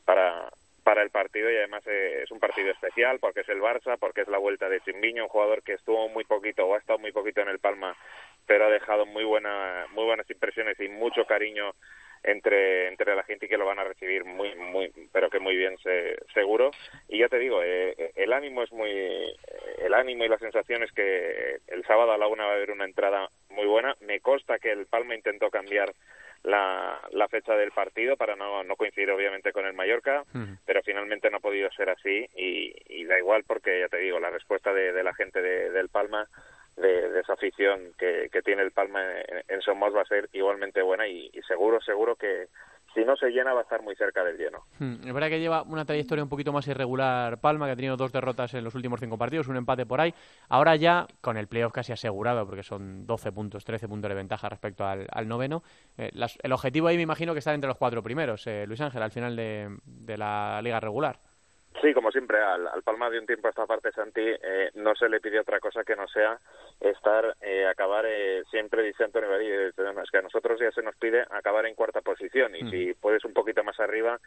para, 0.04 0.50
para 0.82 1.02
el 1.02 1.10
partido 1.10 1.50
y 1.50 1.56
además 1.56 1.82
eh, 1.86 2.22
es 2.24 2.30
un 2.30 2.38
partido 2.38 2.70
especial 2.70 3.18
porque 3.18 3.40
es 3.40 3.48
el 3.48 3.60
Barça, 3.60 3.96
porque 3.98 4.22
es 4.22 4.28
la 4.28 4.38
vuelta 4.38 4.68
de 4.68 4.80
Chimbiño, 4.80 5.24
un 5.24 5.28
jugador 5.28 5.62
que 5.62 5.74
estuvo 5.74 6.08
muy 6.08 6.24
poquito 6.24 6.66
o 6.66 6.74
ha 6.74 6.78
estado 6.78 6.98
muy 6.98 7.12
poquito 7.12 7.40
en 7.40 7.48
el 7.48 7.58
Palma, 7.58 7.96
pero 8.46 8.66
ha 8.66 8.70
dejado 8.70 9.06
muy 9.06 9.24
buena, 9.24 9.86
muy 9.92 10.04
buenas 10.04 10.28
impresiones 10.30 10.78
y 10.80 10.88
mucho 10.88 11.24
cariño 11.24 11.72
entre 12.22 12.88
entre 12.88 13.14
la 13.14 13.22
gente 13.24 13.46
y 13.46 13.48
que 13.48 13.56
lo 13.56 13.66
van 13.66 13.78
a 13.78 13.84
recibir 13.84 14.24
muy 14.24 14.54
muy 14.56 14.92
pero 15.12 15.30
que 15.30 15.38
muy 15.38 15.56
bien 15.56 15.76
se, 15.78 16.16
seguro. 16.34 16.70
Y 17.08 17.18
ya 17.18 17.28
te 17.28 17.38
digo 17.38 17.62
eh, 17.62 17.94
eh, 17.96 18.12
el 18.16 18.32
ánimo 18.32 18.62
es 18.62 18.72
muy 18.72 18.90
el 19.78 19.94
ánimo 19.94 20.24
y 20.24 20.28
la 20.28 20.38
sensación 20.38 20.82
es 20.82 20.92
que 20.92 21.58
el 21.68 21.84
sábado 21.84 22.12
a 22.12 22.18
la 22.18 22.26
una 22.26 22.46
va 22.46 22.52
a 22.52 22.56
haber 22.56 22.70
una 22.70 22.84
entrada 22.84 23.28
muy 23.50 23.66
buena. 23.66 23.94
Me 24.00 24.20
consta 24.20 24.58
que 24.58 24.70
el 24.72 24.86
Palma 24.86 25.14
intentó 25.14 25.50
cambiar 25.50 25.92
la, 26.42 26.98
la 27.12 27.28
fecha 27.28 27.54
del 27.54 27.70
partido 27.72 28.16
para 28.16 28.36
no, 28.36 28.64
no 28.64 28.76
coincidir 28.76 29.10
obviamente 29.10 29.52
con 29.52 29.66
el 29.66 29.74
Mallorca, 29.74 30.24
pero 30.64 30.82
finalmente 30.82 31.30
no 31.30 31.36
ha 31.36 31.40
podido 31.40 31.70
ser 31.72 31.90
así 31.90 32.26
y, 32.34 32.74
y, 32.88 33.04
da 33.04 33.18
igual 33.18 33.44
porque 33.46 33.80
ya 33.80 33.88
te 33.88 33.98
digo, 33.98 34.18
la 34.20 34.30
respuesta 34.30 34.72
de, 34.72 34.92
de 34.92 35.02
la 35.02 35.14
gente 35.14 35.42
de, 35.42 35.70
del 35.70 35.90
Palma, 35.90 36.26
de, 36.80 37.10
de, 37.10 37.20
esa 37.20 37.34
afición 37.34 37.92
que, 37.98 38.28
que 38.32 38.42
tiene 38.42 38.62
el 38.62 38.72
Palma 38.72 39.02
en, 39.02 39.42
en 39.48 39.62
Somos 39.62 39.94
va 39.94 40.02
a 40.02 40.06
ser 40.06 40.28
igualmente 40.32 40.82
buena 40.82 41.06
y, 41.06 41.30
y 41.32 41.42
seguro, 41.42 41.80
seguro 41.80 42.16
que, 42.16 42.48
si 42.94 43.04
no 43.04 43.16
se 43.16 43.30
llena 43.30 43.52
va 43.52 43.60
a 43.60 43.62
estar 43.62 43.82
muy 43.82 43.94
cerca 43.94 44.24
del 44.24 44.36
lleno. 44.36 44.64
Hmm, 44.78 45.06
es 45.06 45.12
verdad 45.12 45.28
que 45.28 45.40
lleva 45.40 45.62
una 45.62 45.84
trayectoria 45.84 46.24
un 46.24 46.30
poquito 46.30 46.52
más 46.52 46.66
irregular 46.66 47.40
Palma, 47.40 47.66
que 47.66 47.72
ha 47.72 47.76
tenido 47.76 47.96
dos 47.96 48.12
derrotas 48.12 48.54
en 48.54 48.64
los 48.64 48.74
últimos 48.74 49.00
cinco 49.00 49.16
partidos, 49.16 49.48
un 49.48 49.56
empate 49.56 49.86
por 49.86 50.00
ahí. 50.00 50.12
Ahora 50.48 50.76
ya, 50.76 51.06
con 51.20 51.36
el 51.36 51.46
playoff 51.46 51.72
casi 51.72 51.92
asegurado, 51.92 52.46
porque 52.46 52.62
son 52.62 53.06
12 53.06 53.32
puntos, 53.32 53.64
13 53.64 53.88
puntos 53.88 54.08
de 54.08 54.14
ventaja 54.14 54.48
respecto 54.48 54.84
al, 54.84 55.06
al 55.12 55.28
noveno, 55.28 55.62
eh, 55.96 56.10
las, 56.12 56.38
el 56.42 56.52
objetivo 56.52 56.88
ahí 56.88 56.96
me 56.96 57.02
imagino 57.02 57.32
que 57.32 57.38
está 57.38 57.54
entre 57.54 57.68
los 57.68 57.78
cuatro 57.78 58.02
primeros, 58.02 58.46
eh, 58.46 58.64
Luis 58.66 58.80
Ángel, 58.80 59.02
al 59.02 59.12
final 59.12 59.36
de, 59.36 59.68
de 59.84 60.18
la 60.18 60.60
liga 60.62 60.80
regular. 60.80 61.16
Sí, 61.80 61.94
como 61.94 62.10
siempre, 62.10 62.38
al, 62.42 62.66
al 62.66 62.82
Palma 62.82 63.08
de 63.08 63.20
un 63.20 63.26
tiempo 63.26 63.46
a 63.46 63.50
esta 63.50 63.64
parte, 63.64 63.92
Santi, 63.92 64.20
eh, 64.20 64.70
no 64.74 64.94
se 64.96 65.08
le 65.08 65.20
pide 65.20 65.38
otra 65.38 65.60
cosa 65.60 65.84
que 65.84 65.94
no 65.94 66.06
sea 66.08 66.36
estar, 66.80 67.36
eh, 67.42 67.66
acabar, 67.66 68.06
eh, 68.06 68.42
siempre 68.50 68.82
dice 68.82 69.04
Antonio 69.04 69.28
Badí, 69.28 69.50
es 69.50 69.74
que 70.10 70.18
a 70.18 70.22
nosotros 70.22 70.58
ya 70.60 70.70
se 70.72 70.82
nos 70.82 70.96
pide 70.96 71.24
acabar 71.30 71.66
en 71.66 71.74
cuarta 71.74 72.00
posición 72.00 72.56
y 72.56 72.64
mm. 72.64 72.70
si 72.70 72.94
puedes 72.94 73.24
un 73.24 73.34
poquito 73.34 73.62
más 73.62 73.78
arriba, 73.80 74.18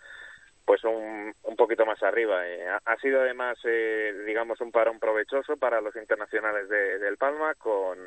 pues 0.66 0.84
un, 0.84 1.34
un 1.44 1.56
poquito 1.56 1.86
más 1.86 2.02
arriba. 2.04 2.48
Eh, 2.48 2.68
ha, 2.68 2.80
ha, 2.86 2.98
sido 2.98 3.22
además, 3.22 3.58
eh, 3.66 4.14
digamos, 4.26 4.62
un 4.62 4.72
parón 4.72 5.00
provechoso 5.00 5.58
para 5.58 5.82
los 5.82 5.96
internacionales 5.96 6.70
de, 6.70 7.00
del 7.00 7.18
Palma 7.18 7.56
con 7.56 7.98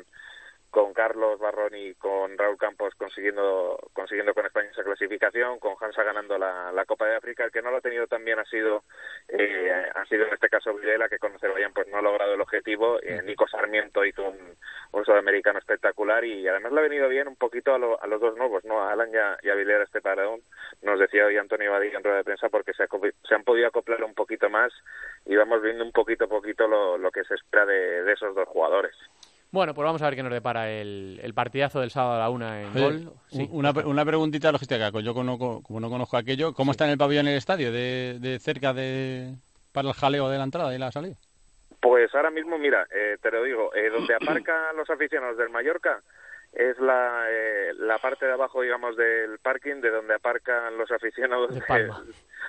con 0.69 0.93
Carlos 0.93 1.39
Barrón 1.39 1.75
y 1.75 1.93
con 1.95 2.37
Raúl 2.37 2.57
Campos 2.57 2.93
consiguiendo 2.95 3.79
consiguiendo 3.93 4.33
con 4.33 4.45
España 4.45 4.69
esa 4.71 4.83
clasificación, 4.83 5.59
con 5.59 5.75
Hansa 5.79 6.03
ganando 6.03 6.37
la, 6.37 6.71
la 6.71 6.85
Copa 6.85 7.07
de 7.07 7.15
África, 7.15 7.45
el 7.45 7.51
que 7.51 7.61
no 7.61 7.71
lo 7.71 7.77
ha 7.77 7.81
tenido 7.81 8.07
también 8.07 8.39
ha 8.39 8.45
sido 8.45 8.83
eh, 9.29 9.89
ha 9.95 10.05
sido 10.05 10.25
en 10.27 10.33
este 10.33 10.49
caso 10.49 10.73
Videla, 10.73 11.09
que 11.09 11.19
con 11.19 11.33
Azerbaiyán 11.33 11.73
pues 11.73 11.87
no 11.87 11.97
ha 11.97 12.01
logrado 12.01 12.33
el 12.33 12.41
objetivo, 12.41 12.99
eh, 13.01 13.21
Nico 13.23 13.47
Sarmiento 13.47 14.05
hizo 14.05 14.23
un, 14.23 14.37
un 14.91 15.05
sudamericano 15.05 15.59
espectacular 15.59 16.23
y 16.25 16.47
además 16.47 16.71
le 16.73 16.79
ha 16.79 16.83
venido 16.83 17.09
bien 17.09 17.27
un 17.27 17.35
poquito 17.35 17.73
a, 17.73 17.77
lo, 17.79 18.01
a 18.01 18.07
los 18.07 18.19
dos 18.19 18.35
nuevos, 18.37 18.63
no 18.65 18.81
a 18.81 18.91
Alan 18.91 19.09
y 19.11 19.17
a, 19.17 19.37
y 19.41 19.49
a 19.49 19.55
Vilera 19.55 19.83
este 19.83 20.01
paradón, 20.01 20.41
nos 20.81 20.99
decía 20.99 21.25
hoy 21.25 21.37
Antonio 21.37 21.71
Badilla 21.71 21.97
en 21.97 22.03
rueda 22.03 22.17
de 22.17 22.23
prensa 22.23 22.49
porque 22.49 22.73
se, 22.73 22.85
se 23.27 23.35
han 23.35 23.43
podido 23.43 23.67
acoplar 23.67 24.03
un 24.03 24.13
poquito 24.13 24.49
más 24.49 24.73
y 25.25 25.35
vamos 25.35 25.61
viendo 25.61 25.83
un 25.83 25.91
poquito 25.91 26.25
a 26.25 26.27
poquito 26.27 26.67
lo, 26.67 26.97
lo 26.97 27.11
que 27.11 27.23
se 27.23 27.35
espera 27.35 27.65
de, 27.65 28.03
de 28.03 28.13
esos 28.13 28.35
dos 28.35 28.47
jugadores. 28.47 28.95
Bueno, 29.51 29.73
pues 29.73 29.85
vamos 29.85 30.01
a 30.01 30.05
ver 30.05 30.15
qué 30.15 30.23
nos 30.23 30.31
depara 30.31 30.69
el, 30.69 31.19
el 31.23 31.33
partidazo 31.33 31.79
del 31.79 31.89
sábado 31.89 32.15
a 32.15 32.19
la 32.19 32.29
una 32.29 32.61
en 32.61 32.69
Oye, 32.75 32.81
gol. 32.81 33.13
Sí. 33.29 33.47
Una, 33.51 33.71
una 33.71 34.05
preguntita 34.05 34.51
logística, 34.51 34.89
yo 34.99 35.13
como, 35.13 35.63
como 35.63 35.79
no 35.79 35.89
conozco 35.89 36.17
aquello, 36.17 36.53
¿cómo 36.53 36.71
está 36.71 36.85
en 36.85 36.91
el 36.91 36.97
pabellón 36.97 37.27
el 37.27 37.37
estadio? 37.37 37.71
De, 37.71 38.17
de 38.19 38.39
cerca 38.39 38.73
de 38.73 39.33
para 39.71 39.89
el 39.89 39.93
jaleo 39.93 40.29
de 40.29 40.37
la 40.37 40.43
entrada 40.43 40.73
y 40.73 40.77
la 40.77 40.91
salida? 40.91 41.15
Pues 41.79 42.13
ahora 42.15 42.31
mismo, 42.31 42.57
mira, 42.57 42.87
eh, 42.91 43.17
te 43.21 43.31
lo 43.31 43.43
digo, 43.43 43.73
eh, 43.75 43.89
donde 43.89 44.15
aparcan 44.21 44.75
los 44.75 44.89
aficionados 44.89 45.37
del 45.37 45.49
Mallorca 45.49 46.01
es 46.53 46.79
la, 46.79 47.25
eh, 47.29 47.73
la 47.77 47.99
parte 47.99 48.25
de 48.25 48.33
abajo, 48.33 48.61
digamos, 48.61 48.97
del 48.97 49.37
parking 49.39 49.81
de 49.81 49.91
donde 49.91 50.15
aparcan 50.15 50.77
los 50.77 50.91
aficionados 50.91 51.53
de 51.53 51.61
Palma. 51.61 52.03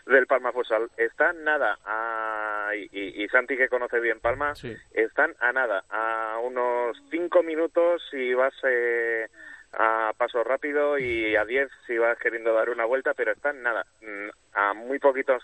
De, 0.09 0.15
del 0.15 0.27
Palma 0.27 0.53
Futsal. 0.53 0.91
Están 0.97 1.45
nada 1.45 1.79
a, 1.85 2.73
y, 2.75 3.23
y, 3.23 3.29
Santi 3.29 3.57
que 3.57 3.69
conoce 3.69 4.01
bien 4.01 4.21
Palma, 4.21 4.55
sí. 4.55 4.75
están 4.93 5.35
a 5.41 5.53
nada, 5.53 5.85
a 5.91 6.39
unos 6.43 6.97
cinco 7.11 7.43
minutos 7.43 8.03
si 8.11 8.35
vas 8.35 8.55
eh, 8.65 9.27
a 9.73 10.13
paso 10.17 10.43
rápido 10.45 10.99
y 10.99 11.37
a 11.37 11.45
diez 11.45 11.71
si 11.87 11.99
vas 11.99 12.19
queriendo 12.19 12.53
dar 12.55 12.71
una 12.71 12.85
vuelta, 12.85 13.15
pero 13.15 13.33
están 13.33 13.63
nada, 13.63 13.85
mm, 14.01 14.29
a 14.55 14.75
muy 14.75 14.99
poquitos 14.99 15.43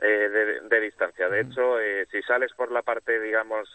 eh, 0.00 0.28
de, 0.28 0.60
de, 0.68 0.80
distancia. 0.80 1.28
De 1.28 1.42
hecho, 1.42 1.80
eh, 1.80 2.06
si 2.10 2.22
sales 2.22 2.52
por 2.54 2.72
la 2.72 2.82
parte, 2.82 3.20
digamos, 3.20 3.68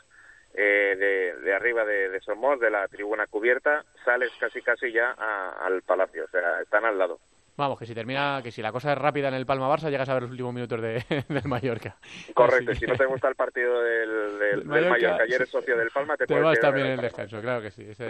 eh, 0.53 0.95
de, 0.97 1.41
de, 1.41 1.53
arriba 1.53 1.85
de, 1.85 2.09
de, 2.09 2.19
Somos, 2.21 2.59
de 2.59 2.69
la 2.69 2.87
tribuna 2.87 3.27
cubierta, 3.27 3.85
sales 4.03 4.31
casi 4.39 4.61
casi 4.61 4.91
ya 4.91 5.15
a, 5.17 5.65
al 5.65 5.81
palacio, 5.83 6.25
o 6.25 6.27
sea, 6.27 6.61
están 6.61 6.83
al 6.83 6.97
lado. 6.97 7.19
Vamos, 7.57 7.79
que 7.79 7.87
si 7.87 7.95
termina, 7.95 8.39
que 8.43 8.51
si 8.51 8.61
la 8.61 8.71
cosa 8.71 8.91
es 8.91 8.97
rápida 8.97 9.29
en 9.29 9.33
el 9.33 9.47
Palma 9.47 9.67
Barça, 9.67 9.89
llegas 9.89 10.07
a 10.09 10.13
ver 10.13 10.23
los 10.23 10.31
últimos 10.31 10.53
minutos 10.53 10.79
de, 10.79 11.03
del 11.27 11.47
Mallorca. 11.47 11.97
Correcto, 12.33 12.71
Así. 12.71 12.81
si 12.81 12.85
no 12.85 12.95
te 12.95 13.05
gusta 13.05 13.27
el 13.27 13.35
partido 13.35 13.81
del, 13.81 14.39
del, 14.39 14.65
Mallorca, 14.65 14.75
del 14.75 14.89
Mallorca, 14.89 15.25
y 15.27 15.33
eres 15.33 15.49
socio 15.49 15.75
del 15.75 15.89
Palma, 15.89 16.15
te, 16.15 16.27
te 16.27 16.39
vas 16.39 16.59
también 16.59 16.85
en 16.85 16.93
el 16.93 17.01
descanso, 17.01 17.41
claro 17.41 17.61
que 17.61 17.71
sí, 17.71 17.83
esa 17.89 18.05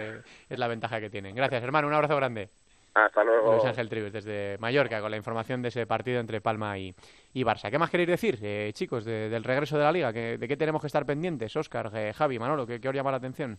es 0.48 0.58
la 0.58 0.68
ventaja 0.68 1.00
que 1.00 1.08
tienen. 1.08 1.34
Gracias, 1.34 1.62
hermano, 1.62 1.88
un 1.88 1.94
abrazo 1.94 2.14
grande. 2.16 2.50
Hasta 2.92 3.24
luego. 3.24 3.52
Luis 3.52 3.64
Ángel 3.64 3.88
Tribes 3.88 4.12
desde 4.12 4.58
Mallorca 4.58 5.00
con 5.00 5.10
la 5.10 5.16
información 5.16 5.62
de 5.62 5.68
ese 5.68 5.86
partido 5.86 6.20
entre 6.20 6.40
Palma 6.40 6.78
y, 6.78 6.94
y 7.32 7.42
Barça. 7.44 7.70
¿Qué 7.70 7.78
más 7.78 7.90
queréis 7.90 8.08
decir, 8.08 8.38
eh, 8.42 8.70
chicos, 8.74 9.04
de, 9.04 9.28
del 9.28 9.44
regreso 9.44 9.78
de 9.78 9.84
la 9.84 9.92
Liga? 9.92 10.12
¿De 10.12 10.46
qué 10.46 10.56
tenemos 10.56 10.80
que 10.80 10.88
estar 10.88 11.06
pendientes? 11.06 11.54
Óscar, 11.56 11.90
eh, 11.94 12.12
Javi, 12.12 12.38
Manolo, 12.38 12.66
¿qué, 12.66 12.80
¿qué, 12.80 12.88
os 12.88 12.94
llama 12.94 13.12
la 13.12 13.18
atención? 13.18 13.58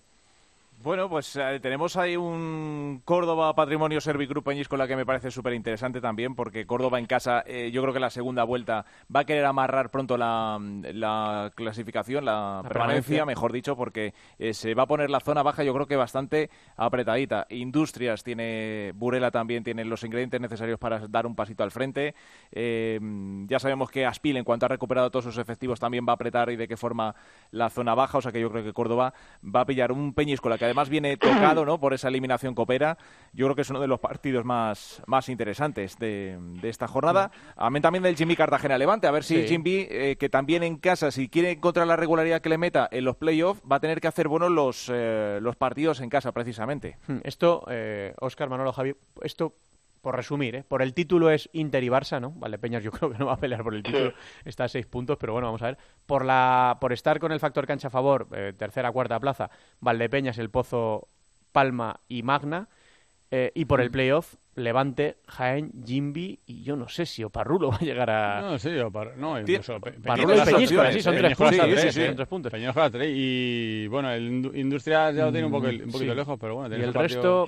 Bueno, 0.82 1.10
pues 1.10 1.36
eh, 1.36 1.60
tenemos 1.62 1.98
ahí 1.98 2.16
un 2.16 3.02
Córdoba 3.04 3.54
Patrimonio 3.54 4.00
Servicruz 4.00 4.46
Peñis 4.46 4.70
con 4.70 4.80
la 4.80 4.88
que 4.88 4.96
me 4.96 5.06
parece 5.06 5.30
súper 5.30 5.52
interesante 5.52 6.00
también, 6.00 6.36
porque 6.36 6.66
Córdoba 6.66 7.00
en 7.00 7.06
casa, 7.06 7.44
eh, 7.46 7.70
yo 7.70 7.82
creo 7.82 7.94
que 7.94 8.00
la 8.00 8.10
segunda 8.10 8.46
vuelta 8.46 8.86
va 9.14 9.20
a 9.20 9.26
querer 9.26 9.44
amarrar 9.44 9.90
pronto 9.90 10.16
la, 10.16 10.58
la 10.94 11.52
clasificación, 11.54 12.24
la, 12.24 12.32
la 12.32 12.70
permanencia, 12.70 12.72
permanencia, 12.72 13.26
mejor 13.26 13.52
dicho, 13.52 13.76
porque 13.76 14.14
eh, 14.38 14.54
se 14.54 14.74
va 14.74 14.84
a 14.84 14.88
poner 14.88 15.10
la 15.10 15.20
zona 15.20 15.44
baja, 15.44 15.66
yo 15.66 15.74
creo 15.74 15.86
que 15.86 15.98
bastante 15.98 16.50
apretadita. 16.78 17.46
Industrias 17.50 18.24
tiene, 18.24 18.94
Burela 18.96 19.32
también 19.32 19.66
tiene 19.66 19.84
los 19.84 20.06
ingredientes 20.06 20.40
necesarios 20.40 20.80
para 20.80 21.10
dar 21.10 21.28
un 21.28 21.36
pasito 21.36 21.64
al 21.64 21.72
frente. 21.72 22.16
Ya 22.54 23.60
sabemos 23.60 23.92
que 23.92 24.06
Aspil, 24.06 24.38
en 24.38 24.46
cuanto 24.46 24.66
ha 24.66 24.70
recuperado 24.70 25.12
todos 25.12 25.26
sus 25.26 25.40
efectivos, 25.40 25.78
también 25.78 26.06
va 26.08 26.14
a 26.14 26.16
apretar 26.16 26.50
y 26.52 26.56
de 26.56 26.70
qué 26.70 26.78
forma 26.78 27.14
la 27.52 27.70
zona 27.70 27.96
baja, 27.96 28.20
o 28.20 28.22
sea 28.22 28.32
que 28.32 28.40
yo 28.40 28.50
creo 28.50 28.64
que 28.64 28.72
Córdoba 28.72 29.14
va 29.44 29.62
a 29.62 29.66
pillar 29.66 29.92
un 29.92 30.14
Peñis 30.14 30.40
con 30.40 30.52
la 30.52 30.58
que 30.58 30.69
además 30.70 30.90
viene 30.90 31.18
tocado 31.18 31.66
¿no? 31.66 31.80
por 31.80 31.94
esa 31.94 32.08
eliminación 32.08 32.56
copera. 32.56 32.98
Yo 33.34 33.46
creo 33.46 33.56
que 33.56 33.62
es 33.62 33.70
uno 33.70 33.80
de 33.80 33.88
los 33.88 34.00
partidos 34.00 34.46
más, 34.46 35.02
más 35.06 35.30
interesantes 35.30 35.98
de, 35.98 36.38
de 36.62 36.70
esta 36.70 36.88
jornada. 36.88 37.32
Amén 37.56 37.82
también 37.82 38.04
del 38.04 38.16
Jimmy 38.16 38.36
Cartagena 38.36 38.78
Levante, 38.78 39.08
a 39.08 39.12
ver 39.12 39.24
si 39.24 39.42
sí. 39.42 39.48
Jimmy, 39.48 39.88
eh, 39.90 40.16
que 40.20 40.30
también 40.30 40.64
en 40.64 40.78
casa, 40.78 41.12
si 41.12 41.30
quiere 41.30 41.52
encontrar 41.52 41.88
la 41.88 41.96
regularidad 41.96 42.42
que 42.42 42.50
le 42.50 42.58
meta 42.58 42.88
en 42.92 43.06
los 43.06 43.18
playoffs, 43.18 43.62
va 43.70 43.78
a 43.78 43.80
tener 43.80 44.02
que 44.02 44.08
hacer 44.08 44.28
buenos 44.28 44.52
los, 44.52 44.90
eh, 44.92 45.40
los 45.42 45.56
partidos 45.56 46.02
en 46.02 46.10
casa, 46.10 46.32
precisamente. 46.32 46.98
Esto, 47.24 47.66
eh, 47.70 48.14
Oscar 48.20 48.50
Manolo 48.50 48.72
Javi, 48.74 48.96
esto 49.22 49.54
por 50.02 50.16
resumir, 50.16 50.56
¿eh? 50.56 50.64
por 50.64 50.82
el 50.82 50.94
título 50.94 51.30
es 51.30 51.50
Inter 51.54 51.84
y 51.84 51.90
Barça, 51.90 52.20
¿no? 52.20 52.32
Valdepeñas 52.32 52.84
yo 52.84 52.92
creo 52.94 53.12
que 53.12 53.18
no 53.18 53.26
va 53.28 53.34
a 53.34 53.38
pelear 53.38 53.64
por 53.64 53.76
el 53.76 53.84
título, 53.84 54.14
está 54.46 54.66
a 54.66 54.68
seis 54.68 54.86
puntos, 54.86 55.18
pero 55.18 55.34
bueno, 55.34 55.48
vamos 55.48 55.62
a 55.62 55.68
ver. 55.68 55.78
Por, 56.06 56.26
la, 56.26 56.78
por 56.80 56.94
estar 56.94 57.20
con 57.20 57.32
el 57.32 57.40
factor 57.40 57.68
cancha 57.68 57.88
a 57.88 57.92
favor, 57.92 58.28
eh, 58.34 58.54
tercera, 58.58 58.92
cuarta 58.92 59.20
plaza, 59.20 59.50
Valdepeñas, 59.80 60.38
El 60.38 60.50
Pozo, 60.50 61.08
Palma 61.52 62.00
y 62.08 62.24
Magna, 62.24 62.70
eh, 63.32 63.52
y 63.54 63.66
por 63.66 63.80
el 63.82 63.90
mm. 63.90 63.92
playoff, 63.92 64.36
Levante, 64.56 65.18
Jaén, 65.28 65.72
Jimby 65.86 66.40
y 66.46 66.64
yo 66.64 66.76
no 66.76 66.90
sé 66.90 67.06
si 67.06 67.24
Oparrulo 67.24 67.70
va 67.72 67.78
a 67.78 67.80
llegar 67.80 68.10
a... 68.10 68.42
No, 68.42 68.60
sí, 68.60 68.78
Opar... 68.80 69.18
no 69.18 69.40
incluso 69.40 69.76
Oparrulo 69.76 70.36
y 70.36 70.42
Peñíscola, 70.42 70.92
sí, 70.92 71.02
son 71.02 71.16
tres 71.16 71.38
puntos. 71.38 71.82
Sí, 71.82 71.92
sí, 71.92 72.02
tres 72.16 72.28
puntos. 72.28 72.52
Peñíscola 72.52 72.90
tres 72.90 73.12
y 73.14 73.88
bueno, 73.88 74.12
el 74.12 74.52
Industrias 74.56 75.16
ya 75.16 75.26
lo 75.26 75.32
tiene 75.32 75.46
un, 75.46 75.52
poco, 75.52 75.68
un 75.68 75.92
poquito 75.92 76.14
lejos, 76.14 76.38
pero 76.40 76.56
bueno. 76.56 76.76
Y 76.76 76.82
el 76.82 76.94
resto... 76.94 77.46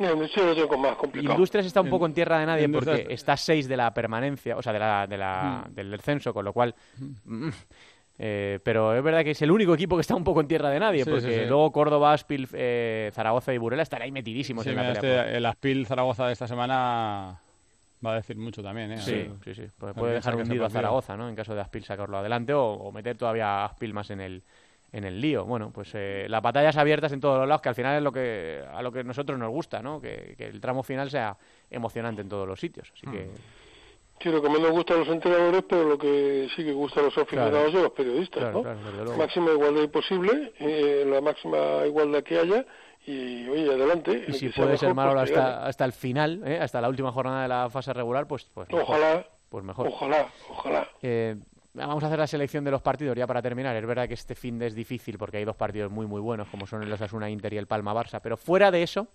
más 0.79 0.95
complicado. 0.95 1.33
Industrias 1.33 1.65
está 1.65 1.81
un 1.81 1.89
poco 1.89 2.05
en 2.05 2.13
tierra 2.13 2.39
de 2.39 2.45
nadie 2.45 2.69
porque 2.69 3.07
está 3.09 3.35
seis 3.35 3.67
de 3.67 3.77
la 3.77 3.93
permanencia, 3.93 4.57
o 4.57 4.61
sea, 4.61 4.73
de 4.73 4.79
la, 4.79 5.07
de 5.07 5.17
la, 5.17 5.65
mm. 5.67 5.73
del 5.73 5.91
descenso, 5.91 6.33
con 6.33 6.45
lo 6.45 6.53
cual... 6.53 6.75
Eh, 8.23 8.59
pero 8.63 8.95
es 8.95 9.03
verdad 9.03 9.23
que 9.23 9.31
es 9.31 9.41
el 9.41 9.49
único 9.49 9.73
equipo 9.73 9.95
que 9.95 10.01
está 10.01 10.13
un 10.13 10.23
poco 10.23 10.41
en 10.41 10.47
tierra 10.47 10.69
de 10.69 10.79
nadie, 10.79 11.03
porque 11.05 11.47
luego 11.47 11.71
Córdoba, 11.71 12.13
Aspil, 12.13 12.47
eh, 12.53 13.09
Zaragoza 13.15 13.51
y 13.51 13.57
Burela 13.57 13.81
estarán 13.81 14.05
ahí 14.05 14.11
metidísimos 14.11 14.67
en 14.67 14.75
la 14.75 14.93
pelea. 14.93 15.23
Este, 15.23 15.37
el 15.37 15.45
Aspil 15.47 15.87
Zaragoza 15.87 16.27
de 16.27 16.33
esta 16.33 16.47
semana 16.47 17.39
va 18.05 18.11
a 18.11 18.15
decir 18.17 18.37
mucho 18.37 18.61
también, 18.61 18.91
¿eh? 18.91 18.97
Sí, 18.99 19.27
sí, 19.43 19.55
sí. 19.55 19.63
Puede, 19.95 20.13
dejar 20.13 20.35
hundido 20.35 20.67
a 20.67 20.69
Zaragoza, 20.69 21.17
¿no? 21.17 21.29
En 21.29 21.35
caso 21.35 21.55
de 21.55 21.61
Aspil 21.61 21.83
sacarlo 21.83 22.15
adelante 22.15 22.53
o, 22.53 22.91
meter 22.91 23.17
todavía 23.17 23.47
a 23.47 23.65
Aspil 23.65 23.91
más 23.91 24.11
en 24.11 24.21
el, 24.21 24.43
en 24.91 25.03
el 25.03 25.19
lío. 25.19 25.45
Bueno, 25.45 25.71
pues 25.73 25.89
eh, 25.95 26.27
las 26.29 26.43
batallas 26.43 26.77
abiertas 26.77 27.11
en 27.13 27.21
todos 27.21 27.39
los 27.39 27.47
lados, 27.47 27.63
que 27.63 27.69
al 27.69 27.75
final 27.75 27.97
es 27.97 28.03
lo 28.03 28.11
que 28.11 28.63
a 28.71 28.83
lo 28.83 28.91
que 28.91 28.99
a 28.99 29.03
nosotros 29.03 29.39
nos 29.39 29.49
gusta, 29.49 29.81
¿no? 29.81 29.99
Que, 29.99 30.35
el 30.37 30.61
tramo 30.61 30.83
final 30.83 31.09
sea 31.09 31.35
emocionante 31.71 32.21
en 32.21 32.29
todos 32.29 32.47
los 32.47 32.59
sitios. 32.59 32.91
Así 32.95 33.07
que 33.07 33.25
mm. 33.25 33.60
Sí, 34.21 34.29
lo 34.29 34.41
que 34.41 34.49
menos 34.49 34.71
gusta 34.71 34.93
a 34.93 34.97
los 34.97 35.07
entrenadores, 35.07 35.63
pero 35.67 35.83
lo 35.89 35.97
que 35.97 36.47
sí 36.55 36.63
que 36.63 36.73
gusta 36.73 36.99
a 36.99 37.03
los 37.03 37.17
aficionados 37.17 37.73
y 37.73 37.77
a 37.77 37.81
los 37.81 37.91
periodistas, 37.91 38.53
¿no? 38.53 38.63
máxima 39.17 39.51
igualdad 39.51 39.89
posible, 39.89 40.53
eh, 40.59 41.03
la 41.07 41.21
máxima 41.21 41.85
igualdad 41.85 42.21
que 42.23 42.37
haya, 42.37 42.65
y 43.05 43.47
oye, 43.49 43.67
adelante. 43.67 44.25
Y 44.27 44.33
si 44.33 44.49
puede 44.49 44.77
ser 44.77 44.93
malo 44.93 45.13
pues 45.13 45.31
hasta, 45.31 45.65
hasta 45.65 45.85
el 45.85 45.93
final, 45.93 46.43
¿eh? 46.45 46.59
hasta 46.61 46.79
la 46.81 46.89
última 46.89 47.11
jornada 47.11 47.41
de 47.43 47.47
la 47.47 47.69
fase 47.69 47.93
regular, 47.93 48.27
pues, 48.27 48.45
pues 48.53 48.67
ojalá. 48.71 49.25
Pues 49.49 49.65
mejor. 49.65 49.87
Ojalá, 49.87 50.27
ojalá. 50.49 50.87
Eh, 51.01 51.35
vamos 51.73 52.03
a 52.03 52.07
hacer 52.07 52.19
la 52.19 52.27
selección 52.27 52.63
de 52.63 52.71
los 52.71 52.81
partidos 52.81 53.17
ya 53.17 53.27
para 53.27 53.41
terminar. 53.41 53.75
Es 53.75 53.85
verdad 53.85 54.07
que 54.07 54.13
este 54.13 54.35
fin 54.35 54.59
de 54.59 54.67
es 54.67 54.75
difícil 54.75 55.17
porque 55.17 55.37
hay 55.37 55.45
dos 55.45 55.55
partidos 55.55 55.91
muy 55.91 56.05
muy 56.05 56.21
buenos 56.21 56.47
como 56.49 56.67
son 56.67 56.83
el 56.83 56.93
Osasuna 56.93 57.29
Inter 57.29 57.53
y 57.53 57.57
el 57.57 57.67
Palma 57.67 57.93
Barça, 57.93 58.19
pero 58.21 58.37
fuera 58.37 58.71
de 58.71 58.83
eso, 58.83 59.07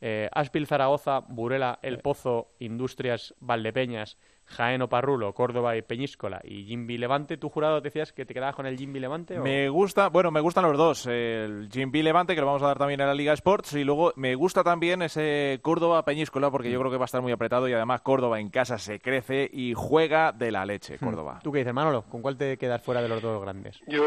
eh, 0.00 0.28
Aspil 0.32 0.66
Zaragoza, 0.66 1.20
Burela, 1.20 1.78
El 1.82 1.98
Pozo, 1.98 2.48
Industrias 2.58 3.34
Valdepeñas, 3.40 4.16
Jaén 4.50 4.86
Parrulo, 4.88 5.32
Córdoba 5.32 5.76
y 5.76 5.82
Peñíscola 5.82 6.40
y 6.44 6.64
Jimby 6.64 6.98
Levante. 6.98 7.36
¿Tú, 7.36 7.48
jurado, 7.48 7.80
decías 7.80 8.12
que 8.12 8.26
te 8.26 8.34
quedabas 8.34 8.56
con 8.56 8.66
el 8.66 8.76
Jimby 8.76 9.00
Levante? 9.00 9.38
Me 9.38 9.68
gusta, 9.68 10.08
bueno, 10.08 10.30
me 10.30 10.40
gustan 10.40 10.64
los 10.64 10.76
dos. 10.76 11.06
El 11.06 11.68
Jimby 11.72 12.02
Levante, 12.02 12.34
que 12.34 12.40
lo 12.40 12.46
vamos 12.46 12.62
a 12.62 12.66
dar 12.66 12.78
también 12.78 13.00
en 13.00 13.06
la 13.06 13.14
Liga 13.14 13.32
Sports, 13.32 13.74
y 13.74 13.84
luego 13.84 14.12
me 14.16 14.34
gusta 14.34 14.64
también 14.64 15.02
ese 15.02 15.60
Córdoba 15.62 16.04
Peñíscola, 16.04 16.50
porque 16.50 16.70
yo 16.70 16.80
creo 16.80 16.90
que 16.90 16.96
va 16.96 17.04
a 17.04 17.06
estar 17.06 17.22
muy 17.22 17.32
apretado 17.32 17.68
y 17.68 17.72
además 17.72 18.00
Córdoba 18.00 18.40
en 18.40 18.50
casa 18.50 18.78
se 18.78 19.00
crece 19.00 19.48
y 19.52 19.74
juega 19.74 20.32
de 20.32 20.50
la 20.50 20.66
leche, 20.66 20.96
hmm. 20.96 21.04
Córdoba. 21.04 21.40
¿Tú 21.42 21.52
qué 21.52 21.58
dices, 21.58 21.74
Manolo? 21.74 22.02
¿Con 22.02 22.20
cuál 22.20 22.36
te 22.36 22.56
quedas 22.56 22.82
fuera 22.82 23.00
de 23.02 23.08
los 23.08 23.22
dos 23.22 23.40
grandes? 23.40 23.80
Yo, 23.86 24.04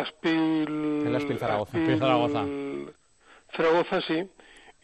Aspil. 0.00 1.06
El 1.06 1.14
Aspil 1.14 1.38
Zaragoza. 1.38 1.78
Aspil 1.78 1.98
Zaragoza. 1.98 2.44
Zaragoza, 3.54 4.00
sí. 4.00 4.28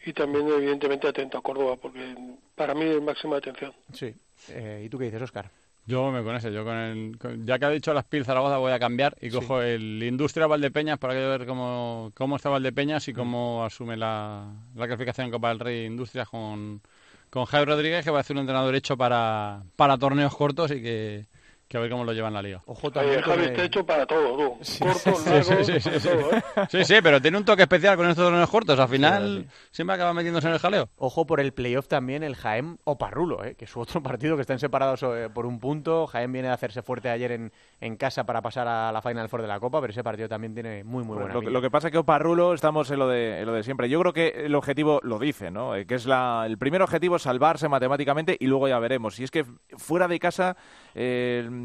Y 0.05 0.13
también, 0.13 0.47
evidentemente, 0.47 1.07
atento 1.07 1.37
a 1.37 1.41
Córdoba, 1.41 1.75
porque 1.81 2.15
para 2.55 2.73
mí 2.73 2.85
es 2.85 3.01
máxima 3.01 3.37
atención. 3.37 3.73
Sí. 3.91 4.13
Eh, 4.49 4.83
¿Y 4.85 4.89
tú 4.89 4.97
qué 4.97 5.05
dices, 5.05 5.21
Oscar? 5.21 5.49
Yo 5.85 6.11
me 6.11 6.21
con 6.21 6.35
ese, 6.35 6.51
yo 6.51 6.65
con 6.65 6.75
el, 6.75 7.45
ya 7.45 7.57
que 7.57 7.65
ha 7.65 7.69
dicho 7.69 7.93
las 7.93 8.03
Pil 8.03 8.25
Zaragoza 8.25 8.57
voy 8.57 8.73
a 8.73 8.79
cambiar 8.79 9.15
y 9.21 9.29
cojo 9.29 9.61
el 9.61 10.03
Industria 10.03 10.45
Valdepeñas 10.45 10.99
para 10.99 11.13
ver 11.13 11.45
cómo, 11.45 12.11
cómo 12.13 12.35
está 12.35 12.49
Valdepeñas 12.49 13.07
y 13.07 13.13
cómo 13.13 13.63
asume 13.63 13.95
la, 13.95 14.51
la 14.75 14.85
clasificación 14.85 15.27
en 15.27 15.31
Copa 15.31 15.47
del 15.47 15.59
Rey 15.59 15.85
Industrias 15.85 16.27
con, 16.27 16.81
con 17.29 17.45
Jaime 17.45 17.67
Rodríguez, 17.67 18.03
que 18.03 18.11
va 18.11 18.19
a 18.19 18.23
ser 18.23 18.35
un 18.35 18.41
entrenador 18.41 18.75
hecho 18.75 18.97
para, 18.97 19.63
para 19.77 19.97
torneos 19.97 20.35
cortos 20.35 20.71
y 20.71 20.81
que, 20.81 21.25
que 21.67 21.77
a 21.77 21.79
ver 21.81 21.89
cómo 21.89 22.03
lo 22.03 22.13
llevan 22.13 22.33
la 22.33 22.41
liga. 22.41 22.61
Ojo 22.65 22.91
también. 22.91 23.21
Javi 23.21 23.45
está 23.45 23.63
hecho 23.63 23.85
para 23.85 24.05
todo, 24.05 24.37
tú. 24.37 24.57
Sí, 24.61 24.79
Corto, 24.79 25.11
largo, 25.25 25.63
sí, 25.63 25.79
sí, 25.79 25.89
todo, 25.99 26.33
¿eh? 26.33 26.43
sí, 26.69 26.85
sí, 26.85 26.95
pero 27.03 27.21
tiene 27.21 27.37
un 27.37 27.45
toque 27.45 27.63
especial 27.63 27.97
con 27.97 28.09
estos 28.09 28.25
torneos 28.25 28.49
cortos. 28.49 28.79
Al 28.79 28.87
final 28.87 29.47
siempre 29.71 29.95
acaba 29.95 30.13
metiéndose 30.13 30.47
en 30.47 30.53
el 30.53 30.59
jaleo. 30.59 30.89
Ojo 30.97 31.25
por 31.25 31.39
el 31.39 31.53
playoff 31.53 31.87
también 31.87 32.23
el 32.23 32.35
Jaén 32.35 32.79
o 32.85 32.97
Parrulo, 32.97 33.43
¿eh? 33.43 33.55
que 33.55 33.65
es 33.65 33.75
otro 33.75 34.01
partido 34.03 34.35
que 34.35 34.41
están 34.41 34.59
separados 34.59 35.03
eh, 35.03 35.29
por 35.33 35.45
un 35.45 35.59
punto. 35.59 36.07
Jaén 36.07 36.31
viene 36.31 36.47
a 36.47 36.53
hacerse 36.53 36.81
fuerte 36.81 37.09
ayer 37.09 37.31
en, 37.33 37.51
en 37.81 37.97
casa 37.97 38.25
para 38.25 38.41
pasar 38.41 38.67
a 38.67 38.91
la 38.91 39.01
Final 39.01 39.27
Four 39.29 39.41
de 39.41 39.47
la 39.47 39.59
Copa, 39.59 39.81
pero 39.81 39.91
ese 39.91 40.03
partido 40.03 40.29
también 40.29 40.53
tiene 40.53 40.83
muy, 40.83 41.03
muy 41.03 41.17
buena 41.17 41.33
lo, 41.33 41.41
lo, 41.41 41.61
que 41.61 41.69
pasa 41.69 41.87
es 41.87 41.91
que 41.91 41.97
Oparrulo 41.97 42.53
estamos 42.53 42.89
en 42.91 42.99
lo, 42.99 43.07
de, 43.07 43.45
lo 43.45 43.53
de 43.53 43.63
siempre. 43.63 43.89
Yo 43.89 43.99
creo 43.99 44.13
que 44.13 44.45
el 44.45 44.55
objetivo 44.55 44.99
lo 45.03 45.19
dice, 45.19 45.51
¿no? 45.51 45.75
Eh, 45.75 45.85
que 45.85 45.95
es 45.95 46.05
la, 46.05 46.43
el 46.45 46.57
primer 46.57 46.81
objetivo 46.81 47.19
salvarse 47.19 47.67
matemáticamente 47.67 48.37
y 48.39 48.47
luego 48.47 48.67
ya 48.67 48.79
veremos. 48.79 49.15
Si 49.15 49.23
es 49.23 49.31
que 49.31 49.45
fuera 49.77 50.07
de 50.07 50.19
casa 50.19 50.55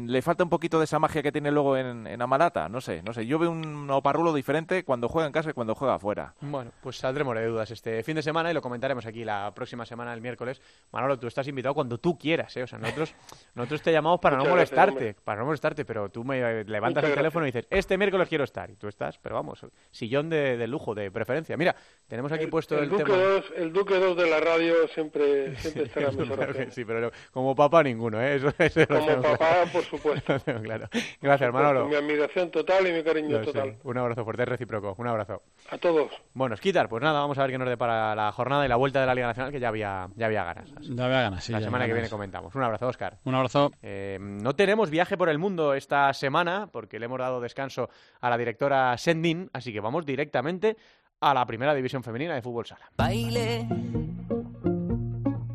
le 0.07 0.21
falta 0.21 0.43
un 0.43 0.49
poquito 0.49 0.79
de 0.79 0.85
esa 0.85 0.99
magia 0.99 1.21
que 1.21 1.31
tiene 1.31 1.51
luego 1.51 1.77
en, 1.77 2.07
en 2.07 2.21
Amalata. 2.21 2.69
No 2.69 2.81
sé, 2.81 3.01
no 3.03 3.13
sé. 3.13 3.25
Yo 3.25 3.39
veo 3.39 3.51
un 3.51 3.89
Oparrulo 3.89 4.33
diferente 4.33 4.83
cuando 4.83 5.09
juega 5.09 5.27
en 5.27 5.33
casa 5.33 5.49
y 5.51 5.53
cuando 5.53 5.75
juega 5.75 5.95
afuera. 5.95 6.33
Bueno, 6.41 6.71
pues 6.81 6.97
saldremos 6.97 7.35
de 7.35 7.47
dudas 7.47 7.71
este 7.71 8.03
fin 8.03 8.15
de 8.15 8.21
semana 8.21 8.51
y 8.51 8.53
lo 8.53 8.61
comentaremos 8.61 9.05
aquí 9.05 9.23
la 9.23 9.51
próxima 9.53 9.85
semana, 9.85 10.13
el 10.13 10.21
miércoles. 10.21 10.61
Manolo, 10.91 11.17
tú 11.17 11.27
estás 11.27 11.47
invitado 11.47 11.73
cuando 11.73 11.97
tú 11.97 12.17
quieras, 12.17 12.55
¿eh? 12.57 12.63
O 12.63 12.67
sea, 12.67 12.79
nosotros, 12.79 13.13
nosotros 13.55 13.81
te 13.81 13.91
llamamos 13.91 14.19
para 14.19 14.37
no 14.37 14.45
molestarte, 14.45 15.15
para 15.23 15.39
no 15.39 15.45
molestarte, 15.45 15.85
pero 15.85 16.09
tú 16.09 16.23
me 16.23 16.63
levantas 16.63 17.03
el 17.03 17.13
teléfono 17.13 17.45
y 17.45 17.51
dices, 17.51 17.67
este 17.69 17.97
miércoles 17.97 18.27
quiero 18.27 18.43
estar. 18.43 18.69
Y 18.69 18.75
tú 18.75 18.87
estás, 18.87 19.17
pero 19.17 19.35
vamos, 19.35 19.65
sillón 19.91 20.29
de, 20.29 20.67
lujo, 20.67 20.95
de 20.95 21.11
preferencia. 21.11 21.57
Mira, 21.57 21.75
tenemos 22.07 22.31
aquí 22.31 22.47
puesto 22.47 22.77
el, 22.77 22.89
Duque 22.89 23.03
tema... 23.03 23.17
el 23.55 23.73
Duque 23.73 23.95
2 23.95 24.17
de 24.17 24.29
la 24.29 24.39
radio 24.39 24.87
siempre, 24.87 25.55
siempre 25.57 25.83
estará 25.85 26.11
mejor. 26.11 26.67
sí, 26.71 26.85
pero 26.85 27.11
como 27.31 27.55
papá 27.55 27.83
ninguno, 27.83 28.21
¿eh? 28.21 28.39
como 28.87 29.21
papá, 29.21 29.65
por 29.71 29.82
supuesto. 29.83 30.39
claro. 30.63 30.87
Gracias, 31.21 31.53
Manolo. 31.53 31.87
Mi 31.87 31.95
admiración 31.95 32.51
total 32.51 32.87
y 32.87 32.91
mi 32.91 33.03
cariño 33.03 33.41
total. 33.41 33.77
Un 33.83 33.97
abrazo 33.97 34.23
fuerte, 34.23 34.45
recíproco. 34.45 34.95
Un 34.97 35.07
abrazo. 35.07 35.43
A 35.69 35.77
todos. 35.77 36.11
Bueno, 36.33 36.55
Skitar, 36.55 36.89
pues 36.89 37.03
nada, 37.03 37.19
vamos 37.19 37.37
a 37.37 37.41
ver 37.41 37.51
qué 37.51 37.57
nos 37.57 37.69
depara 37.69 38.15
la 38.15 38.31
jornada 38.31 38.65
y 38.65 38.69
la 38.69 38.75
vuelta 38.75 39.01
de 39.01 39.05
la 39.05 39.15
Liga 39.15 39.27
Nacional, 39.27 39.51
que 39.51 39.59
ya 39.59 39.69
había, 39.69 40.07
ya 40.15 40.25
había 40.25 40.43
ganas. 40.43 40.69
Ya 40.81 41.05
había 41.05 41.21
ganas, 41.21 41.43
sí. 41.43 41.51
La 41.51 41.61
semana 41.61 41.85
que 41.85 41.93
viene 41.93 42.09
comentamos. 42.09 42.53
Un 42.55 42.63
abrazo, 42.63 42.87
Oscar. 42.87 43.17
Un 43.23 43.35
abrazo. 43.35 43.71
Eh, 43.81 44.17
no 44.19 44.55
tenemos 44.55 44.89
viaje 44.89 45.17
por 45.17 45.29
el 45.29 45.39
mundo 45.39 45.73
esta 45.73 46.11
semana, 46.13 46.69
porque 46.71 46.99
le 46.99 47.05
hemos 47.05 47.19
dado 47.19 47.41
descanso 47.41 47.89
a 48.21 48.29
la 48.29 48.37
directora 48.37 48.97
Sendin, 48.97 49.49
así 49.53 49.73
que 49.73 49.79
vamos 49.79 50.05
directamente 50.05 50.77
a 51.19 51.33
la 51.33 51.45
primera 51.45 51.73
división 51.73 52.03
femenina 52.03 52.35
de 52.35 52.41
fútbol 52.41 52.65
sala. 52.65 52.91
Baile, 52.97 53.67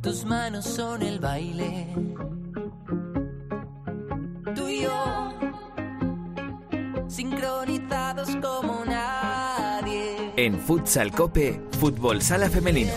tus 0.01 0.25
manos 0.25 0.65
son 0.65 1.03
el 1.03 1.19
baile 1.21 1.89
sincronizados 7.19 8.29
como 8.37 8.85
nadie. 8.85 10.33
En 10.37 10.59
Futsal 10.59 11.11
Cope, 11.11 11.61
Fútbol 11.81 12.23
Sala 12.23 12.49
Femenino. 12.49 12.93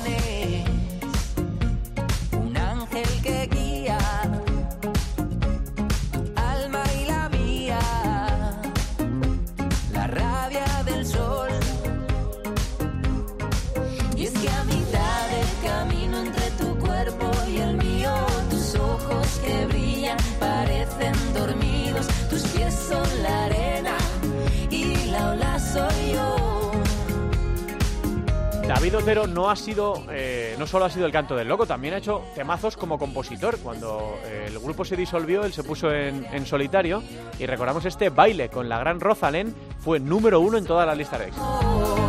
David 28.74 29.00
Otero 29.00 29.28
no 29.28 29.50
ha 29.50 29.58
sido, 29.58 30.06
eh, 30.12 30.56
no 30.58 30.66
solo 30.66 30.86
ha 30.86 30.90
sido 30.90 31.06
el 31.06 31.12
canto 31.12 31.36
del 31.36 31.46
loco, 31.46 31.66
también 31.66 31.94
ha 31.94 31.98
hecho 31.98 32.24
temazos 32.34 32.78
como 32.78 32.98
compositor. 32.98 33.60
Cuando 33.60 34.18
eh, 34.24 34.46
el 34.48 34.58
grupo 34.60 34.86
se 34.86 34.96
disolvió, 34.96 35.44
él 35.44 35.52
se 35.52 35.62
puso 35.62 35.92
en, 35.92 36.46
solitario 36.46 37.04
y 37.38 37.46
recordamos 37.48 37.84
este 37.84 38.10
baile 38.10 38.48
con 38.48 38.70
la 38.70 38.80
gran 38.80 39.02
Rosalén, 39.02 39.54
fue 39.80 40.00
número 40.00 40.40
uno 40.40 40.58
en 40.58 40.66
toda 40.66 40.86
la 40.86 40.96
lista 40.96 41.18
de 41.18 41.26
éxitos. 41.26 42.01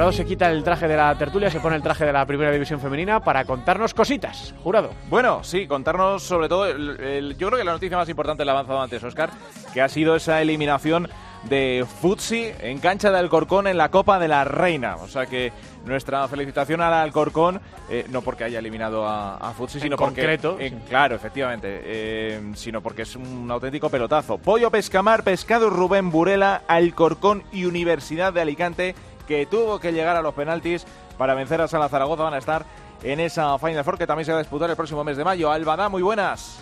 Jurado 0.00 0.12
se 0.12 0.24
quita 0.24 0.50
el 0.50 0.64
traje 0.64 0.88
de 0.88 0.96
la 0.96 1.14
tertulia, 1.14 1.50
se 1.50 1.60
pone 1.60 1.76
el 1.76 1.82
traje 1.82 2.06
de 2.06 2.12
la 2.14 2.24
primera 2.24 2.50
división 2.50 2.80
femenina 2.80 3.20
para 3.20 3.44
contarnos 3.44 3.92
cositas. 3.92 4.54
Jurado. 4.62 4.94
Bueno, 5.10 5.44
sí, 5.44 5.66
contarnos 5.66 6.22
sobre 6.22 6.48
todo. 6.48 6.70
yo 6.70 7.48
creo 7.48 7.58
que 7.58 7.64
la 7.64 7.72
noticia 7.72 7.98
más 7.98 8.08
importante 8.08 8.42
la 8.46 8.52
ha 8.52 8.54
avanzado 8.54 8.80
antes, 8.80 9.04
Oscar, 9.04 9.28
que 9.74 9.82
ha 9.82 9.90
sido 9.90 10.16
esa 10.16 10.40
eliminación 10.40 11.06
de 11.50 11.86
Futsi 12.00 12.50
en 12.60 12.78
cancha 12.78 13.10
de 13.10 13.18
Alcorcón 13.18 13.66
en 13.66 13.76
la 13.76 13.90
Copa 13.90 14.18
de 14.18 14.28
la 14.28 14.44
Reina. 14.44 14.96
O 14.96 15.08
sea 15.08 15.26
que 15.26 15.52
nuestra 15.84 16.26
felicitación 16.28 16.80
al 16.80 16.94
Alcorcón, 16.94 17.60
eh, 17.90 18.06
no 18.08 18.22
porque 18.22 18.44
haya 18.44 18.58
eliminado 18.58 19.06
a, 19.06 19.36
a 19.36 19.52
Futsi, 19.52 19.80
sino 19.80 19.98
concreto, 19.98 20.52
porque... 20.52 20.72
Claro, 20.88 21.14
efectivamente, 21.14 21.80
eh, 21.84 22.52
sino 22.54 22.80
porque 22.82 23.02
es 23.02 23.16
un 23.16 23.50
auténtico 23.50 23.90
pelotazo. 23.90 24.38
Pollo 24.38 24.70
Pescamar, 24.70 25.24
Pescado 25.24 25.68
Rubén 25.68 26.10
Burela, 26.10 26.62
Alcorcón 26.68 27.42
y 27.52 27.64
Universidad 27.66 28.32
de 28.32 28.40
Alicante, 28.40 28.94
que 29.30 29.46
tuvo 29.46 29.78
que 29.78 29.92
llegar 29.92 30.16
a 30.16 30.22
los 30.22 30.34
penaltis 30.34 30.84
para 31.16 31.34
vencer 31.34 31.60
a 31.60 31.68
Sala 31.68 31.88
Zaragoza, 31.88 32.24
van 32.24 32.34
a 32.34 32.38
estar 32.38 32.64
en 33.00 33.20
esa 33.20 33.56
Final 33.58 33.84
Four 33.84 33.96
que 33.96 34.04
también 34.04 34.24
se 34.24 34.32
va 34.32 34.38
a 34.38 34.42
disputar 34.42 34.68
el 34.68 34.74
próximo 34.74 35.04
mes 35.04 35.16
de 35.16 35.22
mayo. 35.22 35.52
Albada, 35.52 35.88
muy 35.88 36.02
buenas. 36.02 36.58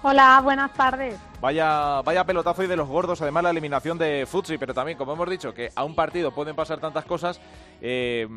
Hola, 0.00 0.40
buenas 0.42 0.72
tardes. 0.72 1.16
Vaya, 1.42 2.02
vaya 2.02 2.22
pelotazo 2.22 2.62
y 2.62 2.68
de 2.68 2.76
los 2.76 2.86
gordos, 2.86 3.20
además 3.20 3.42
la 3.42 3.50
eliminación 3.50 3.98
de 3.98 4.26
Futsi, 4.26 4.58
pero 4.58 4.72
también, 4.72 4.96
como 4.96 5.14
hemos 5.14 5.28
dicho, 5.28 5.52
que 5.52 5.70
a 5.74 5.82
un 5.82 5.96
partido 5.96 6.30
pueden 6.30 6.54
pasar 6.54 6.78
tantas 6.78 7.04
cosas, 7.04 7.40
eh, 7.80 8.28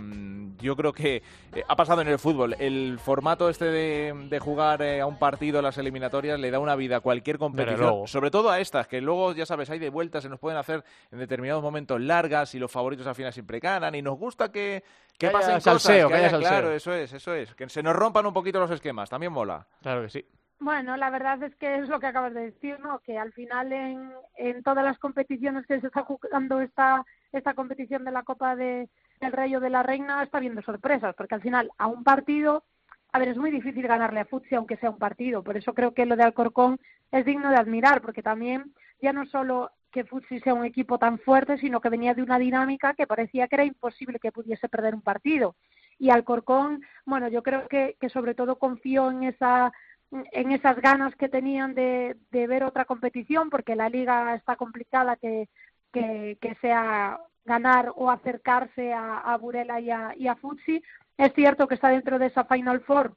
yo 0.59 0.75
creo 0.75 0.91
que 0.91 1.21
eh, 1.53 1.63
ha 1.67 1.75
pasado 1.75 2.01
en 2.01 2.07
el 2.07 2.17
fútbol. 2.17 2.55
El 2.57 2.97
formato 2.97 3.47
este 3.47 3.65
de, 3.65 4.39
jugar 4.39 4.81
eh, 4.81 5.01
a 5.01 5.05
un 5.05 5.19
partido 5.19 5.61
las 5.61 5.77
eliminatorias 5.77 6.39
le 6.39 6.49
da 6.49 6.57
una 6.57 6.75
vida 6.75 6.97
a 6.97 6.99
cualquier 6.99 7.37
competición, 7.37 8.07
sobre 8.07 8.31
todo 8.31 8.49
a 8.49 8.59
estas, 8.59 8.87
que 8.87 8.99
luego, 9.01 9.33
ya 9.33 9.45
sabes, 9.45 9.69
hay 9.69 9.77
de 9.77 9.91
vueltas, 9.91 10.23
se 10.23 10.29
nos 10.29 10.39
pueden 10.39 10.57
hacer 10.57 10.83
en 11.11 11.19
determinados 11.19 11.61
momentos 11.61 12.01
largas 12.01 12.55
y 12.55 12.59
los 12.59 12.71
favoritos 12.71 13.05
al 13.05 13.13
final 13.13 13.31
siempre 13.31 13.59
ganan 13.59 13.93
y 13.93 14.01
nos 14.01 14.17
gusta 14.17 14.51
que, 14.51 14.83
que, 15.19 15.29
pasen 15.29 15.61
salseo, 15.61 16.09
cosas. 16.09 16.31
Que 16.31 16.39
claro, 16.39 16.71
eso 16.71 16.91
es, 16.91 17.13
eso 17.13 17.35
es. 17.35 17.53
Que 17.53 17.69
se 17.69 17.83
nos 17.83 17.95
rompan 17.95 18.25
un 18.25 18.33
poquito 18.33 18.59
los 18.59 18.71
esquemas, 18.71 19.11
también 19.11 19.31
mola. 19.31 19.67
Claro 19.83 20.01
que 20.01 20.09
sí. 20.09 20.25
Bueno, 20.59 20.95
la 20.97 21.09
verdad 21.09 21.43
es 21.43 21.55
que 21.57 21.75
es 21.79 21.89
lo 21.89 21.99
que 21.99 22.07
acabas 22.07 22.33
de 22.33 22.51
decir, 22.51 22.79
¿no? 22.79 22.99
Que 22.99 23.17
al 23.17 23.33
final 23.33 23.73
en, 23.73 24.11
en 24.37 24.63
todas 24.63 24.83
las 24.83 24.97
competiciones 24.97 25.65
que 25.67 25.81
se 25.81 25.87
está 25.87 26.03
jugando 26.03 26.61
esta, 26.61 27.05
esta 27.33 27.53
competición 27.53 28.05
de 28.05 28.11
la 28.11 28.23
Copa 28.23 28.55
de, 28.55 28.89
del 29.19 29.31
Rey 29.33 29.55
o 29.55 29.59
de 29.59 29.69
la 29.69 29.83
Reina 29.83 30.23
está 30.23 30.39
viendo 30.39 30.61
sorpresas, 30.61 31.13
porque 31.15 31.35
al 31.35 31.41
final 31.41 31.69
a 31.77 31.87
un 31.87 32.03
partido, 32.03 32.63
a 33.11 33.19
ver, 33.19 33.29
es 33.29 33.37
muy 33.37 33.51
difícil 33.51 33.87
ganarle 33.87 34.21
a 34.21 34.25
Futsi 34.25 34.55
aunque 34.55 34.77
sea 34.77 34.89
un 34.89 34.97
partido, 34.97 35.43
por 35.43 35.57
eso 35.57 35.73
creo 35.73 35.93
que 35.93 36.05
lo 36.05 36.15
de 36.15 36.23
Alcorcón 36.23 36.79
es 37.11 37.25
digno 37.25 37.49
de 37.49 37.57
admirar, 37.57 38.01
porque 38.01 38.23
también 38.23 38.73
ya 39.01 39.13
no 39.13 39.25
solo 39.25 39.71
que 39.91 40.05
Futsi 40.05 40.39
sea 40.39 40.53
un 40.53 40.65
equipo 40.65 40.97
tan 40.97 41.19
fuerte, 41.19 41.57
sino 41.57 41.79
que 41.79 41.89
venía 41.89 42.13
de 42.13 42.23
una 42.23 42.39
dinámica 42.39 42.93
que 42.93 43.07
parecía 43.07 43.47
que 43.47 43.55
era 43.55 43.65
imposible 43.65 44.19
que 44.19 44.31
pudiese 44.31 44.67
perder 44.67 44.95
un 44.95 45.01
partido. 45.01 45.55
Y 45.97 46.09
Alcorcón, 46.09 46.81
bueno, 47.05 47.29
yo 47.29 47.41
creo 47.43 47.67
que, 47.69 47.95
que 47.99 48.09
sobre 48.09 48.35
todo 48.35 48.57
confió 48.57 49.09
en 49.09 49.23
esa 49.23 49.71
en 50.11 50.51
esas 50.51 50.77
ganas 50.81 51.15
que 51.15 51.29
tenían 51.29 51.73
de, 51.73 52.15
de 52.31 52.47
ver 52.47 52.63
otra 52.63 52.85
competición, 52.85 53.49
porque 53.49 53.75
la 53.75 53.89
liga 53.89 54.35
está 54.35 54.55
complicada 54.55 55.15
que, 55.17 55.49
que, 55.91 56.57
sea 56.61 57.19
ganar 57.43 57.91
o 57.95 58.09
acercarse 58.09 58.93
a, 58.93 59.19
a 59.19 59.37
Burela 59.37 59.79
y 59.79 59.91
a, 59.91 60.13
y 60.17 60.27
a 60.27 60.35
Futsi. 60.35 60.81
Es 61.17 61.33
cierto 61.33 61.67
que 61.67 61.75
está 61.75 61.89
dentro 61.89 62.19
de 62.19 62.27
esa 62.27 62.45
Final 62.45 62.81
Four 62.81 63.15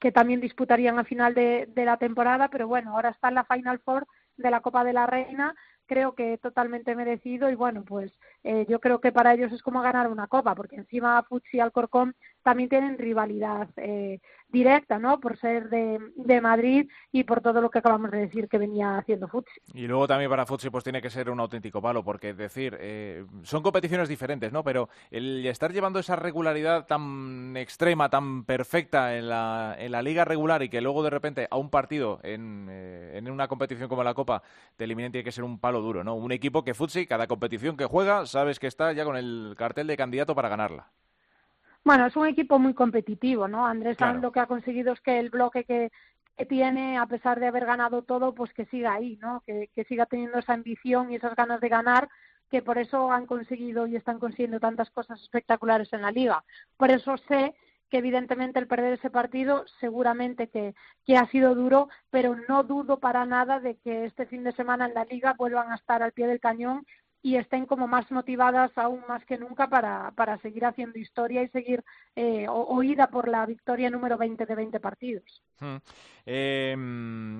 que 0.00 0.12
también 0.12 0.40
disputarían 0.40 0.98
a 0.98 1.04
final 1.04 1.34
de, 1.34 1.66
de 1.74 1.84
la 1.86 1.96
temporada, 1.96 2.48
pero 2.48 2.68
bueno, 2.68 2.92
ahora 2.92 3.08
está 3.10 3.28
en 3.28 3.36
la 3.36 3.44
Final 3.44 3.78
Four 3.78 4.06
de 4.36 4.50
la 4.50 4.60
Copa 4.60 4.84
de 4.84 4.92
la 4.92 5.06
Reina 5.06 5.54
creo 5.88 6.14
que 6.14 6.38
totalmente 6.38 6.94
merecido 6.94 7.50
y 7.50 7.56
bueno, 7.56 7.82
pues 7.82 8.12
eh, 8.44 8.66
yo 8.68 8.80
creo 8.80 9.00
que 9.00 9.12
para 9.12 9.34
ellos 9.34 9.52
es 9.52 9.62
como 9.62 9.82
ganar 9.82 10.08
una 10.08 10.26
copa, 10.26 10.54
porque 10.54 10.76
encima 10.76 11.22
Futsi 11.22 11.56
y 11.56 11.60
Alcorcón 11.60 12.14
también 12.42 12.68
tienen 12.68 12.96
rivalidad 12.96 13.68
eh, 13.76 14.20
directa, 14.48 14.98
¿no? 14.98 15.20
Por 15.20 15.36
ser 15.36 15.68
de, 15.68 15.98
de, 16.16 16.40
Madrid 16.40 16.88
y 17.12 17.24
por 17.24 17.42
todo 17.42 17.60
lo 17.60 17.68
que 17.68 17.80
acabamos 17.80 18.10
de 18.10 18.18
decir 18.18 18.48
que 18.48 18.56
venía 18.56 18.96
haciendo 18.96 19.28
Futsi. 19.28 19.60
Y 19.74 19.86
luego 19.86 20.06
también 20.06 20.30
para 20.30 20.46
Futsi 20.46 20.70
pues 20.70 20.84
tiene 20.84 21.02
que 21.02 21.10
ser 21.10 21.28
un 21.28 21.40
auténtico 21.40 21.82
palo, 21.82 22.02
porque 22.02 22.30
es 22.30 22.36
decir, 22.36 22.76
eh, 22.80 23.26
son 23.42 23.62
competiciones 23.62 24.08
diferentes, 24.08 24.52
¿no? 24.52 24.62
Pero 24.62 24.88
el 25.10 25.44
estar 25.44 25.72
llevando 25.72 25.98
esa 25.98 26.16
regularidad 26.16 26.86
tan 26.86 27.56
extrema, 27.56 28.08
tan 28.08 28.44
perfecta 28.44 29.16
en 29.16 29.28
la, 29.28 29.76
en 29.78 29.92
la 29.92 30.00
liga 30.00 30.24
regular 30.24 30.62
y 30.62 30.68
que 30.68 30.80
luego 30.80 31.02
de 31.02 31.10
repente 31.10 31.48
a 31.50 31.56
un 31.56 31.70
partido 31.70 32.20
en, 32.22 32.68
en 32.70 33.30
una 33.30 33.48
competición 33.48 33.88
como 33.88 34.04
la 34.04 34.14
Copa 34.14 34.42
te 34.76 34.84
eliminen 34.84 35.12
tiene 35.12 35.24
que 35.24 35.32
ser 35.32 35.44
un 35.44 35.58
palo 35.58 35.80
duro, 35.80 36.04
¿no? 36.04 36.14
Un 36.14 36.32
equipo 36.32 36.64
que 36.64 36.72
Futsi, 36.72 37.06
cada 37.06 37.26
competición 37.26 37.76
que 37.76 37.84
juega, 37.84 38.24
sabes 38.28 38.58
que 38.58 38.66
está 38.66 38.92
ya 38.92 39.04
con 39.04 39.16
el 39.16 39.54
cartel 39.58 39.86
de 39.86 39.96
candidato 39.96 40.34
para 40.34 40.48
ganarla. 40.48 40.88
Bueno, 41.84 42.06
es 42.06 42.16
un 42.16 42.26
equipo 42.26 42.58
muy 42.58 42.74
competitivo, 42.74 43.48
¿no? 43.48 43.66
Andrés 43.66 43.96
lo 44.20 44.30
que 44.30 44.40
ha 44.40 44.46
conseguido 44.46 44.92
es 44.92 45.00
que 45.00 45.18
el 45.18 45.30
bloque 45.30 45.64
que, 45.64 45.90
tiene, 46.48 46.98
a 46.98 47.06
pesar 47.06 47.40
de 47.40 47.48
haber 47.48 47.66
ganado 47.66 48.02
todo, 48.02 48.32
pues 48.32 48.52
que 48.52 48.66
siga 48.66 48.92
ahí, 48.92 49.16
¿no? 49.20 49.42
Que, 49.44 49.70
que 49.74 49.84
siga 49.84 50.06
teniendo 50.06 50.38
esa 50.38 50.52
ambición 50.52 51.10
y 51.10 51.16
esas 51.16 51.34
ganas 51.34 51.60
de 51.60 51.68
ganar, 51.68 52.08
que 52.48 52.62
por 52.62 52.78
eso 52.78 53.10
han 53.10 53.26
conseguido 53.26 53.86
y 53.86 53.96
están 53.96 54.18
consiguiendo 54.18 54.60
tantas 54.60 54.90
cosas 54.90 55.20
espectaculares 55.20 55.92
en 55.92 56.02
la 56.02 56.12
liga. 56.12 56.44
Por 56.76 56.90
eso 56.90 57.16
sé 57.28 57.54
que 57.90 57.98
evidentemente 57.98 58.58
el 58.58 58.66
perder 58.66 58.94
ese 58.94 59.10
partido 59.10 59.64
seguramente 59.80 60.48
que, 60.48 60.74
que 61.06 61.16
ha 61.16 61.26
sido 61.28 61.54
duro, 61.54 61.88
pero 62.10 62.36
no 62.48 62.62
dudo 62.62 62.98
para 63.00 63.24
nada 63.24 63.60
de 63.60 63.76
que 63.76 64.04
este 64.04 64.26
fin 64.26 64.44
de 64.44 64.52
semana 64.52 64.86
en 64.86 64.94
la 64.94 65.04
liga 65.04 65.34
vuelvan 65.36 65.72
a 65.72 65.76
estar 65.76 66.02
al 66.02 66.12
pie 66.12 66.26
del 66.26 66.40
cañón 66.40 66.86
y 67.22 67.36
estén 67.36 67.66
como 67.66 67.88
más 67.88 68.10
motivadas 68.10 68.70
aún 68.76 69.02
más 69.08 69.24
que 69.24 69.38
nunca 69.38 69.68
para, 69.68 70.12
para 70.12 70.38
seguir 70.38 70.64
haciendo 70.64 70.98
historia 70.98 71.42
y 71.42 71.48
seguir 71.48 71.84
eh, 72.14 72.46
oída 72.48 73.08
por 73.08 73.28
la 73.28 73.44
victoria 73.46 73.90
número 73.90 74.16
20 74.16 74.46
de 74.46 74.54
20 74.54 74.80
partidos. 74.80 75.42
Hmm. 75.58 75.76
Eh, 76.26 76.76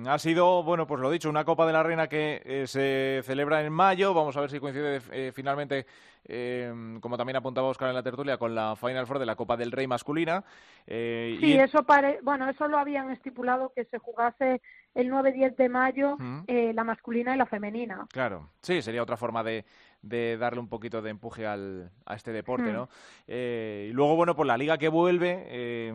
ha 0.07 0.19
sido, 0.19 0.63
bueno, 0.63 0.85
pues 0.85 0.99
lo 0.99 1.09
dicho, 1.11 1.29
una 1.29 1.45
Copa 1.45 1.65
de 1.65 1.73
la 1.73 1.83
Reina 1.83 2.07
que 2.07 2.41
eh, 2.43 2.67
se 2.67 3.21
celebra 3.23 3.63
en 3.63 3.71
mayo. 3.71 4.13
Vamos 4.13 4.35
a 4.35 4.41
ver 4.41 4.49
si 4.49 4.59
coincide 4.59 4.99
eh, 6.25 6.71
como 7.01 7.17
también 7.17 7.37
apuntaba 7.37 7.67
Oscar 7.67 7.89
en 7.89 7.95
la 7.95 8.03
tertulia, 8.03 8.37
con 8.37 8.55
la 8.55 8.75
Final 8.75 9.07
Four 9.07 9.19
de 9.19 9.25
la 9.25 9.35
Copa 9.35 9.57
del 9.57 9.71
Rey 9.71 9.87
masculina. 9.87 10.43
sí, 10.87 11.53
eso 11.53 11.83
pare... 11.83 12.19
bueno, 12.23 12.49
eso 12.49 12.67
lo 12.67 12.77
habían 12.77 13.11
estipulado 13.11 13.71
que 13.75 13.85
se 13.85 13.97
jugase 13.97 14.61
el 14.95 15.11
9-10 15.11 15.55
de 15.55 15.69
mayo 15.69 16.17
la 16.47 16.83
masculina 16.83 17.35
y 17.35 17.37
la 17.37 17.45
femenina. 17.45 18.07
Claro, 18.11 18.49
sí, 18.61 18.81
sería 18.81 19.03
otra 19.03 19.17
forma 19.17 19.43
de, 19.43 19.65
de 20.01 20.37
darle 20.37 20.59
un 20.59 20.69
poquito 20.69 21.01
de 21.01 21.09
empuje 21.09 21.45
al, 21.45 21.91
a 22.05 22.15
este 22.15 22.31
deporte, 22.31 22.71
¿no? 22.71 22.89
y 23.27 23.91
luego, 23.91 24.15
bueno, 24.15 24.35
pues 24.35 24.47
la 24.47 24.57
liga 24.57 24.77
que 24.77 24.89
vuelve 24.89 25.93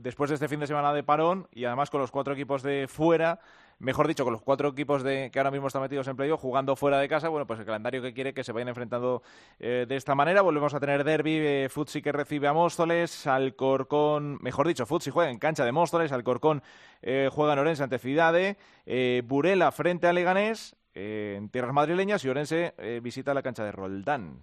después 0.00 0.30
de 0.30 0.34
este 0.34 0.48
fin 0.48 0.60
de 0.60 0.66
semana 0.66 0.92
de 0.92 1.02
parón 1.02 1.48
y 1.52 1.64
además 1.64 1.90
con 1.90 2.00
los 2.00 2.10
cuatro 2.10 2.34
equipos 2.34 2.62
de 2.62 2.86
fuera, 2.88 3.40
mejor 3.78 4.08
dicho, 4.08 4.24
con 4.24 4.32
los 4.32 4.42
cuatro 4.42 4.68
equipos 4.68 5.02
de, 5.02 5.30
que 5.30 5.38
ahora 5.38 5.50
mismo 5.50 5.68
están 5.68 5.82
metidos 5.82 6.08
en 6.08 6.16
playoff 6.16 6.40
jugando 6.40 6.74
fuera 6.76 6.98
de 6.98 7.08
casa, 7.08 7.28
bueno, 7.28 7.46
pues 7.46 7.60
el 7.60 7.66
calendario 7.66 8.02
que 8.02 8.12
quiere 8.12 8.34
que 8.34 8.42
se 8.42 8.52
vayan 8.52 8.68
enfrentando 8.68 9.22
eh, 9.58 9.86
de 9.88 9.96
esta 9.96 10.14
manera. 10.14 10.42
Volvemos 10.42 10.74
a 10.74 10.80
tener 10.80 11.04
derby, 11.04 11.36
eh, 11.38 11.68
Futsi 11.70 12.02
que 12.02 12.12
recibe 12.12 12.48
a 12.48 12.52
Móstoles, 12.52 13.26
Alcorcón, 13.26 14.38
mejor 14.40 14.66
dicho, 14.66 14.86
Futsi 14.86 15.10
juega 15.10 15.30
en 15.30 15.38
cancha 15.38 15.64
de 15.64 15.72
Móstoles, 15.72 16.12
Alcorcón 16.12 16.62
eh, 17.02 17.28
juega 17.30 17.52
en 17.52 17.58
Orense 17.60 17.82
ante 17.82 17.98
Cidade, 17.98 18.56
eh, 18.86 19.22
Burela 19.24 19.70
frente 19.70 20.06
a 20.06 20.12
Leganés, 20.12 20.76
en 20.98 21.48
tierras 21.50 21.72
madrileñas 21.72 22.24
y 22.24 22.28
Orense 22.28 22.74
visita 23.02 23.34
la 23.34 23.42
cancha 23.42 23.64
de 23.64 23.72
Roldán. 23.72 24.42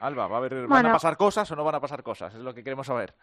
Alba, 0.00 0.26
¿va 0.26 0.36
a 0.36 0.38
haber, 0.38 0.66
¿van 0.66 0.86
a 0.86 0.92
pasar 0.92 1.16
cosas 1.16 1.50
o 1.50 1.56
no 1.56 1.64
van 1.64 1.76
a 1.76 1.80
pasar 1.80 2.02
cosas? 2.02 2.34
Es 2.34 2.40
lo 2.40 2.54
que 2.54 2.64
queremos 2.64 2.86
saber. 2.86 3.14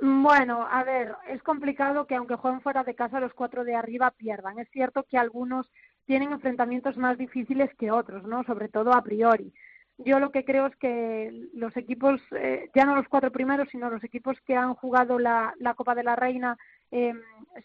Bueno, 0.00 0.64
a 0.70 0.84
ver, 0.84 1.16
es 1.28 1.42
complicado 1.42 2.06
que 2.06 2.14
aunque 2.14 2.36
jueguen 2.36 2.60
fuera 2.60 2.84
de 2.84 2.94
casa 2.94 3.18
los 3.18 3.34
cuatro 3.34 3.64
de 3.64 3.74
arriba 3.74 4.12
pierdan. 4.12 4.58
Es 4.60 4.70
cierto 4.70 5.02
que 5.02 5.18
algunos 5.18 5.68
tienen 6.06 6.32
enfrentamientos 6.32 6.96
más 6.96 7.18
difíciles 7.18 7.74
que 7.74 7.90
otros, 7.90 8.22
¿no? 8.24 8.44
Sobre 8.44 8.68
todo 8.68 8.92
a 8.92 9.02
priori. 9.02 9.52
Yo 9.98 10.20
lo 10.20 10.30
que 10.30 10.44
creo 10.44 10.66
es 10.66 10.76
que 10.76 11.48
los 11.52 11.76
equipos, 11.76 12.20
eh, 12.30 12.70
ya 12.76 12.84
no 12.84 12.94
los 12.94 13.08
cuatro 13.08 13.32
primeros, 13.32 13.68
sino 13.70 13.90
los 13.90 14.04
equipos 14.04 14.40
que 14.46 14.54
han 14.54 14.74
jugado 14.74 15.18
la, 15.18 15.52
la 15.58 15.74
Copa 15.74 15.96
de 15.96 16.04
la 16.04 16.14
Reina, 16.14 16.56
eh, 16.92 17.12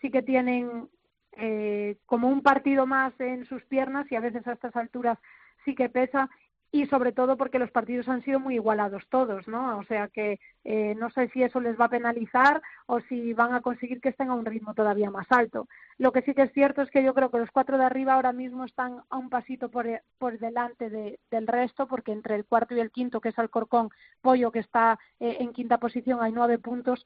sí 0.02 0.10
que 0.10 0.24
tienen 0.24 0.90
eh, 1.38 1.98
como 2.06 2.30
un 2.30 2.42
partido 2.42 2.86
más 2.86 3.14
en 3.20 3.46
sus 3.46 3.64
piernas 3.66 4.12
y 4.12 4.16
a 4.16 4.20
veces 4.20 4.46
a 4.48 4.54
estas 4.54 4.76
alturas 4.76 5.18
sí 5.66 5.76
que 5.76 5.90
pesa 5.90 6.30
y 6.74 6.88
sobre 6.88 7.12
todo 7.12 7.38
porque 7.38 7.60
los 7.60 7.70
partidos 7.70 8.10
han 8.10 8.24
sido 8.24 8.40
muy 8.40 8.56
igualados 8.56 9.04
todos, 9.08 9.48
¿no? 9.48 9.78
O 9.78 9.84
sea 9.84 10.08
que 10.08 10.40
eh, 10.64 10.96
no 10.96 11.12
sé 11.12 11.30
si 11.30 11.44
eso 11.44 11.60
les 11.60 11.80
va 11.80 11.86
a 11.86 11.90
penalizar 11.90 12.64
o 12.88 13.00
si 13.02 13.32
van 13.34 13.54
a 13.54 13.62
conseguir 13.62 14.02
que 14.02 14.10
estén 14.10 14.32
a 14.32 14.34
un 14.34 14.44
ritmo 14.44 14.74
todavía 14.74 15.12
más 15.12 15.28
alto. 15.30 15.68
Lo 16.00 16.12
que 16.12 16.24
sí 16.24 16.34
que 16.34 16.42
es 16.42 16.52
cierto 16.52 16.82
es 16.82 16.90
que 16.90 17.04
yo 17.04 17.14
creo 17.14 17.30
que 17.30 17.38
los 17.38 17.52
cuatro 17.52 17.78
de 17.78 17.86
arriba 17.86 18.16
ahora 18.16 18.34
mismo 18.34 18.66
están 18.66 19.04
a 19.12 19.18
un 19.18 19.30
pasito 19.30 19.70
por, 19.70 19.86
por 20.18 20.40
delante 20.40 20.90
de, 20.90 21.20
del 21.30 21.46
resto, 21.46 21.86
porque 21.86 22.12
entre 22.12 22.34
el 22.34 22.46
cuarto 22.46 22.74
y 22.74 22.80
el 22.80 22.90
quinto, 22.90 23.22
que 23.22 23.30
es 23.30 23.38
Alcorcón, 23.38 23.90
Pollo, 24.24 24.52
que 24.52 24.60
está 24.60 24.98
eh, 25.20 25.38
en 25.42 25.54
quinta 25.54 25.78
posición, 25.78 26.24
hay 26.24 26.32
nueve 26.32 26.58
puntos, 26.58 27.06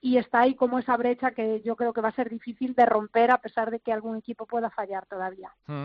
y 0.00 0.16
está 0.16 0.40
ahí 0.40 0.54
como 0.54 0.78
esa 0.78 0.96
brecha 0.96 1.32
que 1.32 1.60
yo 1.62 1.76
creo 1.76 1.92
que 1.92 2.00
va 2.00 2.08
a 2.08 2.14
ser 2.14 2.30
difícil 2.30 2.74
de 2.74 2.86
romper 2.86 3.30
a 3.30 3.38
pesar 3.38 3.70
de 3.70 3.80
que 3.80 3.92
algún 3.92 4.16
equipo 4.16 4.46
pueda 4.46 4.70
fallar 4.70 5.06
todavía. 5.06 5.50
Hmm. 5.66 5.84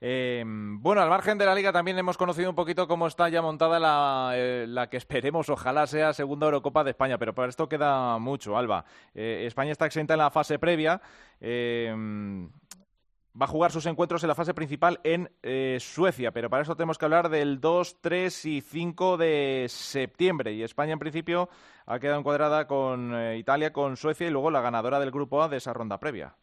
Eh, 0.00 0.42
bueno, 0.46 1.02
al 1.02 1.10
margen 1.10 1.36
de 1.36 1.44
la 1.44 1.54
liga 1.54 1.72
también 1.72 1.98
hemos 1.98 2.16
conocido 2.16 2.48
un 2.48 2.56
poquito 2.56 2.88
cómo 2.88 3.06
está 3.06 3.28
ya 3.28 3.42
montada 3.42 3.78
la, 3.78 4.32
eh, 4.34 4.86
que 4.90 4.96
esperemos, 4.96 5.50
ojalá 5.50 5.86
sea 5.86 6.14
segunda 6.14 6.46
Eurocopa 6.46 6.84
de 6.84 6.90
España, 6.90 7.18
pero 7.18 7.34
para 7.34 7.50
esto 7.50 7.68
queda 7.68 8.18
mucho, 8.18 8.56
Alba. 8.56 8.84
Eh, 9.14 9.44
España 9.46 9.72
está 9.72 9.84
exenta 9.84 10.14
en 10.14 10.18
la 10.18 10.30
fase 10.30 10.58
previa. 10.58 11.02
Va 13.40 13.44
a 13.44 13.48
jugar 13.48 13.70
sus 13.70 13.86
encuentros 13.86 14.22
en 14.22 14.28
la 14.28 14.34
fase 14.34 14.54
principal 14.54 15.00
en 15.04 15.30
eh, 15.42 15.78
Suecia, 15.80 16.32
pero 16.32 16.50
para 16.50 16.62
eso 16.62 16.76
tenemos 16.76 16.98
que 16.98 17.04
hablar 17.04 17.28
del 17.28 17.60
2, 17.60 18.00
3 18.00 18.44
y 18.46 18.60
5 18.60 19.16
de 19.16 19.66
septiembre. 19.68 20.52
Y 20.52 20.62
España, 20.62 20.92
en 20.92 20.98
principio, 20.98 21.48
ha 21.86 21.98
quedado 21.98 22.18
encuadrada 22.18 22.66
con 22.66 23.14
eh, 23.14 23.38
Italia, 23.38 23.72
con 23.72 23.96
Suecia 23.96 24.26
y 24.26 24.30
luego 24.30 24.50
la 24.50 24.60
ganadora 24.60 24.98
del 25.00 25.10
grupo 25.10 25.42
A 25.42 25.48
de 25.48 25.58
esa 25.58 25.72
ronda 25.72 25.98
previa. 25.98 26.34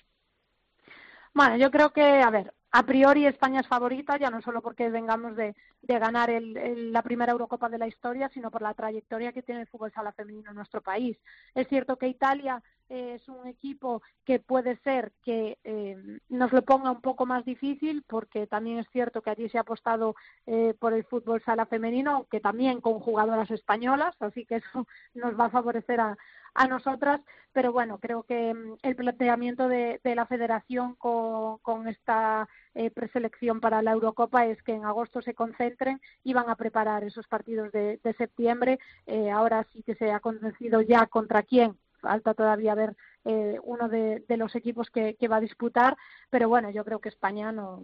Bueno, 1.34 1.58
yo 1.58 1.70
creo 1.70 1.92
que, 1.92 2.02
a 2.02 2.30
ver, 2.32 2.54
a 2.72 2.84
priori 2.84 3.26
España 3.26 3.62
es 3.62 3.68
favorita, 3.68 4.18
ya 4.18 4.30
no 4.30 4.42
solo 4.42 4.62
porque 4.62 4.90
vengamos 4.90 5.36
de, 5.36 5.56
ganar 5.82 6.30
la 6.42 7.02
primera 7.02 7.32
Eurocopa 7.32 7.70
de 7.70 7.78
la 7.78 7.88
historia, 7.88 8.30
sino 8.30 8.52
por 8.52 8.62
la 8.62 8.74
trayectoria 8.74 9.32
que 9.32 9.42
tiene 9.42 9.62
el 9.62 9.68
fútbol 9.68 9.92
sala 9.92 10.12
femenino 10.12 10.50
en 10.50 10.56
nuestro 10.56 10.82
país. 10.82 11.18
Es 11.54 11.68
cierto 11.68 11.98
que 11.98 12.08
Italia 12.08 12.62
es 12.90 13.28
un 13.28 13.48
equipo 13.48 14.02
que 14.26 14.40
puede 14.40 14.78
ser 14.78 15.12
que 15.24 15.58
eh, 15.64 16.20
nos 16.30 16.52
lo 16.52 16.62
ponga 16.64 16.92
un 16.92 17.02
poco 17.02 17.26
más 17.26 17.46
difícil, 17.46 18.04
porque 18.08 18.48
también 18.48 18.80
es 18.80 18.88
cierto 18.92 19.22
que 19.22 19.30
allí 19.30 19.50
se 19.50 19.58
ha 19.58 19.62
apostado 19.62 20.16
eh, 20.46 20.74
por 20.80 20.94
el 20.94 21.04
fútbol 21.06 21.42
sala 21.44 21.66
femenino, 21.66 22.28
que 22.30 22.40
también 22.40 22.82
con 22.82 23.00
jugadoras 23.00 23.52
españolas, 23.52 24.16
así 24.20 24.46
que 24.46 24.58
eso 24.58 24.88
nos 25.14 25.40
va 25.40 25.46
a 25.46 25.50
favorecer 25.50 26.00
a, 26.00 26.18
a 26.58 26.68
nosotras, 26.68 27.22
pero 27.54 27.72
bueno, 27.72 28.00
creo 28.00 28.24
que 28.24 28.54
mm, 28.54 28.78
el 28.82 28.96
planteamiento 28.96 29.68
de, 29.68 30.00
la 30.04 30.26
federación 30.26 30.96
con, 30.96 31.88
esta 31.88 32.50
eh, 32.74 32.90
preselección 32.90 33.60
para 33.62 33.82
la 33.82 33.92
Eurocopa 33.92 34.46
es 34.48 34.62
que 34.64 34.74
en 34.74 34.84
agosto 34.84 35.22
se 35.22 35.36
concentren 35.36 36.02
y 36.24 36.34
van 36.34 36.50
a 36.50 36.56
preparar 36.56 37.04
esos 37.04 37.28
partidos 37.28 37.72
de, 37.72 38.00
septiembre. 38.18 38.80
Eh, 39.06 39.30
ahora 39.30 39.66
sí 39.72 39.84
que 39.84 39.96
se 39.96 40.12
ha 40.12 40.20
convencido 40.20 40.82
ya 40.82 41.06
contra 41.06 41.44
quién, 41.44 41.78
falta 42.00 42.34
todavía 42.34 42.76
ver 42.76 42.96
eh, 43.26 43.60
uno 43.64 43.90
de, 43.90 44.24
los 44.30 44.56
equipos 44.56 44.90
que, 44.90 45.16
que, 45.16 45.28
va 45.28 45.38
a 45.38 45.42
disputar, 45.42 45.98
pero 46.30 46.48
bueno, 46.50 46.70
yo 46.70 46.84
creo 46.86 47.00
que 47.00 47.10
España 47.10 47.52
no, 47.52 47.84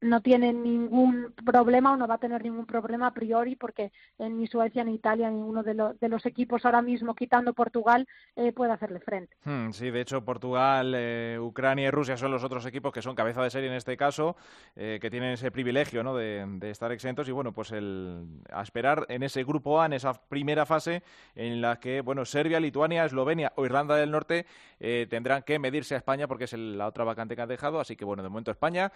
no 0.00 0.20
tiene 0.20 0.52
ningún 0.52 1.32
problema 1.44 1.92
o 1.92 1.96
no 1.96 2.06
va 2.06 2.14
a 2.14 2.18
tener 2.18 2.42
ningún 2.42 2.66
problema 2.66 3.08
a 3.08 3.14
priori 3.14 3.56
porque 3.56 3.92
ni 4.18 4.46
Suecia 4.46 4.84
ni 4.84 4.94
Italia 4.94 5.30
ninguno 5.30 5.62
de, 5.62 5.94
de 5.98 6.08
los 6.08 6.26
equipos 6.26 6.64
ahora 6.64 6.82
mismo 6.82 7.14
quitando 7.14 7.54
Portugal 7.54 8.06
eh, 8.34 8.52
puede 8.52 8.72
hacerle 8.72 9.00
frente. 9.00 9.36
Hmm, 9.44 9.70
sí, 9.70 9.90
de 9.90 10.02
hecho 10.02 10.24
Portugal, 10.24 10.92
eh, 10.94 11.38
Ucrania 11.40 11.88
y 11.88 11.90
Rusia 11.90 12.16
son 12.16 12.30
los 12.30 12.44
otros 12.44 12.66
equipos 12.66 12.92
que 12.92 13.00
son 13.00 13.14
cabeza 13.14 13.42
de 13.42 13.50
serie 13.50 13.70
en 13.70 13.76
este 13.76 13.96
caso, 13.96 14.36
eh, 14.74 14.98
que 15.00 15.10
tienen 15.10 15.32
ese 15.32 15.50
privilegio 15.50 16.02
¿no? 16.02 16.14
de, 16.14 16.58
estar 16.70 16.92
exentos 16.92 17.28
y 17.28 17.32
bueno, 17.32 17.52
pues 17.52 17.72
el, 17.72 18.26
a 18.52 18.62
esperar 18.62 19.06
en 19.08 19.22
ese 19.22 19.44
grupo 19.44 19.80
A, 19.80 19.86
en 19.86 19.94
esa 19.94 20.12
primera 20.12 20.66
fase 20.66 21.02
en 21.34 21.60
la 21.60 21.80
que 21.80 22.02
bueno 22.02 22.24
Serbia, 22.24 22.60
Lituania, 22.60 23.04
Eslovenia 23.04 23.52
o 23.56 23.64
Irlanda 23.64 23.96
del 23.96 24.10
Norte 24.10 24.46
tendrán 24.78 25.42
que 25.42 25.58
medirse 25.58 25.94
a 25.94 25.98
España 25.98 26.28
porque 26.28 26.44
es 26.44 26.52
la 26.52 26.86
otra 26.86 27.04
vacante 27.04 27.34
que 27.34 27.42
ha 27.42 27.46
dejado, 27.46 27.80
así 27.80 27.96
que 27.96 28.04
bueno, 28.04 28.22
de 28.22 28.28
momento 28.28 28.50
España 28.50 28.92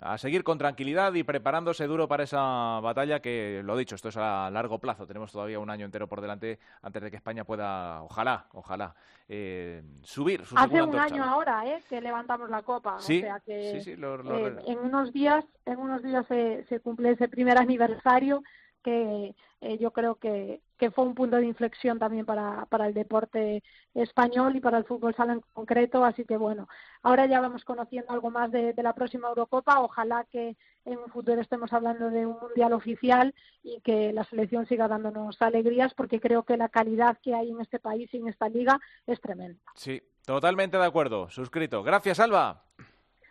a 0.00 0.18
seguir 0.18 0.44
con 0.44 0.58
tranquilidad 0.58 1.12
y 1.14 1.22
preparándose 1.22 1.86
duro 1.86 2.08
para 2.08 2.24
esa 2.24 2.80
batalla 2.80 3.20
que, 3.20 3.62
lo 3.64 3.76
dicho, 3.76 3.94
esto 3.94 4.08
es 4.08 4.16
a 4.16 4.50
largo 4.50 4.78
plazo. 4.78 5.06
Tenemos 5.06 5.32
todavía 5.32 5.58
un 5.58 5.70
año 5.70 5.84
entero 5.84 6.08
por 6.08 6.20
delante 6.20 6.58
antes 6.82 7.02
de 7.02 7.10
que 7.10 7.16
España 7.16 7.44
pueda, 7.44 8.02
ojalá, 8.02 8.46
ojalá, 8.52 8.94
eh, 9.28 9.82
subir 10.02 10.44
su 10.44 10.56
Hace 10.56 10.82
un 10.82 10.98
año 10.98 11.24
ahora, 11.24 11.66
¿eh? 11.66 11.82
Que 11.88 12.00
levantamos 12.00 12.48
la 12.50 12.62
copa. 12.62 12.98
Sí, 13.00 13.18
o 13.18 13.22
sea 13.22 13.40
que, 13.40 13.72
sí, 13.72 13.80
sí, 13.80 13.96
lo, 13.96 14.20
eh, 14.46 14.56
en 14.66 14.78
unos 14.78 15.12
días, 15.12 15.44
en 15.64 15.78
unos 15.78 16.02
días 16.02 16.26
se, 16.26 16.64
se 16.68 16.80
cumple 16.80 17.10
ese 17.12 17.28
primer 17.28 17.58
aniversario 17.58 18.42
que 18.86 19.34
eh, 19.62 19.78
yo 19.78 19.90
creo 19.90 20.14
que, 20.14 20.60
que, 20.78 20.92
fue 20.92 21.04
un 21.04 21.16
punto 21.16 21.38
de 21.38 21.44
inflexión 21.44 21.98
también 21.98 22.24
para, 22.24 22.66
para 22.66 22.86
el 22.86 22.94
deporte 22.94 23.64
español 23.94 24.54
y 24.54 24.60
para 24.60 24.78
el 24.78 24.84
fútbol 24.84 25.12
sala 25.12 25.32
en 25.32 25.42
concreto. 25.52 26.04
Así 26.04 26.24
que 26.24 26.36
bueno, 26.36 26.68
ahora 27.02 27.26
ya 27.26 27.40
vamos 27.40 27.64
conociendo 27.64 28.12
algo 28.12 28.30
más 28.30 28.52
de, 28.52 28.72
la 28.76 28.92
próxima 28.92 29.26
Eurocopa. 29.28 29.80
Ojalá 29.80 30.24
que 30.30 30.56
en 30.84 30.98
un 30.98 31.10
futuro 31.10 31.40
estemos 31.40 31.72
hablando 31.72 32.10
de 32.10 32.26
un 32.26 32.38
mundial 32.40 32.74
oficial 32.74 33.34
y 33.64 33.80
que 33.80 34.12
la 34.12 34.22
selección 34.22 34.66
siga 34.66 34.86
dándonos 34.86 35.42
alegrías 35.42 35.92
porque 35.94 36.20
creo 36.20 36.44
que 36.44 36.56
la 36.56 36.68
calidad 36.68 37.18
que 37.20 37.34
hay 37.34 37.50
en 37.50 37.60
este 37.60 37.80
país 37.80 38.08
y 38.14 38.18
en 38.18 38.28
esta 38.28 38.48
liga 38.48 38.78
es 39.08 39.20
tremenda. 39.20 39.58
Sí, 39.74 40.00
totalmente 40.24 40.76
de 40.76 40.84
acuerdo. 40.84 41.28
Suscrito. 41.28 41.82
Gracias, 41.82 42.20
Alba. 42.20 42.62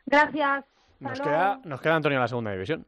Gracias. 0.05 0.65
Nos 0.99 1.21
queda, 1.21 1.61
nos 1.63 1.79
queda 1.79 1.95
Antonio 1.95 2.17
en 2.17 2.21
la 2.23 2.27
segunda 2.27 2.51
división. 2.51 2.85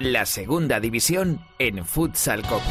La 0.00 0.24
segunda 0.24 0.80
división 0.80 1.40
en 1.58 1.84
Futsal 1.84 2.40
Cope. 2.40 2.64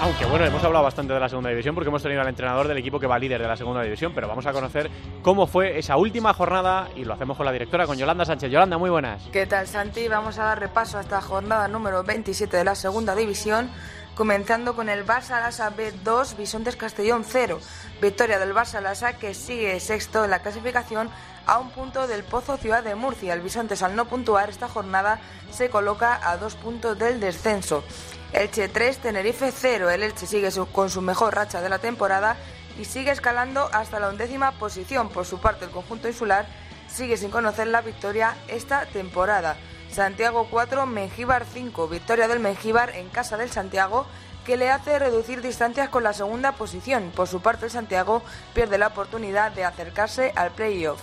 Aunque 0.00 0.24
bueno, 0.24 0.46
hemos 0.46 0.64
hablado 0.64 0.84
bastante 0.84 1.12
de 1.12 1.20
la 1.20 1.28
segunda 1.28 1.50
división 1.50 1.74
porque 1.74 1.88
hemos 1.88 2.02
tenido 2.02 2.22
al 2.22 2.28
entrenador 2.28 2.66
del 2.66 2.78
equipo 2.78 2.98
que 2.98 3.06
va 3.06 3.18
líder 3.18 3.42
de 3.42 3.48
la 3.48 3.56
segunda 3.56 3.82
división, 3.82 4.12
pero 4.14 4.28
vamos 4.28 4.46
a 4.46 4.52
conocer 4.54 4.90
cómo 5.20 5.46
fue 5.46 5.78
esa 5.78 5.98
última 5.98 6.32
jornada 6.32 6.88
y 6.96 7.04
lo 7.04 7.12
hacemos 7.12 7.36
con 7.36 7.44
la 7.44 7.52
directora, 7.52 7.86
con 7.86 7.98
Yolanda 7.98 8.24
Sánchez. 8.24 8.50
Yolanda, 8.50 8.78
muy 8.78 8.88
buenas. 8.88 9.24
¿Qué 9.30 9.44
tal, 9.44 9.66
Santi? 9.66 10.08
Vamos 10.08 10.38
a 10.38 10.44
dar 10.44 10.58
repaso 10.58 10.96
a 10.96 11.02
esta 11.02 11.20
jornada 11.20 11.68
número 11.68 12.02
27 12.02 12.56
de 12.56 12.64
la 12.64 12.74
segunda 12.74 13.14
división 13.14 13.68
comenzando 14.16 14.74
con 14.74 14.88
el 14.88 15.06
Barça 15.06 15.38
Lasa 15.40 15.70
B2, 15.70 16.36
Bisontes 16.36 16.74
Castellón 16.74 17.22
0. 17.24 17.60
Victoria 18.00 18.38
del 18.38 18.54
Barça 18.54 18.80
Lasa 18.80 19.18
que 19.18 19.34
sigue 19.34 19.78
sexto 19.78 20.24
en 20.24 20.30
la 20.30 20.40
clasificación 20.40 21.10
a 21.44 21.58
un 21.58 21.70
punto 21.70 22.08
del 22.08 22.24
Pozo 22.24 22.56
Ciudad 22.56 22.82
de 22.82 22.94
Murcia. 22.94 23.34
El 23.34 23.42
Bisontes 23.42 23.82
al 23.82 23.94
no 23.94 24.06
puntuar 24.06 24.48
esta 24.48 24.68
jornada 24.68 25.20
se 25.52 25.68
coloca 25.68 26.18
a 26.28 26.38
dos 26.38 26.54
puntos 26.54 26.98
del 26.98 27.20
descenso. 27.20 27.84
Elche 28.32 28.68
3, 28.68 28.98
Tenerife 28.98 29.52
0. 29.52 29.90
El 29.90 30.02
Elche 30.02 30.26
sigue 30.26 30.50
con 30.72 30.88
su 30.88 31.02
mejor 31.02 31.34
racha 31.34 31.60
de 31.60 31.68
la 31.68 31.78
temporada 31.78 32.36
y 32.80 32.86
sigue 32.86 33.10
escalando 33.10 33.68
hasta 33.70 34.00
la 34.00 34.08
undécima 34.08 34.52
posición. 34.52 35.10
Por 35.10 35.26
su 35.26 35.40
parte, 35.40 35.66
el 35.66 35.70
conjunto 35.70 36.08
insular 36.08 36.46
sigue 36.88 37.18
sin 37.18 37.30
conocer 37.30 37.66
la 37.66 37.82
victoria 37.82 38.34
esta 38.48 38.86
temporada. 38.86 39.56
Santiago 39.96 40.46
4, 40.50 40.84
Mengíbar 40.84 41.46
5. 41.50 41.88
Victoria 41.88 42.28
del 42.28 42.38
Mengíbar 42.38 42.90
en 42.96 43.08
casa 43.08 43.38
del 43.38 43.50
Santiago 43.50 44.04
que 44.44 44.58
le 44.58 44.68
hace 44.68 44.98
reducir 44.98 45.40
distancias 45.40 45.88
con 45.88 46.04
la 46.04 46.12
segunda 46.12 46.52
posición. 46.52 47.10
Por 47.16 47.28
su 47.28 47.40
parte, 47.40 47.64
el 47.64 47.70
Santiago 47.70 48.22
pierde 48.52 48.76
la 48.76 48.88
oportunidad 48.88 49.52
de 49.52 49.64
acercarse 49.64 50.34
al 50.36 50.50
playoff. 50.50 51.00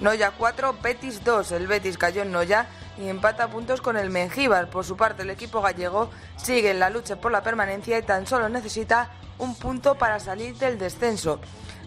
Noya 0.00 0.32
4, 0.36 0.74
Betis 0.82 1.22
2. 1.22 1.52
El 1.52 1.68
Betis 1.68 1.96
cayó 1.96 2.22
en 2.22 2.32
Noya 2.32 2.66
y 2.98 3.06
empata 3.06 3.46
puntos 3.46 3.80
con 3.80 3.96
el 3.96 4.10
Mengíbar. 4.10 4.70
Por 4.70 4.84
su 4.84 4.96
parte, 4.96 5.22
el 5.22 5.30
equipo 5.30 5.62
gallego 5.62 6.10
sigue 6.34 6.72
en 6.72 6.80
la 6.80 6.90
lucha 6.90 7.20
por 7.20 7.30
la 7.30 7.44
permanencia 7.44 7.96
y 7.96 8.02
tan 8.02 8.26
solo 8.26 8.48
necesita 8.48 9.10
un 9.38 9.54
punto 9.54 9.94
para 9.94 10.18
salir 10.18 10.56
del 10.56 10.80
descenso. 10.80 11.38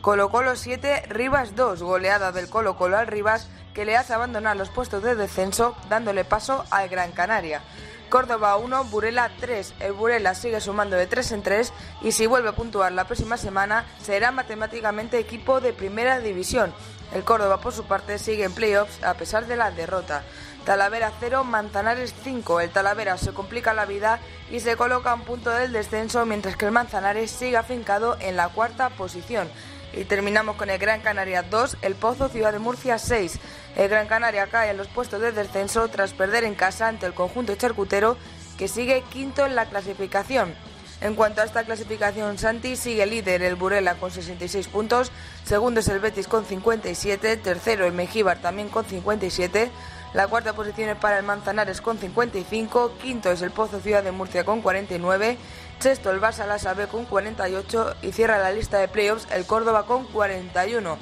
Colo 0.05 0.29
Colo 0.29 0.55
7, 0.55 1.05
Rivas 1.09 1.55
2. 1.55 1.81
Goleada 1.81 2.31
del 2.31 2.47
Colo 2.47 2.77
Colo 2.77 2.95
al 2.95 3.07
Rivas 3.07 3.49
que 3.73 3.85
le 3.85 3.97
hace 3.97 4.13
abandonar 4.13 4.55
los 4.55 4.69
puestos 4.69 5.01
de 5.01 5.15
descenso, 5.15 5.75
dándole 5.89 6.23
paso 6.23 6.63
al 6.69 6.89
Gran 6.89 7.11
Canaria. 7.11 7.63
Córdoba 8.11 8.55
1, 8.57 8.83
Burela 8.83 9.31
3. 9.39 9.73
El 9.79 9.93
Burela 9.93 10.35
sigue 10.35 10.61
sumando 10.61 10.95
de 10.95 11.07
3 11.07 11.31
en 11.31 11.41
3 11.41 11.73
y 12.03 12.11
si 12.11 12.27
vuelve 12.27 12.49
a 12.49 12.55
puntuar 12.55 12.91
la 12.91 13.05
próxima 13.05 13.35
semana 13.35 13.83
será 13.99 14.31
matemáticamente 14.31 15.17
equipo 15.17 15.59
de 15.59 15.73
primera 15.73 16.19
división. 16.19 16.71
El 17.11 17.23
Córdoba 17.23 17.59
por 17.59 17.73
su 17.73 17.85
parte 17.85 18.19
sigue 18.19 18.43
en 18.43 18.53
playoffs 18.53 19.03
a 19.03 19.15
pesar 19.15 19.47
de 19.47 19.55
la 19.55 19.71
derrota. 19.71 20.21
Talavera 20.65 21.11
0, 21.19 21.43
Manzanares 21.43 22.13
5. 22.23 22.61
El 22.61 22.69
Talavera 22.69 23.17
se 23.17 23.33
complica 23.33 23.73
la 23.73 23.85
vida 23.85 24.19
y 24.51 24.59
se 24.59 24.77
coloca 24.77 25.09
a 25.09 25.15
un 25.15 25.21
punto 25.21 25.49
del 25.49 25.71
descenso 25.71 26.27
mientras 26.27 26.57
que 26.57 26.65
el 26.65 26.71
Manzanares 26.71 27.31
sigue 27.31 27.57
afincado 27.57 28.17
en 28.19 28.35
la 28.35 28.49
cuarta 28.49 28.89
posición. 28.91 29.49
Y 29.95 30.03
terminamos 30.03 30.57
con 30.57 30.69
el 30.69 30.77
Gran 30.77 31.01
Canaria 31.01 31.43
2, 31.43 31.77
el 31.81 31.95
Pozo 31.95 32.27
Ciudad 32.27 32.51
de 32.51 32.59
Murcia 32.59 32.97
6. 32.97 33.39
El 33.77 33.87
Gran 33.89 34.07
Canaria 34.07 34.47
cae 34.47 34.71
en 34.71 34.77
los 34.77 34.87
puestos 34.87 35.21
de 35.21 35.31
descenso 35.31 35.87
tras 35.87 36.13
perder 36.13 36.43
en 36.43 36.55
casa 36.55 36.87
ante 36.87 37.05
el 37.05 37.13
conjunto 37.13 37.55
charcutero 37.55 38.17
que 38.57 38.67
sigue 38.67 39.03
quinto 39.09 39.45
en 39.45 39.55
la 39.55 39.65
clasificación. 39.65 40.53
En 41.01 41.15
cuanto 41.15 41.41
a 41.41 41.45
esta 41.45 41.63
clasificación, 41.63 42.37
Santi 42.37 42.75
sigue 42.75 43.05
líder 43.05 43.41
el 43.41 43.55
Burela 43.55 43.95
con 43.95 44.11
66 44.11 44.67
puntos, 44.69 45.11
segundo 45.43 45.81
es 45.81 45.87
el 45.89 45.99
Betis 45.99 46.27
con 46.27 46.45
57, 46.45 47.37
tercero 47.37 47.85
el 47.85 47.93
Mejíbar 47.93 48.41
también 48.41 48.69
con 48.69 48.85
57, 48.85 49.69
la 50.13 50.27
cuarta 50.27 50.53
posición 50.53 50.89
es 50.89 50.95
para 50.95 51.19
el 51.19 51.25
Manzanares 51.25 51.81
con 51.81 51.97
55, 51.97 52.93
quinto 53.01 53.29
es 53.29 53.41
el 53.41 53.51
Pozo 53.51 53.81
Ciudad 53.81 54.03
de 54.03 54.13
Murcia 54.13 54.45
con 54.45 54.61
49, 54.61 55.37
sexto 55.79 56.11
el 56.11 56.21
Barça 56.21 56.45
la 56.45 56.73
B 56.73 56.87
con 56.87 57.05
48 57.05 57.95
y 58.01 58.11
cierra 58.11 58.37
la 58.37 58.51
lista 58.51 58.79
de 58.79 58.87
playoffs 58.87 59.27
el 59.31 59.45
Córdoba 59.45 59.85
con 59.85 60.05
41. 60.05 60.97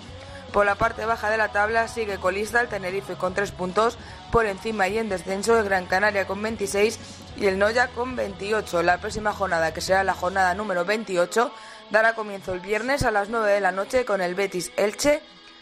Por 0.54 0.68
la 0.68 0.76
parte 0.76 1.06
baja 1.06 1.32
de 1.32 1.38
la 1.38 1.52
tabla 1.52 1.88
sigue 1.88 2.20
colista 2.20 2.62
el 2.62 2.68
Tenerife 2.68 3.16
con 3.16 3.34
3 3.34 3.52
puntos, 3.54 3.98
por 4.32 4.46
encima 4.46 4.88
y 4.88 5.00
en 5.00 5.10
descenso 5.10 5.58
el 5.58 5.66
Gran 5.66 5.88
Canaria 5.88 6.28
con 6.28 6.42
26 6.44 7.00
y 7.38 7.48
el 7.48 7.58
Noya 7.58 7.88
con 7.88 8.16
28. 8.16 8.84
La 8.84 9.00
próxima 9.00 9.34
jornada, 9.34 9.74
que 9.74 9.82
será 9.82 10.04
la 10.04 10.14
jornada 10.14 10.54
número 10.54 10.86
28, 10.86 11.52
dará 11.90 12.14
comienzo 12.14 12.54
el 12.54 12.60
viernes 12.60 13.04
a 13.04 13.10
las 13.10 13.30
9 13.30 13.52
de 13.52 13.62
la 13.62 13.72
noche 13.72 14.06
con 14.06 14.22
el 14.22 14.36
Betis 14.36 14.72
Elche 14.78 15.22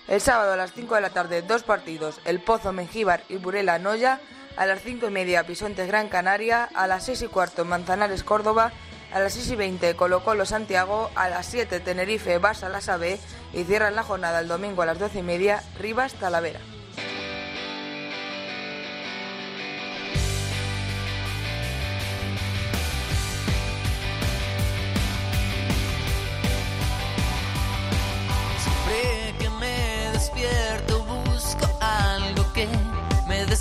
El 0.10 0.20
sábado 0.20 0.54
a 0.54 0.58
las 0.58 0.74
5 0.74 0.96
de 0.96 1.02
la 1.02 1.12
tarde, 1.12 1.42
dos 1.42 1.64
partidos, 1.64 2.20
El 2.26 2.42
Pozo 2.42 2.74
Mengíbar 2.74 3.24
y 3.30 3.38
Burela 3.38 3.80
Noya. 3.80 4.20
A 4.58 4.66
las 4.66 4.82
5 4.82 5.08
y 5.08 5.12
media, 5.12 5.46
Pisontes 5.46 5.88
Gran 5.88 6.10
Canaria. 6.10 6.68
A 6.74 6.86
las 6.86 7.06
6 7.06 7.22
y 7.22 7.28
cuarto, 7.28 7.64
Manzanares 7.64 8.24
Córdoba. 8.24 8.74
A 9.14 9.20
las 9.20 9.34
6 9.34 9.52
y 9.52 9.56
20, 9.56 9.96
Colo 9.96 10.24
Colo 10.24 10.46
Santiago. 10.46 11.12
A 11.16 11.30
las 11.30 11.46
7, 11.46 11.80
Tenerife 11.80 12.40
Barça 12.40 12.70
La 12.70 12.82
Sabe. 12.82 13.20
Y 13.54 13.64
cierran 13.64 13.96
la 13.96 14.04
jornada 14.04 14.40
el 14.40 14.48
domingo 14.48 14.82
a 14.82 14.86
las 14.86 15.00
12 15.00 15.20
y 15.20 15.24
media, 15.24 15.64
Rivas 15.80 16.14
Talavera. 16.14 16.62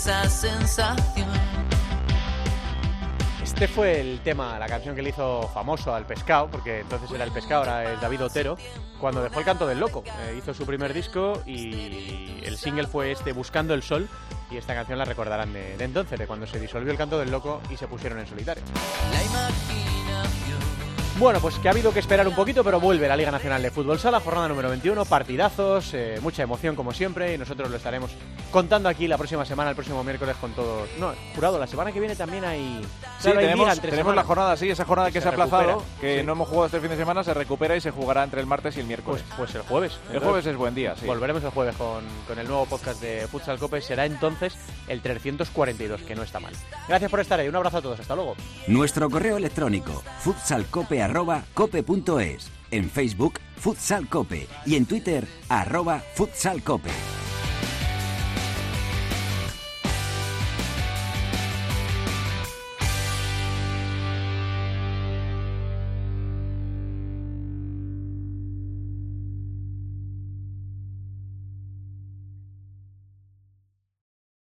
esa 0.01 0.28
sensación. 0.30 1.10
Este 3.61 3.75
fue 3.75 4.01
el 4.01 4.21
tema, 4.21 4.59
la 4.59 4.67
canción 4.69 4.97
que 4.97 5.03
le 5.03 5.11
hizo 5.11 5.43
famoso 5.53 5.95
al 5.95 6.07
pescado, 6.07 6.49
porque 6.51 6.81
entonces 6.81 7.11
era 7.11 7.25
el 7.25 7.31
pescado, 7.31 7.61
ahora 7.65 7.93
el 7.93 8.01
David 8.01 8.25
Otero, 8.25 8.57
cuando 8.99 9.23
dejó 9.23 9.39
el 9.39 9.45
canto 9.45 9.67
del 9.67 9.79
loco. 9.79 10.03
Eh, 10.07 10.37
hizo 10.39 10.55
su 10.55 10.65
primer 10.65 10.95
disco 10.95 11.43
y 11.45 12.41
el 12.43 12.57
single 12.57 12.87
fue 12.87 13.13
este 13.13 13.35
Buscando 13.35 13.75
el 13.75 13.83
Sol, 13.83 14.09
y 14.51 14.57
esta 14.57 14.75
canción 14.75 14.97
la 14.97 15.05
recordarán 15.05 15.53
de, 15.53 15.75
entonces, 15.79 16.19
de 16.19 16.27
cuando 16.27 16.47
se 16.47 16.59
disolvió 16.59 16.91
el 16.91 16.97
canto 16.97 17.19
del 17.19 17.31
loco 17.31 17.61
y 17.69 17.77
se 17.77 17.87
pusieron 17.87 18.19
en 18.21 18.27
solitario. 18.27 18.63
Bueno, 21.21 21.39
pues 21.39 21.59
que 21.59 21.68
ha 21.68 21.73
habido 21.73 21.93
que 21.93 22.01
esperar 22.01 22.27
un 22.27 22.35
poquito, 22.35 22.64
pero 22.64 22.81
vuelve 22.81 23.07
la 23.07 23.14
Liga 23.14 23.31
Nacional 23.31 23.61
de 23.62 23.71
Fútbol 23.71 23.99
Sala, 23.99 24.21
jornada 24.21 24.49
número 24.49 24.71
21, 24.71 25.05
partidazos, 25.05 25.93
eh, 25.93 26.18
mucha 26.23 26.43
emoción 26.43 26.75
como 26.75 26.95
siempre, 26.95 27.35
y 27.35 27.39
nosotros 27.39 27.71
lo 27.71 27.77
estaremos 27.77 28.11
contando 28.51 28.89
aquí 28.89 29.07
la 29.07 29.18
próxima 29.18 29.45
semana, 29.45 29.68
el 29.68 29.77
próximo 29.77 30.03
miércoles 30.03 30.35
con 30.41 30.53
todos. 30.53 30.89
No, 30.99 31.12
jurado, 31.35 31.59
la 31.59 31.66
semana 31.66 31.93
que 31.93 32.01
viene 32.01 32.16
también 32.16 32.47
hay. 32.47 32.81
Sí, 33.18 33.31
tenemos, 33.33 34.14
la 34.14 34.25
jornada, 34.25 34.57
sí, 34.57 34.71
esa 34.71 34.87
jornada 34.87 35.11
que 35.11 35.21
se, 35.21 35.29
ha 35.29 35.33
aplazado, 35.33 35.85
que 36.01 36.23
no 36.23 36.33
hemos 36.33 36.49
jugado 36.49 36.66
este 36.66 36.81
fin 36.81 36.89
de 36.89 36.97
semana, 36.97 37.23
se 37.23 37.35
recupera 37.35 37.77
y 37.77 37.83
se 37.83 37.91
jugará 37.91 38.25
entre 38.25 38.41
el 38.41 38.47
martes 38.47 38.79
y 38.79 38.81
el 38.81 38.87
miércoles. 38.87 39.23
Pues, 39.37 39.37
pues 39.37 39.55
el 39.57 39.62
jueves. 39.62 39.99
El 40.11 40.21
jueves 40.21 40.47
es 40.47 40.57
buen 40.57 40.75
día, 40.75 40.97
sí. 40.99 41.05
Volveremos 41.05 41.45
el 41.45 41.51
jueves 41.51 41.77
con, 41.77 42.03
con 42.27 42.39
el 42.39 42.49
nuevo 42.49 42.64
podcast 42.64 42.99
de 43.03 43.29
Futsal 43.29 43.59
Cope, 43.59 43.83
será 43.83 44.07
entonces 44.07 44.57
el 44.89 45.03
342, 45.03 46.01
que 46.01 46.14
no 46.14 46.23
está 46.23 46.41
mal. 46.41 46.55
Gracias 46.89 47.11
por 47.11 47.21
estar 47.21 47.39
ahí, 47.39 47.49
un 47.49 47.57
abrazo 47.57 47.77
a 47.77 47.83
todos, 47.83 48.01
hasta 48.01 48.14
luego. 48.14 48.37
Nuestro 48.68 49.11
correo 49.11 49.37
electrónico, 49.37 50.03
futsalcope.cope 51.11 52.21
es 52.21 52.49
en 52.71 52.89
Facebook 52.89 53.41
Futsal 53.57 54.09
Cope 54.09 54.47
y 54.65 54.77
en 54.77 54.87
Twitter 54.87 55.27
arroba 55.49 56.05
Futsal 56.15 56.63
Cope. 56.63 56.91